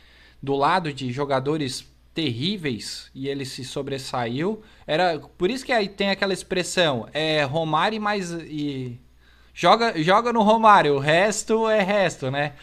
do 0.42 0.56
lado 0.56 0.94
de 0.94 1.12
jogadores 1.12 1.88
terríveis 2.14 3.10
e 3.14 3.28
ele 3.28 3.46
se 3.46 3.64
sobressaiu. 3.64 4.62
Era 4.88 5.20
por 5.20 5.50
isso 5.50 5.66
que 5.66 5.72
aí 5.72 5.88
tem 5.88 6.10
aquela 6.10 6.34
expressão, 6.34 7.08
é 7.14 7.44
Romário 7.44 8.02
mais 8.02 8.32
e 8.32 9.00
joga 9.54 10.02
joga 10.02 10.34
no 10.34 10.42
Romário, 10.42 10.96
o 10.96 11.00
resto 11.00 11.70
é 11.70 11.82
resto, 11.82 12.32
né? 12.32 12.54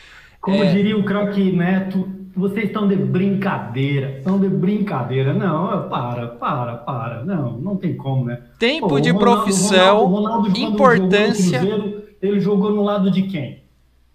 Como 0.43 0.57
é... 0.57 0.73
diria 0.73 0.99
o 0.99 1.05
craque 1.05 1.53
Neto, 1.53 2.09
vocês 2.35 2.67
estão 2.67 2.89
de 2.89 2.97
brincadeira, 2.97 4.19
estão 4.19 4.41
de 4.41 4.49
brincadeira. 4.49 5.33
Não, 5.33 5.89
para, 5.89 6.27
para, 6.27 6.77
para. 6.79 7.25
Não, 7.25 7.59
não 7.59 7.77
tem 7.77 7.97
como, 7.97 8.25
né? 8.25 8.43
Tempo 8.59 8.89
Pô, 8.89 9.01
de 9.01 9.11
Ronaldo, 9.11 9.45
profissão, 9.45 10.05
Ronaldo, 10.05 10.49
Ronaldo, 10.49 10.59
importância. 10.59 11.61
Cruzeiro, 11.61 12.03
ele 12.21 12.41
jogou 12.41 12.73
no 12.73 12.83
lado 12.83 13.09
de 13.09 13.23
quem? 13.23 13.63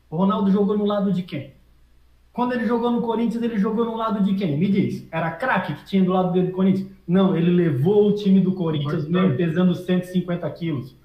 O 0.09 0.17
Ronaldo 0.17 0.51
jogou 0.51 0.77
no 0.77 0.85
lado 0.85 1.13
de 1.13 1.23
quem? 1.23 1.53
Quando 2.33 2.53
ele 2.53 2.67
jogou 2.67 2.91
no 2.91 3.01
Corinthians, 3.01 3.41
ele 3.41 3.57
jogou 3.57 3.85
no 3.85 3.95
lado 3.95 4.21
de 4.21 4.35
quem? 4.35 4.57
Me 4.57 4.67
diz. 4.67 5.07
Era 5.09 5.31
craque 5.31 5.73
que 5.75 5.85
tinha 5.85 6.03
do 6.03 6.11
lado 6.11 6.33
dele 6.33 6.47
do 6.47 6.53
Corinthians? 6.53 6.89
Não, 7.07 7.37
ele 7.37 7.49
levou 7.49 8.09
o 8.09 8.13
time 8.13 8.41
do 8.41 8.51
Corinthians, 8.51 9.07
mesmo 9.07 9.35
pesando 9.35 9.73
150 9.73 10.49
quilos. 10.51 10.95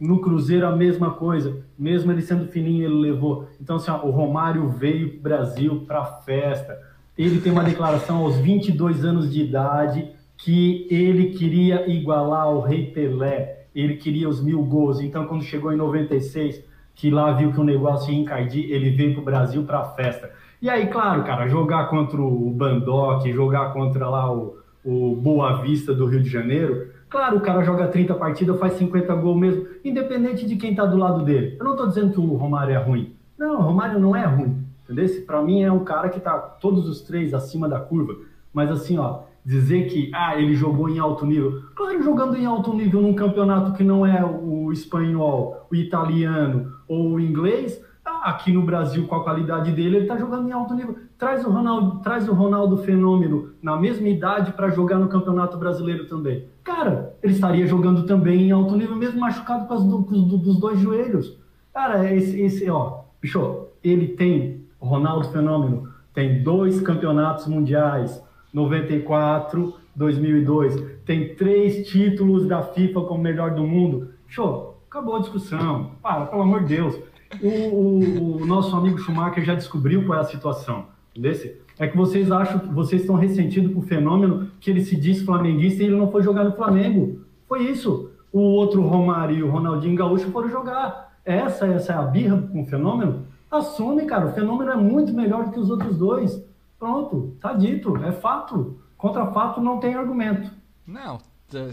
No 0.00 0.20
Cruzeiro, 0.20 0.66
a 0.66 0.74
mesma 0.74 1.12
coisa. 1.12 1.64
Mesmo 1.78 2.12
ele 2.12 2.22
sendo 2.22 2.46
fininho, 2.48 2.84
ele 2.84 3.10
levou. 3.12 3.48
Então, 3.60 3.76
assim, 3.76 3.90
ó, 3.90 4.04
o 4.04 4.10
Romário 4.10 4.68
veio 4.68 5.10
para 5.10 5.18
o 5.18 5.22
Brasil 5.22 5.84
para 5.86 6.04
festa. 6.04 6.78
Ele 7.16 7.40
tem 7.40 7.52
uma 7.52 7.62
declaração 7.64 8.18
aos 8.18 8.36
22 8.38 9.04
anos 9.04 9.32
de 9.32 9.42
idade 9.42 10.10
que 10.36 10.86
ele 10.90 11.30
queria 11.30 11.88
igualar 11.88 12.50
o 12.50 12.60
Rei 12.60 12.86
Pelé. 12.86 13.66
Ele 13.74 13.96
queria 13.96 14.28
os 14.28 14.42
mil 14.42 14.62
gols. 14.64 15.00
Então, 15.00 15.26
quando 15.26 15.44
chegou 15.44 15.72
em 15.72 15.76
96, 15.76 16.62
que 16.94 17.10
lá 17.10 17.32
viu 17.32 17.52
que 17.52 17.60
o 17.60 17.64
negócio 17.64 18.12
ia 18.12 18.20
encardir, 18.20 18.70
ele 18.70 18.90
veio 18.90 19.14
para 19.14 19.22
o 19.22 19.24
Brasil 19.24 19.64
para 19.64 19.84
festa. 19.84 20.30
E 20.62 20.70
aí, 20.70 20.86
claro, 20.86 21.24
cara, 21.24 21.48
jogar 21.48 21.88
contra 21.88 22.20
o 22.20 22.50
Bandock, 22.50 23.30
jogar 23.32 23.72
contra 23.72 24.08
lá 24.08 24.32
o, 24.32 24.56
o 24.84 25.16
Boa 25.16 25.60
Vista 25.60 25.92
do 25.92 26.06
Rio 26.06 26.22
de 26.22 26.28
Janeiro, 26.30 26.93
claro, 27.14 27.36
o 27.36 27.40
cara 27.40 27.62
joga 27.62 27.86
30 27.86 28.12
partidas, 28.14 28.58
faz 28.58 28.72
50 28.72 29.14
gols 29.14 29.38
mesmo, 29.38 29.68
independente 29.84 30.44
de 30.44 30.56
quem 30.56 30.72
está 30.72 30.84
do 30.84 30.96
lado 30.96 31.24
dele. 31.24 31.56
Eu 31.60 31.64
não 31.64 31.72
estou 31.72 31.86
dizendo 31.86 32.12
que 32.12 32.18
o 32.18 32.34
Romário 32.34 32.74
é 32.74 32.76
ruim. 32.76 33.14
Não, 33.38 33.60
o 33.60 33.62
Romário 33.62 34.00
não 34.00 34.16
é 34.16 34.24
ruim, 34.24 34.66
entendeu? 34.82 35.22
Para 35.24 35.40
mim 35.40 35.62
é 35.62 35.70
um 35.70 35.84
cara 35.84 36.08
que 36.08 36.18
está 36.18 36.36
todos 36.36 36.88
os 36.88 37.02
três 37.02 37.32
acima 37.32 37.68
da 37.68 37.78
curva. 37.78 38.16
Mas 38.52 38.68
assim, 38.68 38.98
ó, 38.98 39.20
dizer 39.44 39.86
que 39.86 40.10
ah, 40.12 40.36
ele 40.36 40.56
jogou 40.56 40.88
em 40.88 40.98
alto 40.98 41.24
nível. 41.24 41.62
Claro, 41.76 42.02
jogando 42.02 42.36
em 42.36 42.46
alto 42.46 42.74
nível 42.74 43.00
num 43.00 43.14
campeonato 43.14 43.74
que 43.74 43.84
não 43.84 44.04
é 44.04 44.24
o 44.24 44.72
espanhol, 44.72 45.68
o 45.70 45.76
italiano 45.76 46.72
ou 46.88 47.12
o 47.12 47.20
inglês, 47.20 47.80
aqui 48.04 48.52
no 48.52 48.62
Brasil, 48.62 49.06
com 49.06 49.14
a 49.14 49.22
qualidade 49.22 49.70
dele, 49.72 49.96
ele 49.96 50.04
está 50.04 50.16
jogando 50.16 50.48
em 50.48 50.52
alto 50.52 50.74
nível. 50.74 50.96
Traz 51.18 51.44
o 51.44 51.50
Ronaldo, 51.50 52.00
traz 52.02 52.28
o 52.28 52.32
Ronaldo 52.34 52.78
Fenômeno 52.78 53.50
na 53.62 53.76
mesma 53.76 54.08
idade 54.08 54.52
para 54.52 54.70
jogar 54.70 54.98
no 54.98 55.08
Campeonato 55.08 55.56
Brasileiro 55.56 56.06
também. 56.06 56.46
Cara, 56.62 57.14
ele 57.22 57.32
estaria 57.32 57.66
jogando 57.66 58.04
também 58.04 58.48
em 58.48 58.50
alto 58.50 58.76
nível, 58.76 58.96
mesmo 58.96 59.20
machucado 59.20 59.66
com, 59.66 59.74
as, 59.74 59.82
com 59.82 60.12
os, 60.12 60.42
dos 60.42 60.58
dois 60.58 60.78
joelhos. 60.80 61.38
Cara, 61.72 62.12
esse, 62.12 62.40
esse 62.40 62.70
ó, 62.70 63.00
bicho, 63.20 63.66
ele 63.82 64.08
tem, 64.08 64.64
o 64.80 64.86
Ronaldo 64.86 65.28
Fenômeno, 65.28 65.88
tem 66.12 66.42
dois 66.42 66.80
campeonatos 66.80 67.46
mundiais, 67.46 68.22
94, 68.52 69.74
2002, 69.96 70.82
tem 71.04 71.34
três 71.34 71.86
títulos 71.88 72.46
da 72.46 72.62
FIFA 72.62 73.02
como 73.02 73.22
melhor 73.22 73.54
do 73.54 73.64
mundo. 73.64 74.10
Show, 74.28 74.80
acabou 74.88 75.16
a 75.16 75.20
discussão. 75.20 75.90
Para, 76.02 76.26
pelo 76.26 76.42
amor 76.42 76.64
de 76.64 76.76
Deus 76.76 76.98
o, 77.42 77.48
o, 77.48 78.42
o, 78.42 78.46
nosso 78.46 78.74
amigo 78.76 78.98
Schumacher 78.98 79.44
já 79.44 79.54
descobriu 79.54 80.04
qual 80.04 80.18
é 80.18 80.22
a 80.22 80.24
situação 80.24 80.86
desse. 81.16 81.60
É 81.78 81.86
que 81.86 81.96
vocês 81.96 82.30
acham 82.30 82.60
que 82.60 82.68
vocês 82.68 83.02
estão 83.02 83.16
ressentidos 83.16 83.72
com 83.72 83.80
o 83.80 83.82
fenômeno 83.82 84.50
que 84.60 84.70
ele 84.70 84.84
se 84.84 84.96
diz 84.96 85.22
flamenguista 85.22 85.82
e 85.82 85.86
ele 85.86 85.96
não 85.96 86.10
foi 86.10 86.22
jogar 86.22 86.44
no 86.44 86.54
Flamengo. 86.54 87.20
Foi 87.48 87.62
isso. 87.62 88.10
O 88.32 88.40
outro 88.40 88.82
Romário 88.82 89.36
e 89.36 89.42
o 89.42 89.50
Ronaldinho 89.50 89.96
Gaúcho 89.96 90.30
foram 90.30 90.48
jogar. 90.48 91.18
Essa, 91.24 91.66
essa 91.66 91.92
é 91.92 91.96
a 91.96 92.02
birra 92.02 92.42
com 92.52 92.62
o 92.62 92.66
fenômeno? 92.66 93.26
Assume, 93.50 94.06
cara. 94.06 94.26
O 94.26 94.32
fenômeno 94.32 94.70
é 94.70 94.76
muito 94.76 95.12
melhor 95.12 95.44
do 95.44 95.52
que 95.52 95.58
os 95.58 95.70
outros 95.70 95.96
dois. 95.96 96.44
Pronto, 96.78 97.36
tá 97.40 97.52
dito. 97.52 97.96
É 98.04 98.12
fato. 98.12 98.78
Contra 98.96 99.26
fato 99.26 99.60
não 99.60 99.78
tem 99.78 99.94
argumento. 99.94 100.50
Não, 100.86 101.18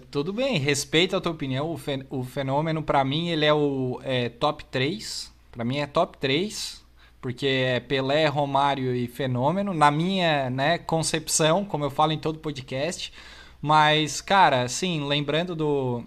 tudo 0.09 0.31
bem. 0.31 0.57
Respeito 0.57 1.15
a 1.15 1.21
tua 1.21 1.31
opinião. 1.31 1.75
O, 2.09 2.23
fenômeno, 2.23 2.83
para 2.83 3.03
mim, 3.03 3.29
ele 3.29 3.45
é 3.45 3.53
o 3.53 3.99
é, 4.03 4.29
top 4.29 4.65
3 4.65 5.30
para 5.51 5.65
mim 5.65 5.79
é 5.79 5.85
top 5.85 6.17
3, 6.17 6.81
porque 7.19 7.45
é 7.45 7.79
Pelé, 7.79 8.25
Romário 8.27 8.95
e 8.95 9.07
Fenômeno, 9.07 9.73
na 9.73 9.91
minha 9.91 10.49
né, 10.49 10.77
concepção, 10.77 11.65
como 11.65 11.83
eu 11.83 11.89
falo 11.89 12.11
em 12.11 12.17
todo 12.17 12.39
podcast. 12.39 13.13
Mas, 13.61 14.21
cara, 14.21 14.63
assim, 14.63 15.05
lembrando 15.07 15.55
do. 15.55 16.03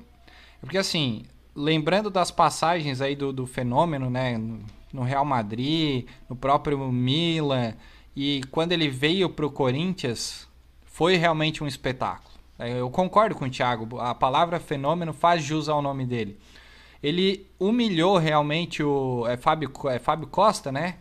Porque, 0.61 0.79
assim, 0.79 1.25
lembrando 1.55 2.11
das 2.11 2.31
passagens 2.31 3.01
aí 3.01 3.15
do, 3.15 3.33
do 3.33 3.47
Fenômeno, 3.47 4.11
né, 4.11 4.41
no 4.93 5.03
Real 5.03 5.25
Madrid, 5.25 6.07
no 6.29 6.35
próprio 6.35 6.79
Milan, 6.91 7.75
e 8.17 8.43
quando 8.51 8.73
ele 8.73 8.89
veio 8.89 9.29
pro 9.29 9.51
Corinthians, 9.51 10.49
foi 10.85 11.17
realmente 11.17 11.63
um 11.63 11.67
espetáculo. 11.67 12.35
Eu 12.59 12.89
concordo 12.89 13.35
com 13.35 13.45
o 13.45 13.51
Thiago, 13.51 13.99
a 14.01 14.15
palavra 14.15 14.61
fenômeno 14.61 15.13
faz 15.13 15.43
jus 15.43 15.69
ao 15.69 15.83
nome 15.83 16.07
dele 16.07 16.39
ele 17.05 17.47
humilhou 17.61 18.17
realmente 18.17 18.83
o 18.83 19.27
é 19.27 19.37
Fábio, 19.37 19.71
é 19.91 19.99
Fábio 19.99 20.27
Costa, 20.27 20.73
né? 20.73 20.97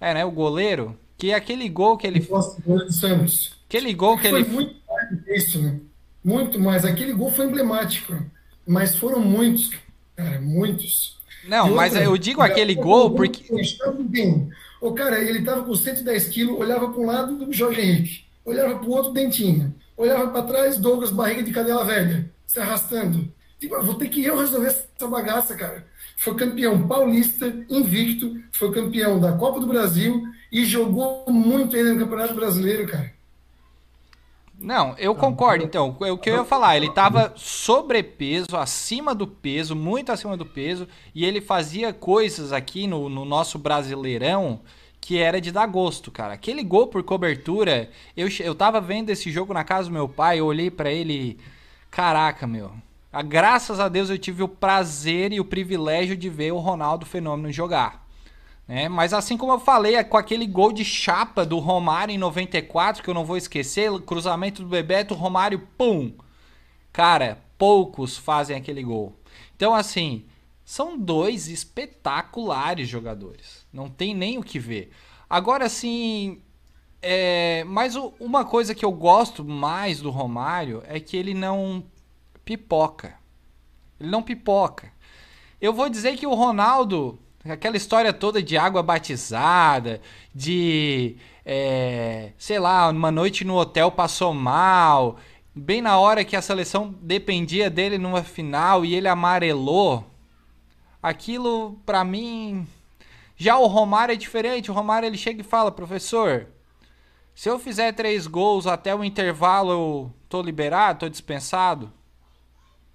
É, 0.00 0.12
né? 0.12 0.24
O 0.24 0.32
goleiro. 0.32 0.98
Que 1.16 1.32
aquele 1.32 1.68
gol 1.68 1.96
que 1.96 2.08
ele. 2.08 2.20
Costa, 2.26 2.60
do 2.60 2.92
Santos. 2.92 3.56
Aquele 3.68 3.94
gol 3.94 4.18
que 4.18 4.28
foi 4.28 4.40
ele. 4.40 4.44
Foi 4.44 4.54
muito 4.54 4.74
mais 4.88 5.28
isso, 5.28 5.62
né? 5.62 5.78
Muito 6.24 6.58
mais. 6.58 6.84
Aquele 6.84 7.12
gol 7.12 7.30
foi 7.30 7.46
emblemático. 7.46 8.16
Mas 8.66 8.96
foram 8.96 9.20
muitos, 9.20 9.70
cara, 10.16 10.40
muitos. 10.40 11.16
Não, 11.46 11.70
mas 11.70 11.94
eu 11.94 12.18
digo 12.18 12.42
aquele 12.42 12.74
gol 12.74 13.12
porque. 13.12 13.44
O 14.80 14.92
cara, 14.92 15.20
ele 15.20 15.42
tava 15.42 15.62
com 15.62 15.74
110 15.74 16.28
quilos, 16.28 16.58
olhava 16.58 16.90
para 16.90 17.00
um 17.00 17.06
lado 17.06 17.46
do 17.46 17.52
Jorge 17.52 17.80
Henrique, 17.80 18.24
olhava 18.44 18.76
para 18.76 18.88
o 18.88 18.90
outro 18.90 19.12
Dentinho, 19.12 19.72
olhava 19.96 20.28
para 20.30 20.42
trás 20.42 20.76
Douglas 20.78 21.10
Barriga 21.10 21.44
de 21.44 21.52
Cadela 21.52 21.84
Velha, 21.84 22.28
se 22.44 22.58
arrastando. 22.58 23.32
Tipo, 23.58 23.82
vou 23.82 23.94
ter 23.94 24.08
que 24.08 24.24
eu 24.24 24.38
resolver 24.38 24.66
essa 24.66 25.08
bagaça, 25.08 25.54
cara. 25.56 25.86
Foi 26.16 26.34
campeão 26.34 26.86
paulista, 26.86 27.46
invicto, 27.68 28.40
foi 28.52 28.72
campeão 28.72 29.18
da 29.18 29.32
Copa 29.32 29.60
do 29.60 29.66
Brasil 29.66 30.22
e 30.52 30.64
jogou 30.64 31.24
muito 31.28 31.76
ainda 31.76 31.94
no 31.94 32.00
Campeonato 32.00 32.34
Brasileiro, 32.34 32.86
cara. 32.86 33.14
Não, 34.58 34.94
eu 34.98 35.14
concordo. 35.14 35.64
Então, 35.64 35.96
o 35.98 36.18
que 36.18 36.30
eu 36.30 36.36
ia 36.36 36.44
falar, 36.44 36.76
ele 36.76 36.86
estava 36.86 37.32
sobrepeso, 37.36 38.56
acima 38.56 39.14
do 39.14 39.26
peso, 39.26 39.76
muito 39.76 40.10
acima 40.10 40.36
do 40.36 40.46
peso, 40.46 40.88
e 41.14 41.24
ele 41.24 41.40
fazia 41.42 41.92
coisas 41.92 42.52
aqui 42.52 42.86
no, 42.86 43.08
no 43.08 43.24
nosso 43.24 43.58
Brasileirão 43.58 44.60
que 44.98 45.18
era 45.18 45.40
de 45.40 45.52
dar 45.52 45.66
gosto, 45.66 46.10
cara. 46.10 46.34
Aquele 46.34 46.64
gol 46.64 46.88
por 46.88 47.00
cobertura, 47.04 47.88
eu, 48.16 48.26
eu 48.40 48.56
tava 48.56 48.80
vendo 48.80 49.08
esse 49.10 49.30
jogo 49.30 49.54
na 49.54 49.62
casa 49.62 49.88
do 49.88 49.92
meu 49.92 50.08
pai, 50.08 50.40
eu 50.40 50.46
olhei 50.46 50.68
para 50.68 50.90
ele, 50.90 51.38
caraca, 51.92 52.44
meu, 52.44 52.72
ah, 53.18 53.22
graças 53.22 53.80
a 53.80 53.88
Deus 53.88 54.10
eu 54.10 54.18
tive 54.18 54.42
o 54.42 54.48
prazer 54.48 55.32
e 55.32 55.40
o 55.40 55.44
privilégio 55.44 56.14
de 56.14 56.28
ver 56.28 56.52
o 56.52 56.58
Ronaldo 56.58 57.06
Fenômeno 57.06 57.50
jogar. 57.50 58.06
Né? 58.68 58.90
Mas 58.90 59.14
assim 59.14 59.38
como 59.38 59.52
eu 59.52 59.58
falei, 59.58 59.94
é 59.94 60.04
com 60.04 60.18
aquele 60.18 60.46
gol 60.46 60.70
de 60.70 60.84
chapa 60.84 61.46
do 61.46 61.58
Romário 61.58 62.14
em 62.14 62.18
94, 62.18 63.02
que 63.02 63.08
eu 63.08 63.14
não 63.14 63.24
vou 63.24 63.38
esquecer, 63.38 63.90
cruzamento 64.02 64.62
do 64.62 64.68
Bebeto, 64.68 65.14
Romário, 65.14 65.66
pum! 65.78 66.12
Cara, 66.92 67.42
poucos 67.56 68.18
fazem 68.18 68.54
aquele 68.54 68.82
gol. 68.82 69.18
Então, 69.56 69.74
assim, 69.74 70.26
são 70.62 70.98
dois 70.98 71.48
espetaculares 71.48 72.86
jogadores. 72.86 73.66
Não 73.72 73.88
tem 73.88 74.14
nem 74.14 74.36
o 74.36 74.42
que 74.42 74.58
ver. 74.58 74.90
Agora, 75.30 75.64
assim, 75.64 76.42
é... 77.00 77.64
mas 77.64 77.94
uma 78.20 78.44
coisa 78.44 78.74
que 78.74 78.84
eu 78.84 78.92
gosto 78.92 79.42
mais 79.42 80.02
do 80.02 80.10
Romário 80.10 80.82
é 80.86 81.00
que 81.00 81.16
ele 81.16 81.32
não 81.32 81.82
pipoca. 82.46 83.14
Ele 84.00 84.08
não 84.08 84.22
pipoca. 84.22 84.92
Eu 85.60 85.72
vou 85.72 85.88
dizer 85.88 86.16
que 86.16 86.26
o 86.26 86.34
Ronaldo, 86.34 87.18
aquela 87.44 87.76
história 87.76 88.12
toda 88.12 88.42
de 88.42 88.56
água 88.56 88.82
batizada, 88.82 90.00
de, 90.34 91.16
é, 91.44 92.32
sei 92.38 92.58
lá, 92.60 92.88
uma 92.88 93.10
noite 93.10 93.44
no 93.44 93.56
hotel 93.56 93.90
passou 93.90 94.32
mal, 94.32 95.18
bem 95.54 95.82
na 95.82 95.98
hora 95.98 96.24
que 96.24 96.36
a 96.36 96.42
seleção 96.42 96.94
dependia 97.02 97.68
dele 97.68 97.98
numa 97.98 98.22
final 98.22 98.84
e 98.84 98.94
ele 98.94 99.08
amarelou, 99.08 100.04
aquilo 101.02 101.80
para 101.84 102.04
mim. 102.04 102.66
Já 103.36 103.58
o 103.58 103.66
Romário 103.66 104.12
é 104.12 104.16
diferente. 104.16 104.70
O 104.70 104.74
Romário 104.74 105.06
ele 105.06 105.18
chega 105.18 105.40
e 105.40 105.44
fala, 105.44 105.72
professor, 105.72 106.46
Se 107.34 107.50
eu 107.50 107.58
fizer 107.58 107.92
três 107.92 108.26
gols 108.26 108.66
até 108.66 108.94
o 108.94 109.04
intervalo, 109.04 109.70
eu 109.72 110.12
tô 110.28 110.40
liberado, 110.40 111.00
tô 111.00 111.08
dispensado? 111.08 111.92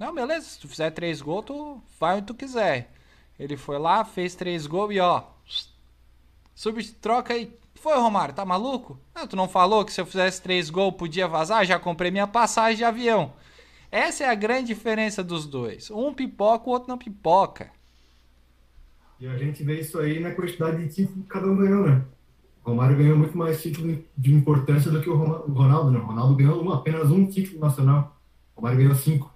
Não, 0.01 0.15
beleza. 0.15 0.47
Se 0.47 0.59
tu 0.59 0.67
fizer 0.67 0.89
três 0.89 1.21
gols, 1.21 1.45
tu 1.45 1.79
vai 1.99 2.17
onde 2.17 2.25
tu 2.25 2.33
quiser. 2.33 2.91
Ele 3.39 3.55
foi 3.55 3.77
lá, 3.77 4.03
fez 4.03 4.33
três 4.33 4.65
gols 4.65 4.95
e 4.95 4.99
ó. 4.99 5.25
Sub 6.55 6.83
troca 6.93 7.35
aí. 7.35 7.55
Foi, 7.75 7.95
Romário, 7.99 8.33
tá 8.33 8.43
maluco? 8.43 8.99
Não, 9.13 9.27
tu 9.27 9.35
não 9.35 9.47
falou 9.47 9.85
que 9.85 9.93
se 9.93 10.01
eu 10.01 10.05
fizesse 10.07 10.41
três 10.41 10.71
gols 10.71 10.95
podia 10.95 11.27
vazar? 11.27 11.63
Já 11.65 11.77
comprei 11.77 12.09
minha 12.09 12.25
passagem 12.25 12.77
de 12.77 12.83
avião. 12.83 13.33
Essa 13.91 14.23
é 14.23 14.29
a 14.29 14.33
grande 14.33 14.67
diferença 14.73 15.23
dos 15.23 15.45
dois. 15.45 15.91
Um 15.91 16.11
pipoca, 16.15 16.67
o 16.67 16.73
outro 16.73 16.89
não 16.89 16.97
pipoca. 16.97 17.69
E 19.19 19.27
a 19.27 19.37
gente 19.37 19.63
vê 19.63 19.81
isso 19.81 19.99
aí 19.99 20.19
na 20.19 20.31
quantidade 20.31 20.83
de 20.83 20.95
títulos 20.95 21.21
que 21.21 21.29
cada 21.29 21.45
um 21.45 21.57
ganhou, 21.57 21.85
né? 21.85 22.03
O 22.65 22.71
Romário 22.71 22.97
ganhou 22.97 23.17
muito 23.19 23.37
mais 23.37 23.61
título 23.61 24.03
de 24.17 24.33
importância 24.33 24.89
do 24.89 24.99
que 24.99 25.09
o 25.11 25.15
Ronaldo, 25.15 25.91
né? 25.91 25.99
O 25.99 26.05
Ronaldo 26.05 26.35
ganhou 26.35 26.73
apenas 26.73 27.11
um 27.11 27.27
título 27.27 27.59
nacional. 27.59 28.19
O 28.55 28.61
Romário 28.61 28.79
ganhou 28.79 28.95
cinco. 28.95 29.30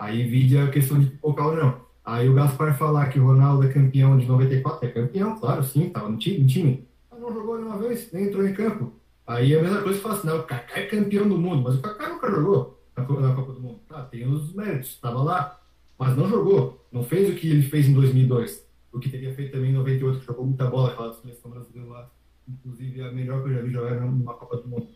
Aí 0.00 0.26
vide 0.26 0.56
a 0.56 0.70
questão 0.70 0.98
de 0.98 1.06
pipocar 1.06 1.48
ou 1.48 1.56
não. 1.56 1.80
Aí 2.02 2.26
o 2.26 2.34
Gaspar 2.34 2.76
falar 2.76 3.10
que 3.10 3.20
o 3.20 3.26
Ronaldo 3.26 3.66
é 3.66 3.72
campeão 3.72 4.16
de 4.16 4.26
94, 4.26 4.88
é 4.88 4.90
campeão, 4.90 5.38
claro, 5.38 5.62
sim, 5.62 5.90
tava 5.90 6.08
no 6.08 6.16
time. 6.16 6.38
No 6.38 6.46
time. 6.46 6.88
Mas 7.10 7.20
não 7.20 7.34
jogou 7.34 7.58
nenhuma 7.58 7.76
vez, 7.76 8.10
nem 8.10 8.24
entrou 8.24 8.46
em 8.46 8.54
campo. 8.54 8.94
Aí 9.26 9.54
a 9.54 9.62
mesma 9.62 9.82
coisa 9.82 9.98
que 9.98 10.02
fala 10.02 10.16
assim, 10.16 10.26
não, 10.26 10.38
o 10.38 10.42
Kaká 10.44 10.80
é 10.80 10.86
campeão 10.86 11.28
do 11.28 11.36
mundo, 11.36 11.62
mas 11.62 11.74
o 11.74 11.82
Kaká 11.82 12.08
nunca 12.08 12.30
jogou 12.30 12.82
na, 12.96 13.02
na 13.04 13.34
Copa 13.34 13.52
do 13.52 13.60
Mundo. 13.60 13.80
Tá, 13.86 14.02
tem 14.04 14.26
os 14.26 14.54
méritos, 14.54 14.98
tava 14.98 15.22
lá, 15.22 15.60
mas 15.98 16.16
não 16.16 16.28
jogou. 16.28 16.82
Não 16.90 17.04
fez 17.04 17.28
o 17.28 17.36
que 17.36 17.50
ele 17.50 17.62
fez 17.62 17.86
em 17.86 17.92
2002. 17.92 18.66
O 18.92 18.98
que 18.98 19.10
teria 19.10 19.34
feito 19.34 19.52
também 19.52 19.70
em 19.70 19.74
98, 19.74 20.20
que 20.20 20.26
jogou 20.26 20.46
muita 20.46 20.64
bola, 20.64 20.92
aquela 20.92 21.12
seleção 21.12 21.50
brasileira 21.50 21.88
lá 21.88 22.10
inclusive 22.50 23.02
a 23.02 23.12
melhor 23.12 23.42
que 23.42 23.50
eu 23.50 23.54
já 23.54 23.62
vi 23.62 23.70
jogar 23.70 24.00
numa 24.00 24.34
Copa 24.34 24.56
do 24.56 24.68
Mundo. 24.68 24.88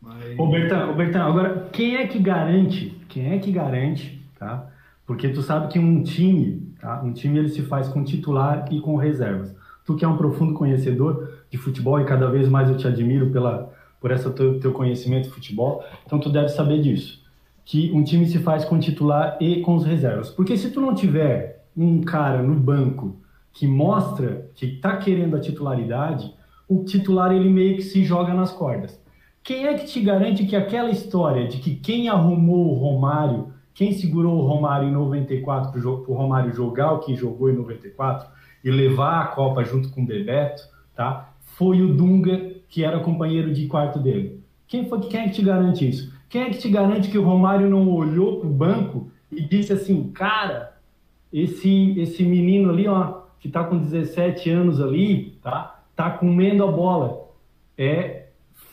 Mas... 0.00 0.38
Ô 0.38 0.46
Bertão, 0.46 0.90
ô 0.90 0.94
Bertão, 0.94 1.26
agora 1.26 1.68
quem 1.72 1.96
é 1.96 2.06
que 2.06 2.18
garante, 2.18 2.98
quem 3.08 3.32
é 3.32 3.38
que 3.38 3.52
garante, 3.52 4.20
tá? 4.38 4.66
Porque 5.06 5.28
tu 5.28 5.42
sabe 5.42 5.68
que 5.68 5.78
um 5.78 6.02
time, 6.02 6.72
tá? 6.80 7.02
Um 7.02 7.12
time 7.12 7.38
ele 7.38 7.48
se 7.48 7.62
faz 7.62 7.88
com 7.88 8.02
titular 8.02 8.66
e 8.70 8.80
com 8.80 8.96
reservas. 8.96 9.54
Tu 9.84 9.96
que 9.96 10.04
é 10.04 10.08
um 10.08 10.16
profundo 10.16 10.54
conhecedor 10.54 11.40
de 11.50 11.58
futebol 11.58 12.00
e 12.00 12.04
cada 12.04 12.30
vez 12.30 12.48
mais 12.48 12.70
eu 12.70 12.76
te 12.76 12.86
admiro 12.86 13.30
pela 13.30 13.72
por 14.00 14.10
essa 14.10 14.30
teu, 14.30 14.58
teu 14.58 14.72
conhecimento 14.72 15.24
de 15.24 15.34
futebol, 15.34 15.84
então 16.06 16.18
tu 16.18 16.30
deve 16.30 16.48
saber 16.48 16.80
disso, 16.80 17.22
que 17.64 17.92
um 17.92 18.02
time 18.02 18.26
se 18.26 18.38
faz 18.38 18.64
com 18.64 18.78
titular 18.78 19.36
e 19.40 19.60
com 19.60 19.76
os 19.76 19.84
reservas. 19.84 20.30
Porque 20.30 20.56
se 20.56 20.70
tu 20.70 20.80
não 20.80 20.94
tiver 20.94 21.66
um 21.76 22.00
cara 22.00 22.42
no 22.42 22.54
banco 22.54 23.16
que 23.52 23.66
mostra 23.66 24.48
que 24.54 24.66
está 24.66 24.96
querendo 24.96 25.36
a 25.36 25.40
titularidade, 25.40 26.34
o 26.66 26.84
titular 26.84 27.32
ele 27.32 27.50
meio 27.50 27.76
que 27.76 27.82
se 27.82 28.04
joga 28.04 28.32
nas 28.32 28.52
cordas. 28.52 28.99
Quem 29.42 29.66
é 29.66 29.74
que 29.74 29.86
te 29.86 30.00
garante 30.00 30.44
que 30.44 30.54
aquela 30.54 30.90
história 30.90 31.48
de 31.48 31.58
que 31.58 31.74
quem 31.74 32.08
arrumou 32.08 32.72
o 32.72 32.74
Romário, 32.74 33.52
quem 33.72 33.92
segurou 33.92 34.36
o 34.36 34.46
Romário 34.46 34.88
em 34.88 34.92
94 34.92 35.72
para 35.72 35.88
o 35.88 36.14
Romário 36.14 36.52
jogar 36.52 36.92
o 36.92 37.00
que 37.00 37.16
jogou 37.16 37.50
em 37.50 37.56
94 37.56 38.28
e 38.62 38.70
levar 38.70 39.22
a 39.22 39.26
Copa 39.28 39.64
junto 39.64 39.90
com 39.90 40.02
o 40.02 40.06
Bebeto, 40.06 40.62
tá? 40.94 41.32
Foi 41.40 41.80
o 41.80 41.94
Dunga 41.94 42.52
que 42.68 42.84
era 42.84 43.00
companheiro 43.00 43.52
de 43.52 43.66
quarto 43.66 43.98
dele. 43.98 44.40
Quem 44.68 44.86
foi 44.86 45.00
quem 45.00 45.20
é 45.20 45.24
que 45.24 45.34
te 45.34 45.42
garante 45.42 45.88
isso? 45.88 46.12
Quem 46.28 46.42
é 46.42 46.50
que 46.50 46.58
te 46.58 46.68
garante 46.68 47.10
que 47.10 47.18
o 47.18 47.24
Romário 47.24 47.68
não 47.68 47.88
olhou 47.88 48.38
para 48.38 48.48
o 48.48 48.52
banco 48.52 49.10
e 49.32 49.40
disse 49.40 49.72
assim, 49.72 50.10
cara, 50.12 50.76
esse 51.32 51.98
esse 51.98 52.22
menino 52.22 52.70
ali, 52.70 52.86
ó, 52.86 53.22
que 53.40 53.48
está 53.48 53.64
com 53.64 53.78
17 53.78 54.50
anos 54.50 54.80
ali, 54.80 55.38
tá? 55.42 55.82
Tá 55.96 56.10
comendo 56.10 56.62
a 56.62 56.70
bola. 56.70 57.28
É 57.76 58.19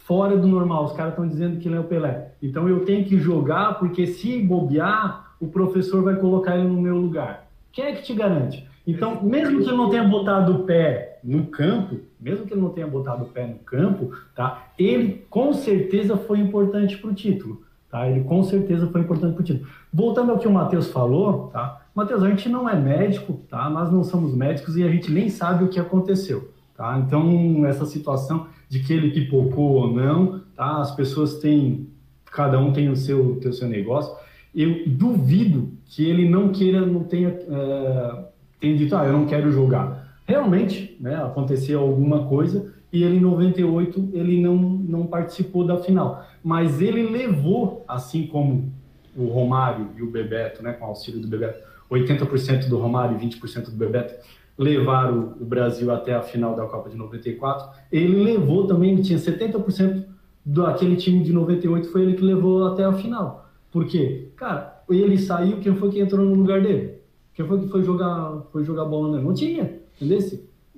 fora 0.08 0.38
do 0.38 0.48
normal. 0.48 0.86
Os 0.86 0.94
caras 0.94 1.12
estão 1.12 1.28
dizendo 1.28 1.60
que 1.60 1.68
ele 1.68 1.76
é 1.76 1.80
o 1.80 1.84
Pelé. 1.84 2.32
Então 2.42 2.68
eu 2.68 2.86
tenho 2.86 3.06
que 3.06 3.18
jogar 3.18 3.78
porque 3.78 4.08
se 4.08 4.42
bobear, 4.42 5.36
o 5.40 5.48
professor 5.48 6.02
vai 6.02 6.16
colocar 6.16 6.58
ele 6.58 6.68
no 6.68 6.82
meu 6.82 6.98
lugar. 6.98 7.48
Quem 7.72 7.86
é 7.86 7.92
que 7.92 8.04
te 8.04 8.14
garante? 8.14 8.68
Então, 8.88 9.22
mesmo 9.22 9.60
que 9.60 9.68
ele 9.68 9.76
não 9.76 9.90
tenha 9.90 10.04
botado 10.06 10.54
o 10.54 10.60
pé 10.64 11.20
no 11.22 11.48
campo, 11.48 11.98
mesmo 12.20 12.46
que 12.46 12.54
ele 12.54 12.62
não 12.62 12.70
tenha 12.70 12.88
botado 12.88 13.26
o 13.26 13.28
pé 13.28 13.46
no 13.46 13.56
campo, 13.56 14.12
tá? 14.34 14.70
Ele 14.80 15.26
com 15.30 15.52
certeza 15.52 16.16
foi 16.16 16.40
importante 16.40 16.98
para 16.98 17.10
o 17.10 17.14
título, 17.14 17.62
tá? 17.92 18.08
Ele 18.08 18.24
com 18.24 18.42
certeza 18.44 18.88
foi 18.88 19.02
importante 19.02 19.34
para 19.34 19.42
o 19.42 19.46
título. 19.46 19.68
Voltando 19.94 20.32
ao 20.32 20.40
que 20.40 20.48
o 20.48 20.52
Matheus 20.52 20.88
falou, 20.90 21.50
tá? 21.50 21.82
Matheus, 21.94 22.24
a 22.24 22.30
gente 22.30 22.48
não 22.48 22.70
é 22.70 22.80
médico, 22.80 23.34
tá? 23.50 23.70
Nós 23.70 23.92
não 23.92 24.06
somos 24.06 24.34
médicos 24.34 24.78
e 24.78 24.84
a 24.84 24.88
gente 24.88 25.12
nem 25.12 25.30
sabe 25.30 25.66
o 25.66 25.68
que 25.68 25.80
aconteceu, 25.80 26.50
tá? 26.78 27.02
Então, 27.06 27.66
essa 27.66 27.86
situação 27.86 28.48
de 28.70 28.80
que 28.80 28.94
ele 28.94 29.12
pipocou 29.12 29.72
ou 29.72 29.94
não, 29.94 30.42
tá? 30.56 30.78
As 30.80 30.96
pessoas 30.96 31.40
têm, 31.40 31.90
cada 32.26 32.60
um 32.60 32.72
tem 32.72 32.90
o 32.90 32.96
seu, 32.96 33.38
o 33.38 33.54
seu 33.54 33.68
negócio. 33.68 34.16
Eu 34.54 34.88
duvido 34.88 35.72
que 35.86 36.08
ele 36.08 36.30
não 36.30 36.50
queira, 36.50 36.86
não 36.86 37.04
tenha, 37.04 37.30
é, 37.30 38.26
tenha 38.60 38.78
dito, 38.78 38.96
ah, 38.96 39.06
eu 39.06 39.14
não 39.14 39.26
quero 39.26 39.52
jogar. 39.52 40.16
Realmente, 40.26 40.96
né? 41.00 41.16
Aconteceu 41.16 41.80
alguma 41.80 42.26
coisa 42.26 42.74
e 42.92 43.04
ele 43.04 43.18
em 43.18 43.22
98 43.22 44.10
ele 44.14 44.42
não, 44.42 44.56
não 44.56 45.08
participou 45.08 45.66
da 45.66 45.78
final. 45.78 46.26
Mas 46.44 46.82
ele 46.82 47.04
levou, 47.10 47.84
assim 47.88 48.28
como 48.28 48.72
o 49.16 49.26
Romário 49.28 49.90
e 49.98 50.02
o 50.02 50.12
Bebeto, 50.12 50.62
né, 50.62 50.74
com 50.74 50.86
o 50.86 50.90
auxílio 50.90 51.20
do 51.20 51.28
Bebeto, 51.28 51.60
80% 51.90 52.68
do 52.68 52.78
Romário 52.78 53.18
e 53.18 53.26
20% 53.26 53.72
do 53.72 53.76
Bebeto 53.76 54.14
levaram 54.58 55.36
o 55.40 55.46
Brasil 55.46 55.92
até 55.92 56.16
a 56.16 56.22
final 56.22 56.56
da 56.56 56.66
Copa 56.66 56.90
de 56.90 56.98
94. 56.98 57.70
Ele 57.92 58.24
levou 58.24 58.66
também, 58.66 58.94
ele 58.94 59.04
tinha 59.04 59.20
70% 59.20 60.06
daquele 60.46 60.96
time 60.96 61.24
de 61.24 61.34
98, 61.34 61.90
foi 61.90 62.04
ele 62.04 62.14
que 62.14 62.24
levou 62.24 62.66
até 62.68 62.84
a 62.84 62.94
final. 62.94 63.50
Por 63.72 63.86
quê? 63.86 64.30
Cara, 64.36 64.82
ele 64.90 65.18
saiu, 65.18 65.58
quem 65.58 65.76
foi 65.76 65.90
que 65.90 66.00
entrou 66.00 66.26
no 66.26 66.34
lugar 66.34 66.62
dele? 66.62 66.96
Quem 67.34 67.46
foi 67.46 67.60
que 67.60 67.68
foi 67.68 67.84
jogar, 67.84 68.42
foi 68.52 68.64
jogar 68.64 68.86
bola 68.86 69.12
nele? 69.12 69.24
Não 69.26 69.34
tinha, 69.34 69.80
entendeu? 70.00 70.20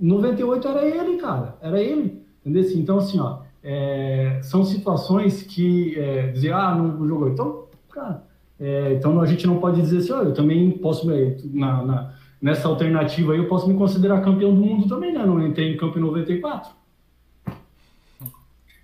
98 0.01 0.67
era 0.67 0.85
ele, 0.85 1.17
cara, 1.17 1.55
era 1.61 1.79
ele, 1.79 2.21
entendeu? 2.43 2.63
Então, 2.75 2.97
assim, 2.97 3.19
ó, 3.19 3.39
é, 3.63 4.39
são 4.41 4.63
situações 4.63 5.43
que 5.43 5.97
é, 5.97 6.31
dizer, 6.31 6.53
ah, 6.53 6.75
não 6.75 7.07
jogou. 7.07 7.29
Então, 7.29 7.65
cara, 7.91 8.23
é, 8.59 8.93
então 8.93 9.21
a 9.21 9.25
gente 9.25 9.45
não 9.45 9.59
pode 9.59 9.81
dizer 9.81 9.97
assim, 9.97 10.13
oh, 10.13 10.23
eu 10.29 10.33
também 10.33 10.71
posso, 10.71 11.07
na, 11.53 11.85
na, 11.85 12.13
nessa 12.41 12.67
alternativa 12.67 13.33
aí, 13.33 13.39
eu 13.39 13.47
posso 13.47 13.67
me 13.67 13.75
considerar 13.75 14.21
campeão 14.21 14.53
do 14.53 14.61
mundo 14.61 14.87
também, 14.87 15.13
né? 15.13 15.25
Não 15.25 15.45
entrei 15.45 15.73
em 15.73 15.77
campo 15.77 15.97
em 15.97 16.01
94. 16.01 16.71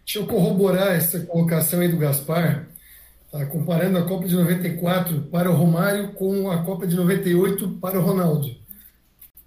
Deixa 0.06 0.20
eu 0.20 0.28
corroborar 0.28 0.96
essa 0.96 1.20
colocação 1.22 1.80
aí 1.80 1.88
do 1.88 1.98
Gaspar, 1.98 2.68
tá? 3.32 3.46
comparando 3.48 3.98
a 3.98 4.04
Copa 4.04 4.28
de 4.28 4.36
94 4.36 5.22
para 5.32 5.50
o 5.50 5.56
Romário 5.56 6.10
com 6.10 6.52
a 6.52 6.64
Copa 6.64 6.86
de 6.86 6.96
98 6.96 7.70
para 7.82 8.00
o 8.00 8.04
Ronaldo. 8.04 8.56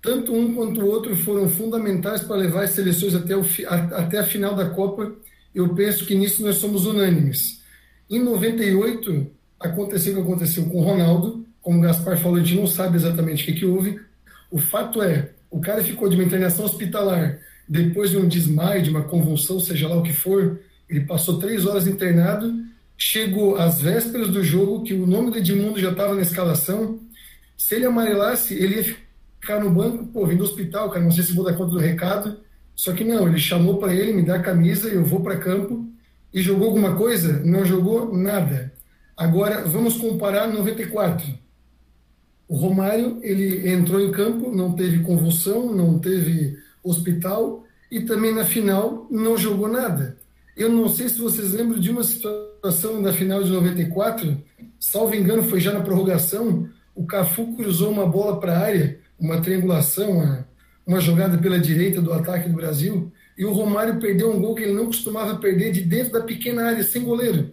Tanto 0.02 0.32
um 0.32 0.54
quanto 0.54 0.80
o 0.80 0.86
outro 0.86 1.14
foram 1.16 1.48
fundamentais 1.48 2.22
para 2.22 2.36
levar 2.36 2.64
as 2.64 2.70
seleções 2.70 3.14
até, 3.14 3.36
o, 3.36 3.44
até 3.68 4.18
a 4.18 4.24
final 4.24 4.54
da 4.54 4.68
Copa. 4.70 5.12
Eu 5.54 5.74
penso 5.74 6.04
que 6.06 6.14
nisso 6.14 6.42
nós 6.42 6.56
somos 6.56 6.86
unânimes. 6.86 7.62
Em 8.10 8.22
98, 8.22 9.30
aconteceu 9.60 10.12
o 10.12 10.16
que 10.16 10.22
aconteceu 10.22 10.64
com 10.66 10.78
o 10.78 10.82
Ronaldo, 10.82 11.44
como 11.68 11.80
o 11.80 11.82
Gaspar 11.82 12.16
falou, 12.16 12.38
a 12.38 12.42
gente 12.42 12.58
não 12.58 12.66
sabe 12.66 12.96
exatamente 12.96 13.42
o 13.42 13.46
que, 13.46 13.60
que 13.60 13.66
houve. 13.66 14.00
O 14.50 14.56
fato 14.56 15.02
é, 15.02 15.32
o 15.50 15.60
cara 15.60 15.84
ficou 15.84 16.08
de 16.08 16.14
uma 16.14 16.24
internação 16.24 16.64
hospitalar 16.64 17.38
depois 17.68 18.08
de 18.08 18.16
um 18.16 18.26
desmaio, 18.26 18.82
de 18.82 18.88
uma 18.88 19.02
convulsão, 19.02 19.60
seja 19.60 19.86
lá 19.86 19.96
o 19.96 20.02
que 20.02 20.14
for, 20.14 20.60
ele 20.88 21.02
passou 21.02 21.38
três 21.38 21.66
horas 21.66 21.86
internado, 21.86 22.54
chegou 22.96 23.56
às 23.56 23.82
vésperas 23.82 24.28
do 24.28 24.42
jogo, 24.42 24.82
que 24.82 24.94
o 24.94 25.06
nome 25.06 25.30
do 25.30 25.36
Edmundo 25.36 25.78
já 25.78 25.90
estava 25.90 26.14
na 26.14 26.22
escalação. 26.22 27.00
Se 27.54 27.74
ele 27.74 27.84
amarelasse, 27.84 28.54
ele 28.54 28.76
ia 28.76 28.96
ficar 29.38 29.60
no 29.60 29.68
banco, 29.68 30.06
pô, 30.06 30.24
vim 30.24 30.38
do 30.38 30.44
hospital, 30.44 30.88
cara, 30.88 31.04
não 31.04 31.10
sei 31.10 31.22
se 31.22 31.34
vou 31.34 31.44
dar 31.44 31.52
conta 31.52 31.72
do 31.72 31.78
recado. 31.78 32.40
Só 32.74 32.94
que 32.94 33.04
não, 33.04 33.28
ele 33.28 33.38
chamou 33.38 33.76
para 33.76 33.94
ele, 33.94 34.14
me 34.14 34.22
dá 34.22 34.36
a 34.36 34.42
camisa, 34.42 34.88
eu 34.88 35.04
vou 35.04 35.20
para 35.20 35.36
campo. 35.36 35.86
E 36.32 36.40
jogou 36.40 36.68
alguma 36.68 36.96
coisa? 36.96 37.40
Não 37.40 37.62
jogou 37.62 38.16
nada. 38.16 38.72
Agora, 39.14 39.64
vamos 39.66 39.98
comparar 39.98 40.46
94. 40.46 41.46
O 42.48 42.56
Romário, 42.56 43.18
ele 43.22 43.70
entrou 43.70 44.00
em 44.00 44.10
campo, 44.10 44.50
não 44.50 44.72
teve 44.72 45.00
convulsão, 45.00 45.74
não 45.74 45.98
teve 45.98 46.58
hospital 46.82 47.64
e 47.90 48.00
também 48.00 48.34
na 48.34 48.44
final 48.44 49.06
não 49.10 49.36
jogou 49.36 49.68
nada. 49.68 50.16
Eu 50.56 50.70
não 50.70 50.88
sei 50.88 51.08
se 51.08 51.18
vocês 51.18 51.52
lembram 51.52 51.78
de 51.78 51.90
uma 51.90 52.02
situação 52.02 53.00
na 53.00 53.12
final 53.12 53.42
de 53.42 53.50
94, 53.50 54.36
salvo 54.80 55.14
engano, 55.14 55.44
foi 55.44 55.60
já 55.60 55.72
na 55.72 55.80
prorrogação, 55.80 56.68
o 56.94 57.06
Cafu 57.06 57.54
cruzou 57.54 57.92
uma 57.92 58.06
bola 58.06 58.40
para 58.40 58.54
a 58.54 58.58
área, 58.58 58.98
uma 59.18 59.40
triangulação, 59.40 60.10
uma, 60.10 60.48
uma 60.86 61.00
jogada 61.00 61.38
pela 61.38 61.60
direita 61.60 62.00
do 62.00 62.12
ataque 62.12 62.48
do 62.48 62.56
Brasil, 62.56 63.12
e 63.36 63.44
o 63.44 63.52
Romário 63.52 64.00
perdeu 64.00 64.32
um 64.32 64.40
gol 64.40 64.54
que 64.54 64.64
ele 64.64 64.72
não 64.72 64.86
costumava 64.86 65.36
perder 65.36 65.70
de 65.70 65.82
dentro 65.82 66.14
da 66.14 66.22
pequena 66.22 66.64
área, 66.64 66.82
sem 66.82 67.04
goleiro 67.04 67.52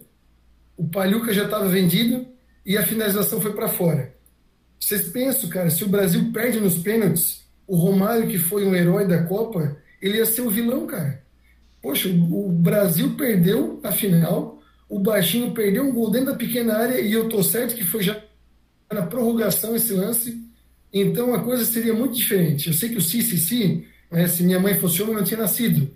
o 0.76 0.86
Palhuca 0.86 1.32
já 1.32 1.44
estava 1.44 1.68
vendido 1.68 2.26
e 2.64 2.76
a 2.76 2.86
finalização 2.86 3.40
foi 3.40 3.52
para 3.52 3.68
fora. 3.68 4.14
Vocês 4.78 5.08
pensam, 5.08 5.48
cara, 5.48 5.70
se 5.70 5.84
o 5.84 5.88
Brasil 5.88 6.30
perde 6.32 6.60
nos 6.60 6.78
pênaltis, 6.78 7.44
o 7.66 7.76
Romário, 7.76 8.28
que 8.28 8.38
foi 8.38 8.64
um 8.64 8.74
herói 8.74 9.06
da 9.06 9.24
Copa, 9.24 9.76
ele 10.00 10.18
ia 10.18 10.26
ser 10.26 10.42
o 10.42 10.50
vilão, 10.50 10.86
cara. 10.86 11.22
Poxa, 11.82 12.08
o 12.08 12.50
Brasil 12.50 13.14
perdeu 13.16 13.80
a 13.82 13.92
final, 13.92 14.60
o 14.88 14.98
Baixinho 14.98 15.52
perdeu 15.52 15.84
um 15.84 15.92
gol 15.92 16.10
dentro 16.10 16.32
da 16.32 16.36
pequena 16.36 16.76
área 16.76 17.00
e 17.00 17.12
eu 17.12 17.28
tô 17.28 17.42
certo 17.42 17.74
que 17.74 17.84
foi 17.84 18.02
já 18.02 18.20
na 18.92 19.02
prorrogação 19.02 19.74
esse 19.74 19.92
lance. 19.92 20.40
Então 20.92 21.34
a 21.34 21.42
coisa 21.42 21.64
seria 21.64 21.92
muito 21.92 22.14
diferente. 22.14 22.68
Eu 22.68 22.74
sei 22.74 22.88
que 22.88 22.98
o 22.98 23.02
CCC, 23.02 23.84
né, 24.10 24.28
se 24.28 24.42
minha 24.42 24.60
mãe 24.60 24.74
fosse 24.74 25.02
homem, 25.02 25.16
não 25.16 25.24
tinha 25.24 25.40
nascido. 25.40 25.90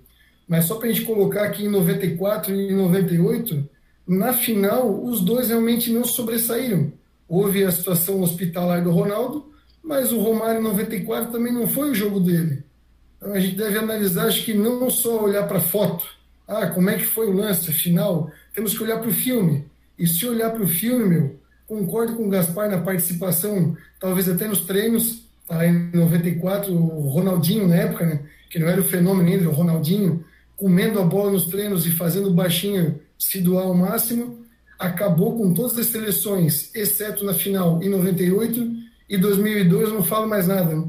Mas 0.49 0.65
só 0.65 0.75
para 0.77 0.89
a 0.89 0.93
gente 0.93 1.07
colocar 1.07 1.45
aqui 1.45 1.65
em 1.65 1.69
94 1.69 2.53
e 2.53 2.73
98, 2.73 3.69
na 4.07 4.33
final, 4.33 5.05
os 5.05 5.21
dois 5.21 5.49
realmente 5.49 5.93
não 5.93 6.05
sobressaíram. 6.05 6.93
Houve 7.31 7.63
a 7.63 7.71
situação 7.71 8.21
hospitalar 8.21 8.83
do 8.83 8.91
Ronaldo, 8.91 9.53
mas 9.81 10.11
o 10.11 10.19
Romário 10.19 10.61
em 10.61 10.65
94 10.65 11.31
também 11.31 11.53
não 11.53 11.69
foi 11.69 11.93
o 11.93 11.95
jogo 11.95 12.19
dele. 12.19 12.65
Então 13.17 13.33
a 13.33 13.39
gente 13.39 13.57
deve 13.57 13.79
analisar, 13.79 14.27
acho 14.27 14.45
que 14.45 14.53
não 14.53 14.91
só 14.91 15.23
olhar 15.23 15.47
para 15.47 15.59
a 15.59 15.63
foto, 15.63 16.05
ah, 16.49 16.67
como 16.67 16.91
é 16.91 16.97
que 16.97 17.07
foi 17.07 17.29
o 17.29 17.33
lance, 17.33 17.71
afinal, 17.71 18.33
temos 18.53 18.77
que 18.77 18.83
olhar 18.83 18.99
para 18.99 19.09
o 19.09 19.15
filme. 19.15 19.65
E 19.97 20.09
se 20.09 20.27
olhar 20.27 20.51
para 20.51 20.65
o 20.65 20.67
filme, 20.67 21.09
meu, 21.09 21.39
concordo 21.69 22.17
com 22.17 22.27
o 22.27 22.29
Gaspar 22.29 22.69
na 22.69 22.79
participação, 22.79 23.77
talvez 24.01 24.29
até 24.29 24.49
nos 24.49 24.63
treinos, 24.63 25.23
tá, 25.47 25.65
em 25.65 25.89
94, 25.93 26.73
o 26.75 27.09
Ronaldinho 27.11 27.69
na 27.69 27.77
época, 27.77 28.07
né, 28.07 28.21
que 28.51 28.59
não 28.59 28.67
era 28.67 28.81
o 28.81 28.85
fenômeno 28.85 29.29
ainda, 29.29 29.49
o 29.49 29.53
Ronaldinho, 29.53 30.25
comendo 30.57 30.99
a 30.99 31.05
bola 31.05 31.31
nos 31.31 31.45
treinos 31.45 31.87
e 31.87 31.93
fazendo 31.93 32.35
baixinho 32.35 33.01
se 33.17 33.41
doar 33.41 33.67
ao 33.67 33.75
máximo, 33.75 34.45
acabou 34.81 35.37
com 35.37 35.53
todas 35.53 35.77
as 35.77 35.87
seleções, 35.87 36.75
exceto 36.75 37.23
na 37.23 37.35
final 37.35 37.83
em 37.83 37.91
98 37.91 38.67
e 39.09 39.19
2002 39.19 39.93
não 39.93 40.03
falo 40.03 40.27
mais 40.27 40.49
nada. 40.49 40.83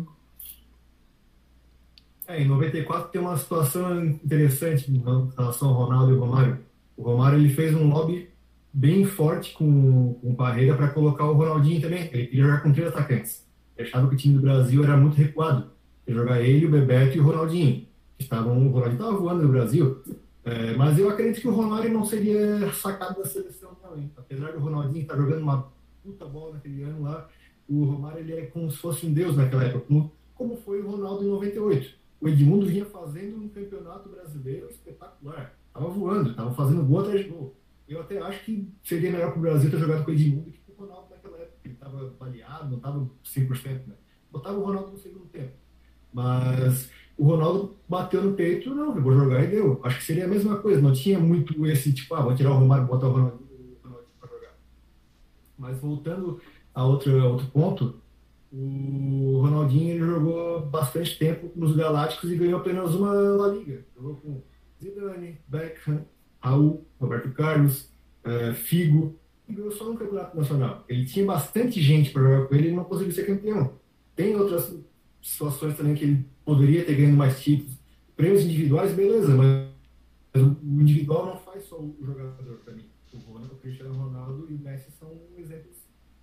É, 2.25 2.41
em 2.41 2.47
94 2.47 3.11
tem 3.11 3.19
uma 3.19 3.35
situação 3.37 4.05
interessante 4.05 4.89
em 4.89 5.03
relação 5.37 5.67
ao 5.67 5.83
Ronaldo 5.83 6.13
e 6.13 6.15
o 6.15 6.19
Romário. 6.21 6.59
O 6.95 7.03
Romário 7.03 7.37
ele 7.37 7.49
fez 7.49 7.75
um 7.75 7.89
lobby 7.89 8.29
bem 8.71 9.03
forte 9.03 9.51
com, 9.53 10.13
com 10.21 10.31
o 10.31 10.35
Parreira 10.35 10.73
para 10.75 10.87
colocar 10.87 11.25
o 11.25 11.33
Ronaldinho 11.33 11.81
também. 11.81 12.09
Ele 12.13 12.27
queria 12.27 12.45
jogar 12.45 12.63
com 12.63 12.71
três 12.71 12.87
atacantes. 12.87 13.45
Ele 13.75 13.89
achava 13.89 14.07
que 14.07 14.15
o 14.15 14.17
time 14.17 14.35
do 14.35 14.41
Brasil 14.41 14.81
era 14.83 14.95
muito 14.95 15.17
recuado. 15.17 15.69
Ia 16.07 16.15
jogar 16.15 16.41
ele, 16.41 16.65
o 16.65 16.71
Bebeto 16.71 17.17
e 17.17 17.19
o 17.19 17.23
Ronaldinho. 17.23 17.85
Estavam, 18.17 18.67
o 18.67 18.69
Ronaldinho 18.69 18.93
estava 18.93 19.17
voando 19.17 19.43
no 19.43 19.49
Brasil. 19.49 20.01
É, 20.43 20.75
mas 20.75 20.97
eu 20.97 21.09
acredito 21.09 21.41
que 21.41 21.47
o 21.47 21.53
Romário 21.53 21.91
não 21.91 22.03
seria 22.03 22.71
sacado 22.73 23.21
da 23.21 23.27
seleção 23.27 23.75
também. 23.75 24.11
Apesar 24.17 24.51
do 24.51 24.59
Ronaldinho 24.59 25.03
estar 25.03 25.15
jogando 25.15 25.43
uma 25.43 25.71
puta 26.03 26.25
bola 26.25 26.53
naquele 26.53 26.83
ano 26.83 27.03
lá, 27.03 27.29
o 27.69 27.83
Romário 27.83 28.19
ele 28.19 28.33
é 28.33 28.45
como 28.47 28.69
se 28.71 28.77
fosse 28.77 29.05
um 29.05 29.13
deus 29.13 29.35
naquela 29.35 29.63
época, 29.63 29.85
como, 30.33 30.57
foi 30.57 30.81
o 30.81 30.89
Ronaldo 30.89 31.23
em 31.23 31.29
98 31.29 32.01
o 32.21 32.29
Edmundo 32.29 32.67
vinha 32.67 32.85
fazendo 32.85 33.37
um 33.37 33.49
campeonato 33.49 34.07
brasileiro 34.07 34.69
espetacular. 34.69 35.57
Tava 35.73 35.89
voando, 35.89 36.35
tava 36.35 36.53
fazendo 36.53 36.85
gol 36.85 36.99
atrás 36.99 37.23
de 37.23 37.29
gol. 37.29 37.55
Eu 37.89 37.99
até 37.99 38.19
acho 38.19 38.45
que 38.45 38.71
seria 38.83 39.11
melhor 39.11 39.31
para 39.31 39.39
o 39.39 39.41
Brasil 39.41 39.71
ter 39.71 39.79
jogado 39.79 40.05
com 40.05 40.11
o 40.11 40.13
Edmundo 40.13 40.51
que 40.51 40.59
com 40.59 40.83
o 40.83 40.85
Ronaldo 40.85 41.09
naquela 41.09 41.37
época. 41.37 41.57
Ele 41.65 41.73
estava 41.73 42.13
baleado, 42.19 42.69
não 42.69 42.77
estava 42.77 43.09
100%. 43.25 43.87
Né? 43.87 43.95
Botava 44.31 44.59
o 44.59 44.63
Ronaldo 44.63 44.91
no 44.91 44.97
segundo 44.99 45.25
tempo. 45.25 45.53
Mas 46.13 46.91
o 47.21 47.23
Ronaldo 47.23 47.77
bateu 47.87 48.19
no 48.23 48.33
peito, 48.33 48.73
não, 48.73 48.99
vou 48.99 49.13
jogar 49.13 49.43
e 49.43 49.47
deu. 49.47 49.79
Acho 49.83 49.99
que 49.99 50.03
seria 50.05 50.25
a 50.25 50.27
mesma 50.27 50.57
coisa. 50.57 50.81
Não 50.81 50.91
tinha 50.91 51.19
muito 51.19 51.67
esse 51.67 51.93
tipo, 51.93 52.15
ah, 52.15 52.21
vou 52.21 52.33
tirar 52.33 52.49
o 52.49 52.55
Romário 52.55 52.85
e 52.85 52.87
botar 52.87 53.09
o 53.09 53.11
Ronaldo, 53.11 53.39
para 54.19 54.27
jogar. 54.27 54.57
Mas 55.55 55.77
voltando 55.77 56.41
a 56.73 56.83
outro, 56.83 57.21
a 57.21 57.27
outro 57.27 57.45
ponto, 57.49 58.01
o 58.51 59.39
Ronaldinho 59.39 59.91
ele 59.91 59.99
jogou 59.99 60.61
bastante 60.61 61.19
tempo 61.19 61.51
nos 61.55 61.75
Galácticos 61.75 62.31
e 62.31 62.35
ganhou 62.35 62.59
apenas 62.59 62.95
uma 62.95 63.13
La 63.13 63.49
Liga. 63.49 63.85
Jogou 63.95 64.15
com 64.15 64.41
Zidane, 64.81 65.37
Beckham, 65.47 66.03
Raul, 66.39 66.83
Roberto 66.99 67.31
Carlos, 67.33 67.87
uh, 68.25 68.51
Figo, 68.55 69.15
e 69.47 69.53
ganhou 69.53 69.71
só 69.71 69.85
no 69.85 69.95
Campeonato 69.95 70.35
Nacional. 70.35 70.83
Ele 70.89 71.05
tinha 71.05 71.23
bastante 71.23 71.79
gente 71.79 72.09
para 72.09 72.23
jogar 72.23 72.47
com 72.47 72.55
ele 72.55 72.69
e 72.69 72.75
não 72.75 72.83
conseguiu 72.83 73.11
ser 73.11 73.27
campeão. 73.27 73.73
Tem 74.15 74.35
outras 74.35 74.75
situações 75.21 75.77
também 75.77 75.93
que 75.93 76.03
ele 76.03 76.30
poderia 76.45 76.83
ter 76.85 76.95
ganhado 76.95 77.17
mais 77.17 77.41
títulos. 77.41 77.77
Prêmios 78.15 78.43
individuais, 78.43 78.93
beleza, 78.93 79.35
mas 79.35 80.43
o 80.43 80.57
individual 80.81 81.25
não 81.25 81.37
faz 81.37 81.65
só 81.65 81.77
o 81.77 81.95
jogador 82.01 82.61
para 82.63 82.73
mim. 82.73 82.85
O 83.13 83.55
Cristiano 83.61 83.93
Ronaldo 83.93 84.47
e 84.49 84.53
o 84.53 84.59
Messi 84.59 84.89
são 84.99 85.11
exemplos 85.37 85.75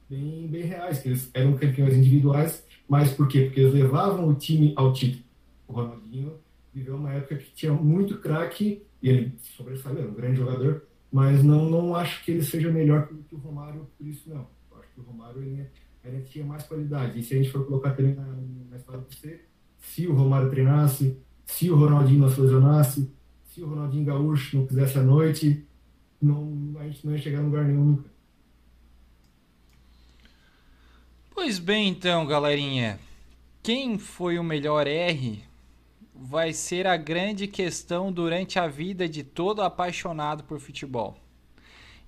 bem, 0.08 0.46
bem 0.48 0.62
reais, 0.62 1.00
que 1.00 1.08
eles 1.08 1.30
eram 1.34 1.56
campeões 1.56 1.94
individuais, 1.94 2.64
mas 2.88 3.12
por 3.12 3.28
quê? 3.28 3.44
Porque 3.44 3.60
eles 3.60 3.74
levavam 3.74 4.28
o 4.28 4.34
time 4.34 4.72
ao 4.76 4.92
título. 4.92 5.22
O 5.66 5.72
Ronaldinho 5.72 6.32
viveu 6.72 6.96
uma 6.96 7.12
época 7.12 7.36
que 7.36 7.50
tinha 7.52 7.72
muito 7.72 8.18
craque, 8.18 8.82
e 9.02 9.08
ele 9.08 9.34
sobressaiu, 9.56 9.98
era 9.98 10.08
um 10.08 10.14
grande 10.14 10.38
jogador, 10.38 10.82
mas 11.12 11.42
não, 11.42 11.68
não 11.68 11.94
acho 11.94 12.24
que 12.24 12.30
ele 12.30 12.42
seja 12.42 12.70
melhor 12.70 13.08
que 13.08 13.34
o 13.34 13.38
Romário 13.38 13.86
por 13.96 14.06
isso, 14.06 14.28
não. 14.28 14.46
Eu 14.70 14.78
acho 14.78 14.88
que 14.94 15.00
o 15.00 15.04
Romário 15.04 15.42
ele, 15.42 15.66
ele 16.04 16.22
tinha 16.22 16.44
mais 16.44 16.62
qualidade. 16.64 17.18
E 17.18 17.22
se 17.22 17.34
a 17.34 17.36
gente 17.38 17.50
for 17.50 17.66
colocar 17.66 17.92
também 17.92 18.14
na, 18.14 18.26
na 18.70 18.76
história 18.76 19.00
do 19.00 19.14
C, 19.14 19.40
se 19.80 20.06
o 20.06 20.14
Romário 20.14 20.50
treinasse, 20.50 21.18
se 21.44 21.70
o 21.70 21.76
Ronaldinho 21.76 22.20
não 22.20 22.30
se 22.30 22.40
lesionasse, 22.40 23.12
se 23.44 23.62
o 23.62 23.68
Ronaldinho 23.68 24.04
Gaúcho 24.04 24.58
não 24.58 24.66
fizesse 24.66 24.98
a 24.98 25.02
noite, 25.02 25.66
não, 26.20 26.74
a 26.78 26.84
gente 26.84 27.06
não 27.06 27.12
ia 27.12 27.22
chegar 27.22 27.38
a 27.38 27.42
lugar 27.42 27.64
nenhum 27.64 27.84
nunca. 27.84 28.10
Pois 31.34 31.58
bem, 31.58 31.88
então, 31.88 32.26
galerinha. 32.26 32.98
Quem 33.62 33.98
foi 33.98 34.38
o 34.38 34.44
melhor 34.44 34.86
R 34.86 35.42
vai 36.14 36.52
ser 36.52 36.86
a 36.86 36.96
grande 36.96 37.46
questão 37.46 38.10
durante 38.12 38.58
a 38.58 38.66
vida 38.66 39.08
de 39.08 39.22
todo 39.22 39.62
apaixonado 39.62 40.42
por 40.42 40.58
futebol. 40.58 41.16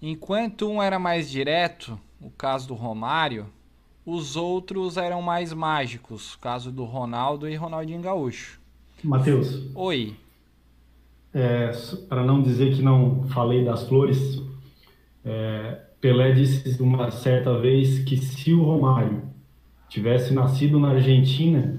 Enquanto 0.03 0.69
um 0.69 0.83
era 0.83 0.99
mais 0.99 1.31
direto, 1.31 2.01
o 2.21 2.31
caso 2.31 2.69
do 2.69 2.75
Romário, 2.75 3.53
os 4.05 4.37
outros 4.37 4.97
eram 4.97 5.21
mais 5.23 5.53
mágicos, 5.53 6.37
caso 6.37 6.73
do 6.73 6.85
Ronaldo 6.85 7.49
e 7.49 7.55
Ronaldinho 7.55 8.01
Gaúcho. 8.01 8.61
Matheus. 9.03 9.71
Oi. 9.75 10.15
É, 11.33 11.71
Para 12.09 12.25
não 12.25 12.43
dizer 12.43 12.75
que 12.75 12.83
não 12.83 13.25
falei 13.29 13.65
das 13.65 13.87
flores, 13.89 14.43
é, 15.25 15.81
Pelé 16.01 16.33
disse 16.33 16.81
uma 16.83 17.11
certa 17.11 17.59
vez 17.59 18.01
que 18.01 18.17
se 18.17 18.53
o 18.53 18.63
Romário 18.63 19.23
tivesse 19.89 20.33
nascido 20.33 20.79
na 20.79 20.91
Argentina, 20.91 21.79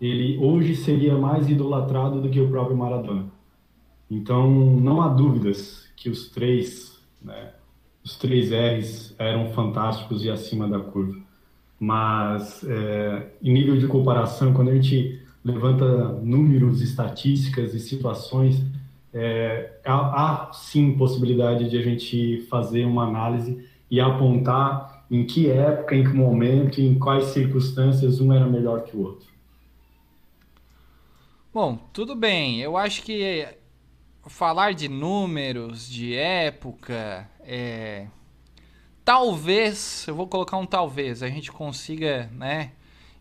ele 0.00 0.38
hoje 0.38 0.74
seria 0.74 1.16
mais 1.16 1.48
idolatrado 1.48 2.20
do 2.20 2.28
que 2.28 2.40
o 2.40 2.48
próprio 2.48 2.76
Maradona. 2.76 3.26
Então, 4.10 4.50
não 4.50 5.00
há 5.00 5.08
dúvidas 5.08 5.88
que 5.96 6.08
os 6.08 6.28
três, 6.30 7.00
né, 7.22 7.52
os 8.02 8.16
três 8.16 8.50
R's 8.50 9.14
eram 9.18 9.52
fantásticos 9.52 10.24
e 10.24 10.30
acima 10.30 10.66
da 10.66 10.80
curva. 10.80 11.29
Mas, 11.80 12.62
é, 12.64 13.30
em 13.42 13.54
nível 13.54 13.78
de 13.78 13.86
comparação, 13.86 14.52
quando 14.52 14.68
a 14.68 14.74
gente 14.74 15.18
levanta 15.42 16.12
números, 16.20 16.82
estatísticas 16.82 17.72
e 17.72 17.80
situações, 17.80 18.62
é, 19.14 19.80
há, 19.84 19.94
há, 20.48 20.52
sim 20.52 20.92
possibilidade 20.92 21.70
de 21.70 21.78
a 21.78 21.82
gente 21.82 22.42
fazer 22.50 22.84
uma 22.84 23.06
análise 23.06 23.66
e 23.90 23.98
apontar 23.98 25.06
em 25.10 25.24
que 25.24 25.50
época, 25.50 25.96
em 25.96 26.04
que 26.04 26.12
momento, 26.12 26.80
em 26.80 26.98
quais 26.98 27.24
circunstâncias 27.28 28.20
um 28.20 28.30
era 28.30 28.46
melhor 28.46 28.84
que 28.84 28.94
o 28.94 29.00
outro. 29.00 29.28
Bom, 31.52 31.78
tudo 31.92 32.14
bem. 32.14 32.60
Eu 32.60 32.76
acho 32.76 33.02
que 33.02 33.48
falar 34.28 34.74
de 34.74 34.88
números, 34.88 35.88
de 35.88 36.14
época, 36.14 37.28
é... 37.40 38.06
talvez, 39.10 40.04
eu 40.06 40.14
vou 40.14 40.28
colocar 40.28 40.56
um 40.56 40.64
talvez, 40.64 41.20
a 41.20 41.28
gente 41.28 41.50
consiga, 41.50 42.30
né, 42.32 42.70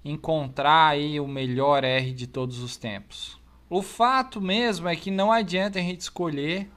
encontrar 0.06 0.90
aí 0.90 1.20
o 1.20 1.28
melhor 1.28 1.84
R 1.84 2.14
de 2.14 2.28
todos 2.28 2.60
os 2.60 2.78
tempos. 2.78 3.42
O 3.68 3.82
fato 3.82 4.40
mesmo 4.40 4.88
é 4.88 4.96
que 4.96 5.10
não 5.10 5.32
adianta 5.32 5.80
a 5.80 5.82
gente 5.82 6.02
escolher 6.02 6.70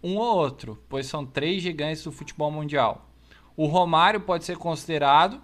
um 0.00 0.18
ou 0.18 0.36
outro, 0.36 0.80
pois 0.88 1.06
são 1.06 1.26
três 1.26 1.60
gigantes 1.60 2.04
do 2.04 2.12
futebol 2.12 2.48
mundial. 2.48 3.10
O 3.56 3.66
Romário 3.66 4.20
pode 4.20 4.44
ser 4.44 4.56
considerado, 4.56 5.42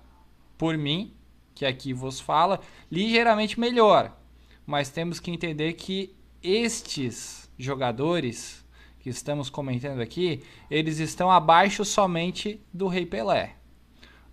por 0.56 0.78
mim, 0.78 1.12
que 1.52 1.66
aqui 1.66 1.92
vos 1.92 2.20
fala, 2.20 2.60
ligeiramente 2.88 3.58
melhor. 3.58 4.16
Mas 4.64 4.88
temos 4.88 5.18
que 5.18 5.32
entender 5.32 5.72
que 5.72 6.14
estes 6.40 7.50
jogadores 7.58 8.64
que 9.06 9.10
estamos 9.10 9.48
comentando 9.48 10.00
aqui, 10.00 10.42
eles 10.68 10.98
estão 10.98 11.30
abaixo 11.30 11.84
somente 11.84 12.60
do 12.74 12.88
Rei 12.88 13.06
Pelé. 13.06 13.54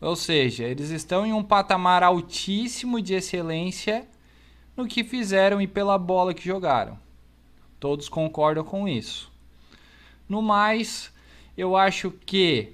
Ou 0.01 0.15
seja, 0.15 0.63
eles 0.63 0.89
estão 0.89 1.23
em 1.23 1.31
um 1.31 1.43
patamar 1.43 2.01
altíssimo 2.01 2.99
de 2.99 3.13
excelência 3.13 4.07
no 4.75 4.87
que 4.87 5.03
fizeram 5.03 5.61
e 5.61 5.67
pela 5.67 5.95
bola 5.99 6.33
que 6.33 6.43
jogaram. 6.43 6.97
Todos 7.79 8.09
concordam 8.09 8.63
com 8.63 8.87
isso. 8.87 9.31
No 10.27 10.41
mais, 10.41 11.13
eu 11.55 11.77
acho 11.77 12.09
que 12.09 12.73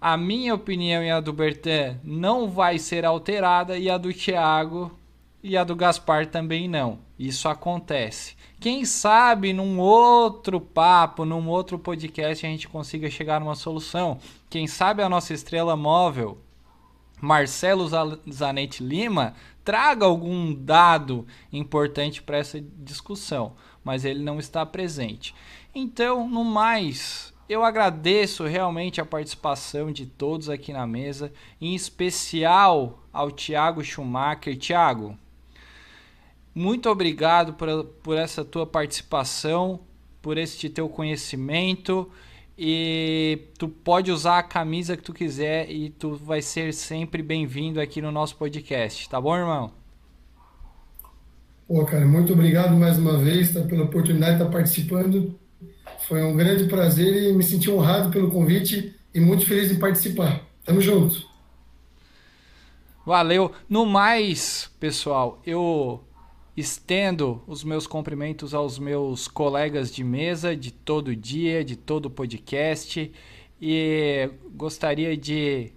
a 0.00 0.16
minha 0.16 0.54
opinião 0.54 1.02
e 1.02 1.10
a 1.10 1.18
do 1.18 1.32
Bertan 1.32 1.98
não 2.04 2.48
vai 2.48 2.78
ser 2.78 3.04
alterada 3.04 3.76
e 3.76 3.90
a 3.90 3.98
do 3.98 4.14
Thiago 4.14 4.96
e 5.42 5.56
a 5.56 5.64
do 5.64 5.74
Gaspar 5.74 6.28
também 6.28 6.68
não. 6.68 7.00
Isso 7.22 7.48
acontece. 7.48 8.34
Quem 8.58 8.84
sabe 8.84 9.52
num 9.52 9.78
outro 9.78 10.60
papo, 10.60 11.24
num 11.24 11.48
outro 11.48 11.78
podcast 11.78 12.44
a 12.44 12.48
gente 12.48 12.66
consiga 12.66 13.08
chegar 13.08 13.38
numa 13.38 13.54
solução. 13.54 14.18
Quem 14.50 14.66
sabe 14.66 15.04
a 15.04 15.08
nossa 15.08 15.32
estrela 15.32 15.76
móvel, 15.76 16.38
Marcelo 17.20 17.88
Zanetti 18.28 18.82
Lima, 18.82 19.34
traga 19.64 20.04
algum 20.04 20.52
dado 20.52 21.24
importante 21.52 22.20
para 22.20 22.38
essa 22.38 22.60
discussão, 22.78 23.52
mas 23.84 24.04
ele 24.04 24.24
não 24.24 24.40
está 24.40 24.66
presente. 24.66 25.32
Então, 25.72 26.28
no 26.28 26.42
mais, 26.42 27.32
eu 27.48 27.62
agradeço 27.64 28.46
realmente 28.46 29.00
a 29.00 29.06
participação 29.06 29.92
de 29.92 30.06
todos 30.06 30.50
aqui 30.50 30.72
na 30.72 30.88
mesa, 30.88 31.32
em 31.60 31.72
especial 31.72 32.98
ao 33.12 33.30
Tiago 33.30 33.84
Schumacher. 33.84 34.58
Tiago, 34.58 35.16
muito 36.54 36.88
obrigado 36.90 37.54
por, 37.54 37.84
por 38.02 38.16
essa 38.16 38.44
tua 38.44 38.66
participação, 38.66 39.80
por 40.20 40.36
esse 40.36 40.68
teu 40.68 40.88
conhecimento. 40.88 42.10
E 42.56 43.48
tu 43.58 43.68
pode 43.68 44.12
usar 44.12 44.38
a 44.38 44.42
camisa 44.42 44.96
que 44.96 45.02
tu 45.02 45.12
quiser 45.12 45.70
e 45.70 45.90
tu 45.90 46.14
vai 46.14 46.42
ser 46.42 46.74
sempre 46.74 47.22
bem-vindo 47.22 47.80
aqui 47.80 48.02
no 48.02 48.12
nosso 48.12 48.36
podcast, 48.36 49.08
tá 49.08 49.20
bom, 49.20 49.34
irmão? 49.34 49.72
Pô, 51.66 51.84
cara, 51.86 52.04
muito 52.04 52.34
obrigado 52.34 52.76
mais 52.76 52.98
uma 52.98 53.16
vez 53.16 53.54
tá, 53.54 53.62
pela 53.62 53.84
oportunidade 53.84 54.36
de 54.36 54.42
estar 54.42 54.52
participando. 54.52 55.34
Foi 56.06 56.22
um 56.22 56.36
grande 56.36 56.64
prazer 56.64 57.30
e 57.30 57.32
me 57.32 57.42
senti 57.42 57.70
honrado 57.70 58.10
pelo 58.10 58.30
convite 58.30 58.94
e 59.14 59.18
muito 59.18 59.46
feliz 59.46 59.70
em 59.70 59.78
participar. 59.78 60.42
Tamo 60.64 60.80
junto. 60.80 61.26
Valeu. 63.06 63.52
No 63.68 63.86
mais, 63.86 64.70
pessoal, 64.78 65.40
eu 65.46 66.04
Estendo 66.54 67.42
os 67.46 67.64
meus 67.64 67.86
cumprimentos 67.86 68.52
aos 68.52 68.78
meus 68.78 69.26
colegas 69.26 69.90
de 69.90 70.04
mesa 70.04 70.54
de 70.54 70.70
todo 70.70 71.16
dia, 71.16 71.64
de 71.64 71.76
todo 71.76 72.10
podcast 72.10 73.10
e 73.58 74.30
gostaria 74.54 75.16
de 75.16 75.72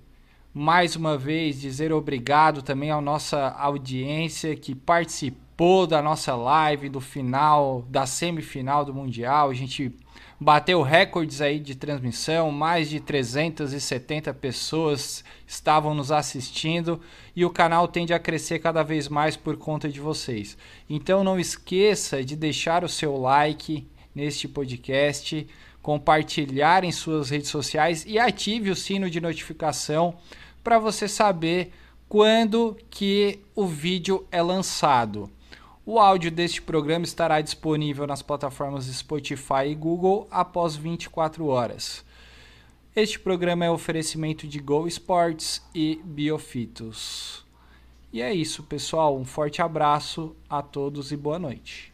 mais 0.53 0.97
uma 0.97 1.17
vez 1.17 1.61
dizer 1.61 1.93
obrigado 1.93 2.61
também 2.61 2.91
à 2.91 2.99
nossa 2.99 3.51
audiência 3.51 4.53
que 4.53 4.75
participou 4.75 5.87
da 5.87 6.01
nossa 6.01 6.35
live 6.35 6.89
do 6.89 6.99
final, 6.99 7.85
da 7.89 8.05
semifinal 8.05 8.83
do 8.83 8.93
Mundial. 8.93 9.51
A 9.51 9.53
gente 9.53 9.95
bateu 10.39 10.81
recordes 10.81 11.41
aí 11.41 11.59
de 11.59 11.75
transmissão, 11.75 12.51
mais 12.51 12.89
de 12.89 12.99
370 12.99 14.33
pessoas 14.33 15.23
estavam 15.47 15.93
nos 15.93 16.11
assistindo 16.11 16.99
e 17.35 17.45
o 17.45 17.49
canal 17.49 17.87
tende 17.87 18.13
a 18.13 18.19
crescer 18.19 18.59
cada 18.59 18.83
vez 18.83 19.07
mais 19.07 19.37
por 19.37 19.57
conta 19.57 19.89
de 19.89 19.99
vocês. 19.99 20.57
Então 20.89 21.23
não 21.23 21.39
esqueça 21.39 22.23
de 22.23 22.35
deixar 22.35 22.83
o 22.83 22.89
seu 22.89 23.17
like 23.17 23.87
neste 24.13 24.47
podcast, 24.47 25.47
compartilhar 25.81 26.83
em 26.83 26.91
suas 26.91 27.29
redes 27.29 27.49
sociais 27.49 28.03
e 28.07 28.17
ative 28.17 28.71
o 28.71 28.75
sino 28.75 29.09
de 29.09 29.21
notificação 29.21 30.15
para 30.63 30.79
você 30.79 31.07
saber 31.07 31.71
quando 32.09 32.77
que 32.89 33.39
o 33.55 33.67
vídeo 33.67 34.25
é 34.31 34.41
lançado. 34.41 35.29
O 35.87 35.99
áudio 35.99 36.31
deste 36.31 36.63
programa 36.63 37.05
estará 37.05 37.39
disponível 37.41 38.07
nas 38.07 38.23
plataformas 38.23 38.85
Spotify 38.85 39.67
e 39.67 39.75
Google 39.75 40.27
após 40.31 40.75
24 40.75 41.45
horas. 41.45 42.03
Este 42.95 43.19
programa 43.19 43.65
é 43.65 43.69
oferecimento 43.69 44.47
de 44.47 44.57
Go 44.57 44.87
Sports 44.87 45.61
e 45.75 46.01
Biofitos. 46.03 47.45
E 48.11 48.19
é 48.19 48.33
isso, 48.33 48.63
pessoal. 48.63 49.15
Um 49.15 49.25
forte 49.25 49.61
abraço 49.61 50.35
a 50.49 50.63
todos 50.63 51.11
e 51.11 51.17
boa 51.17 51.37
noite. 51.37 51.93